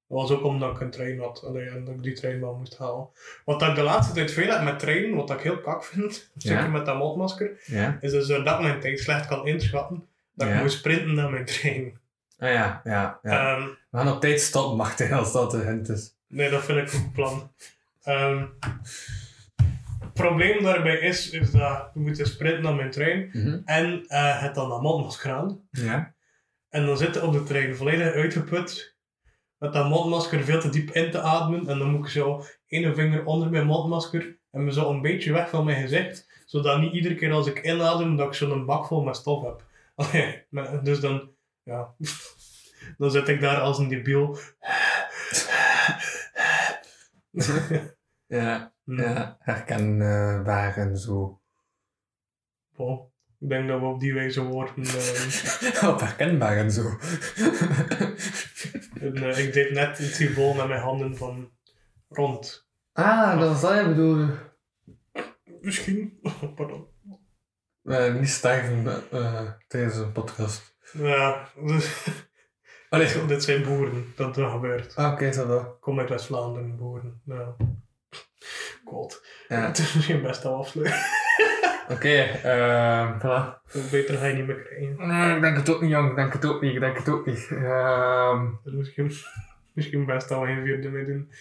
[0.08, 2.56] dat was ook omdat ik een trein had allee, en dat ik die trein wel
[2.56, 3.10] moest halen.
[3.46, 6.70] Wat ik de laatste tijd veel heb met treinen, wat ik heel kak vind, zeker
[6.70, 7.98] met dat mondmasker, Ja.
[8.02, 10.54] is dus dat mijn tijd slecht kan inschatten, dat Ja.
[10.56, 12.00] ik moet sprinten naar mijn trein.
[12.40, 13.56] Ah ja, ja, ja.
[13.58, 16.16] Ehm, We gaan op tijd stoppen, Martijn, als dat de hint is.
[16.28, 17.52] Nee, dat vind ik een goed plan.
[18.04, 18.46] Ehm,
[20.00, 23.60] het probleem daarbij is, is dat we moeten sprinten naar mijn trein Mhm.
[23.66, 25.68] en eh het dan dat mondmasker aan.
[25.72, 26.16] Ja.
[26.78, 28.96] En dan zitten op de trein volledig uitgeput,
[29.58, 31.68] met dat mondmasker veel te diep in te ademen.
[31.68, 35.32] En dan moet ik zo ene vinger onder mijn mondmasker en me zo een beetje
[35.34, 38.86] weg van mijn gezicht, zodat niet iedere keer als ik inadem, dat ik zo'n bak
[38.86, 39.66] vol met stof heb.
[39.96, 41.32] Allee, maar- dus dan,
[41.64, 41.94] ja,
[42.98, 44.38] dan zit ik daar als een debiel.
[48.28, 49.00] Ja, Hm.
[49.02, 49.38] ja.
[49.40, 51.42] herkenbaar en zo.
[53.40, 54.86] Ik denk dat we op die wijze woorden.
[54.86, 56.98] eh, Op herkenbaar en zo.
[59.00, 61.52] en, eh, ik deed net het symbool met mijn handen van
[62.10, 62.68] rond.
[62.94, 64.36] ah, dat was dat je bedoelde.
[65.62, 66.20] Misschien.
[66.56, 66.88] Pardon.
[68.20, 70.76] Niet sterven eh, tijdens een podcast.
[70.94, 72.06] Ja, dus,
[72.90, 74.96] Allee, dit zijn boeren dat dat gebeurt.
[74.96, 75.60] ah, oké, zo wel.
[75.60, 77.22] Ik kom uit West-Vlaanderen, boeren.
[77.26, 77.56] Ja.
[78.86, 79.26] God.
[79.48, 79.66] Ja.
[79.68, 81.00] Het is misschien best wel afsluiten.
[81.90, 83.62] Oké, ehm, voilà.
[83.92, 85.08] Beter ga je niet meer krijgen.
[85.08, 86.10] Nee, ik denk het ook niet, jong.
[86.10, 86.74] Ik denk het ook niet.
[86.74, 87.48] Ik denk het ook niet.
[87.52, 89.12] Ehm, Dus misschien,
[89.74, 91.32] misschien best we geen vierde mee doen.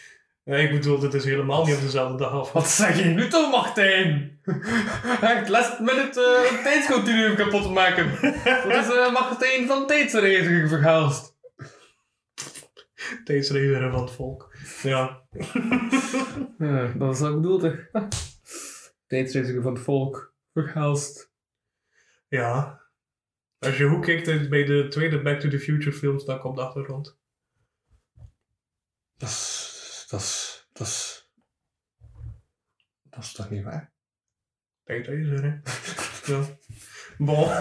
[0.44, 2.52] Ja, ik bedoel, dit is helemaal niet op dezelfde dag af.
[2.52, 4.39] wat zeg je nu toch, Martijn?
[5.20, 8.10] Echt last minute uh, tijdscontinuum kapot te maken.
[8.44, 11.36] Dat is eh, Martijn van tijdsreiziger verhaalst.
[13.24, 14.55] Tijdsreiziger van het volk.
[14.82, 15.23] Ja.
[16.59, 17.89] Ja, dat is wat ik bedoelde.
[19.06, 20.35] Tijdsreiziger van het volk.
[20.62, 21.33] Verhaalst.
[22.28, 22.81] Ja.
[23.59, 26.45] Als je goed kijkt is bij de tweede Back to the Future film sta ik
[26.45, 27.19] op de achtergrond.
[29.16, 30.07] Dat is...
[30.09, 30.66] Dat is...
[30.73, 31.31] Dat is...
[33.03, 33.93] Dat is toch niet waar?
[34.85, 35.59] Tijdreiziger, hè?
[36.33, 36.45] ja.
[37.19, 37.49] Bon.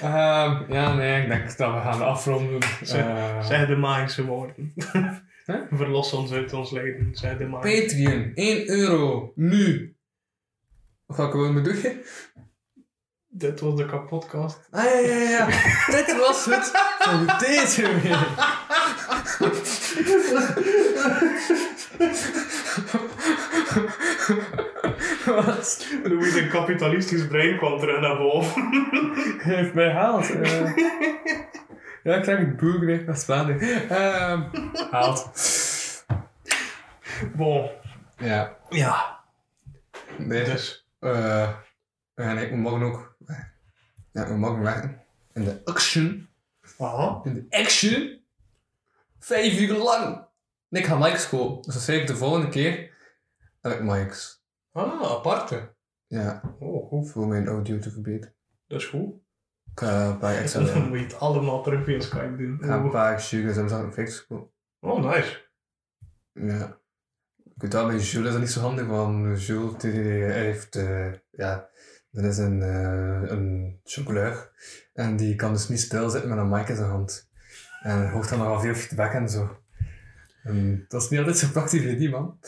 [0.00, 2.62] Ehm, ja, nee, ik denk dat we gaan afronden.
[2.82, 4.72] Zeg- Zeg de magische woorden.
[4.92, 5.62] Huh?
[5.78, 7.14] Verlos ons uit ons lijden.
[7.14, 9.96] Zeg de magische Patreon, 1 euro, nu.
[11.16, 12.02] Welke wil me doen?
[13.34, 14.58] Dit was de kapotkast.
[14.70, 15.46] Ah ja, ja, ja.
[15.86, 18.16] Dit was het voor deze week.
[25.26, 25.86] Wat?
[26.04, 28.62] Louis, een kapitalistisch brein kwam terug naar boven.
[29.38, 30.30] Hij heeft mij gehaald.
[30.30, 30.76] eh.
[32.02, 33.88] ja, ik zeg het boer, is Vlaanderen.
[33.90, 34.42] Ehm
[34.90, 35.30] haalt.
[37.34, 37.70] Bon.
[38.18, 39.20] Ja, Ja.
[40.18, 40.44] nee.
[40.44, 40.81] Dus.
[41.02, 41.48] Eh,
[42.14, 43.16] en ik, we mogen ook...
[44.12, 45.02] Ja, we mogen werken.
[45.32, 46.28] In de action.
[46.78, 47.20] Aha.
[47.24, 48.20] in de action.
[49.18, 50.16] Vijf uur lang.
[50.68, 51.62] En ik ga mics kopen.
[51.62, 52.90] Dus dan zeg ik de volgende keer.
[53.60, 54.44] Heb ik mics.
[54.72, 55.74] Ah, aparte.
[56.06, 57.10] Ja, Oh, goed.
[57.10, 58.34] voor mijn audio te verbeteren.
[58.66, 59.14] Dat is goed.
[59.72, 60.64] Ik ga een paar extra...
[60.64, 62.58] Dan ik moet je het allemaal terug via Skype doen.
[62.60, 64.50] ga een Oh, paar sugars en zaken fixen kopen.
[64.80, 65.40] oh nice.
[66.32, 66.80] Ja.
[67.70, 69.90] Wel, bij Jules is dat niet zo handig, want Jules die
[70.22, 70.76] heeft...
[70.76, 71.68] eh, ja,
[72.10, 74.52] Dat is een, eh een chocoluig.
[74.94, 77.30] En die kan dus niet stilzitten met een mic in zijn hand.
[77.82, 79.56] En hoort dan nogal veel feedback en zo.
[80.42, 82.38] En dat is niet altijd zo praktisch voor die man.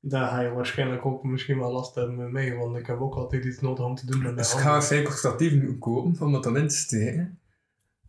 [0.00, 3.44] Daar ga je waarschijnlijk ook misschien wel last hebben mij, want ik heb ook altijd
[3.44, 6.42] iets nodig om te doen met Dus ik ga waarschijnlijk ook statief kopen om dat
[6.42, 7.40] dan in te steken.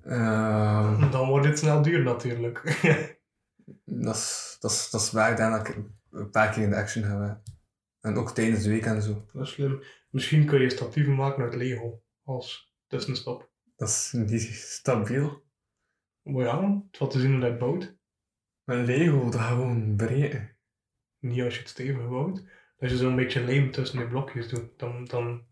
[0.03, 2.63] Ehm, Dan wordt het snel duur natuurlijk.
[3.85, 5.77] dat, is, dat, is, dat is waar denk ik
[6.11, 7.41] een paar keer in de action heb.
[7.99, 9.25] En ook tijdens de week en zo.
[9.33, 9.83] dat is slim.
[10.09, 13.49] Misschien kun je statieven maken uit Lego als tussenstap.
[13.75, 15.43] Dat is niet stabiel.
[16.21, 17.95] Maar ja, het valt te zien hoe dat bouwt.
[18.63, 20.57] Met Lego, dat gewoon breken.
[21.19, 22.43] Niet als je het stevig bouwt.
[22.77, 25.45] Als je zo'n beetje lijm tussen die blokjes doet, dan, dan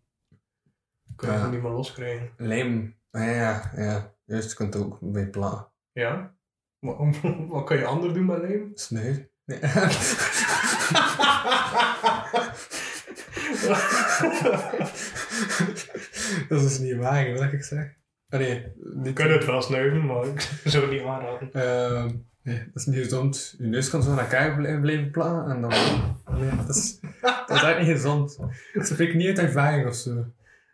[1.16, 1.42] kun je Ja.
[1.42, 2.34] het niet meer loskrijgen.
[2.38, 2.98] Lijm.
[3.12, 4.16] Ah, ja, ja, ja.
[4.26, 5.72] Juist, je kunt ook bij platen.
[5.92, 6.38] Ja?
[6.80, 6.96] Maar,
[7.48, 8.72] wat kan je anders doen met lijm?
[8.74, 9.26] Sneu.
[9.50, 9.60] Nee.
[16.50, 17.94] dat is niet waar, wat ik zeg.
[18.30, 19.14] Ah, nee, Je niet.
[19.14, 21.50] kunt het wel snuiven, maar ik zou het niet aanraden.
[21.54, 22.10] Ehm,
[22.44, 23.56] nee, dat is niet gezond.
[23.58, 25.72] Je neus kan zo naar elkaar blijven, platen en dan...
[26.40, 28.40] Nee, dat is, dat is eigenlijk niet gezond.
[28.74, 30.26] Ik spreek niet uit ervaring of zo.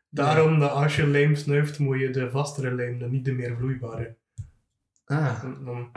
[0.10, 3.56] Daarom dat als je lijm snuift, moet je de vastere lijm, dan niet de meer
[3.58, 4.16] vloeibare.
[5.06, 5.92] Ah, Dan,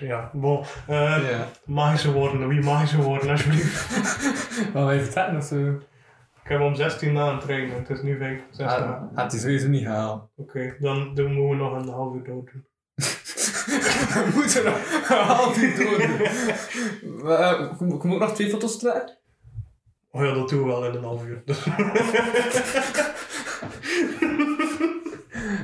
[0.00, 0.64] ja, bon.
[0.86, 1.48] Eh, ja.
[1.64, 3.88] Magische woorden, wie magische woorden, alsjeblieft.
[4.72, 5.56] Wat je vertellen of zo?
[6.44, 9.10] Ik heb om 16 na een trainen, het is nu 5, 6 Ah, na.
[9.14, 10.28] Gaat hij sowieso niet halen.
[10.36, 12.66] Oké, dan, dan moeten we nog een half uur dood doen.
[14.14, 14.74] We moeten nog
[15.08, 16.26] een half uur doen.
[17.30, 19.18] Eh, Kom kom ook nog twee foto's trekken?
[20.10, 21.42] Oh ja, dat doen we wel in een half uur.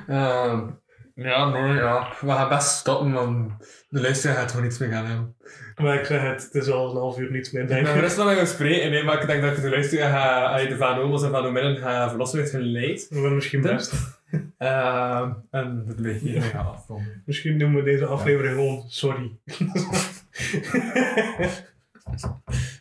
[0.06, 0.68] Ehm,
[1.16, 2.08] ja, nee, ja.
[2.20, 3.52] We gaan best stoppen, want
[3.88, 5.36] de luisteraar gaat gewoon niets meer gaan hebben.
[5.76, 7.94] maar ik zeg het, het is al een half uur niets meer, Ik denk ben
[7.94, 8.00] ik.
[8.00, 10.68] best wel met gaan spreken, nee, maar ik denk dat ik de luisteraar ga, allee,
[10.68, 13.06] de Van Omels en Van Omidden ga verlossen uit hun leed.
[13.10, 13.92] We misschien best.
[14.58, 17.22] Ehm, en dat weet je afronden.
[17.26, 19.38] Misschien noemen we deze aflevering gewoon sorry.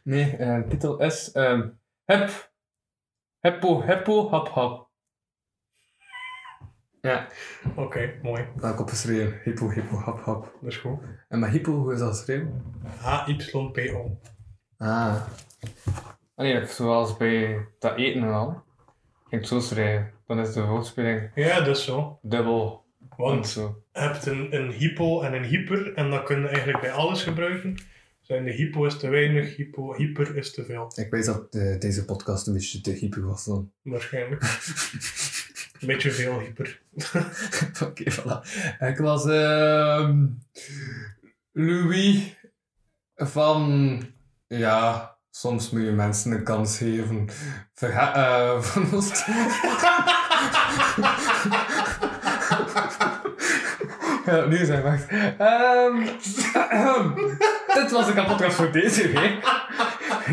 [0.04, 1.68] Nee, eh, de titel is ehm
[2.06, 2.52] Hep.
[3.40, 4.85] Heppo, heppo, hap, hap.
[7.06, 7.28] Ja,
[7.76, 8.46] Oké, mooi.
[8.56, 9.40] dat heb ik opgeschreven.
[9.44, 10.42] Hippo, hippo, hap, hap.
[10.62, 11.00] Dat is goed.
[11.30, 12.64] En met hippo, hoe is dat geschreven?
[12.98, 14.20] H-Y-P-O.
[14.78, 15.16] Ah.
[16.36, 18.64] Ah nee, zoals bij dat eten en al.
[19.30, 20.12] Ging het zo schrijven.
[20.28, 22.20] Dan is de woordspeling Ja, dat is zo.
[22.22, 22.84] dubbel.
[23.18, 23.84] Want zo.
[23.94, 27.24] je hebt een, een hypo en een hyper en dat kun je eigenlijk bij alles
[27.24, 27.78] gebruiken.
[28.22, 30.92] Zijn de hypo is te weinig, hypo, hyper is te veel.
[30.96, 33.72] Ik weet dat eh, deze podcast een beetje te hyper was dan.
[33.82, 34.42] Waarschijnlijk.
[35.80, 36.82] Een beetje veel hyper.
[37.88, 38.40] Oké, voilà.
[38.80, 40.26] Ik was ehm
[41.52, 42.36] Louis
[43.16, 44.02] van...
[44.48, 47.30] Ja, soms moet je mensen een kans geven.
[47.74, 49.12] Verga eh, van ons...
[54.26, 55.08] Ja, nu zijn wacht.
[55.38, 55.96] Ehm,
[57.82, 59.64] dit was de kapotkast voor deze week.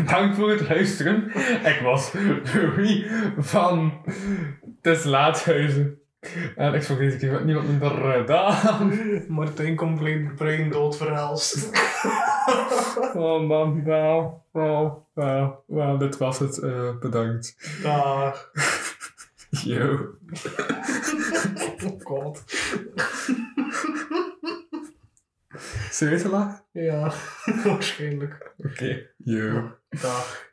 [0.07, 1.31] Dank voor het luisteren.
[1.65, 2.11] Ik was
[2.53, 3.05] Louis
[3.37, 4.01] van
[4.83, 5.97] des Laathuizen.
[6.55, 8.91] En ik deze keer met niemand minder gedaan.
[9.27, 11.69] Martijn compleet brain dood verhelst.
[13.15, 16.57] Oh man, wauw, wauw, wauw, wauw, dit was het.
[16.57, 17.79] eh, bedankt.
[17.83, 18.51] Dag.
[19.49, 19.99] Yo.
[21.85, 22.43] Oh god.
[25.99, 26.63] We lachen?
[26.71, 27.11] Ja,
[27.63, 28.53] waarschijnlijk.
[28.57, 29.09] Oké.
[29.17, 29.71] Yo.
[29.89, 30.52] Dag.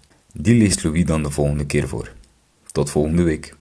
[0.33, 2.11] Die leest Louis dan de volgende keer voor.
[2.71, 3.55] Tot volgende week.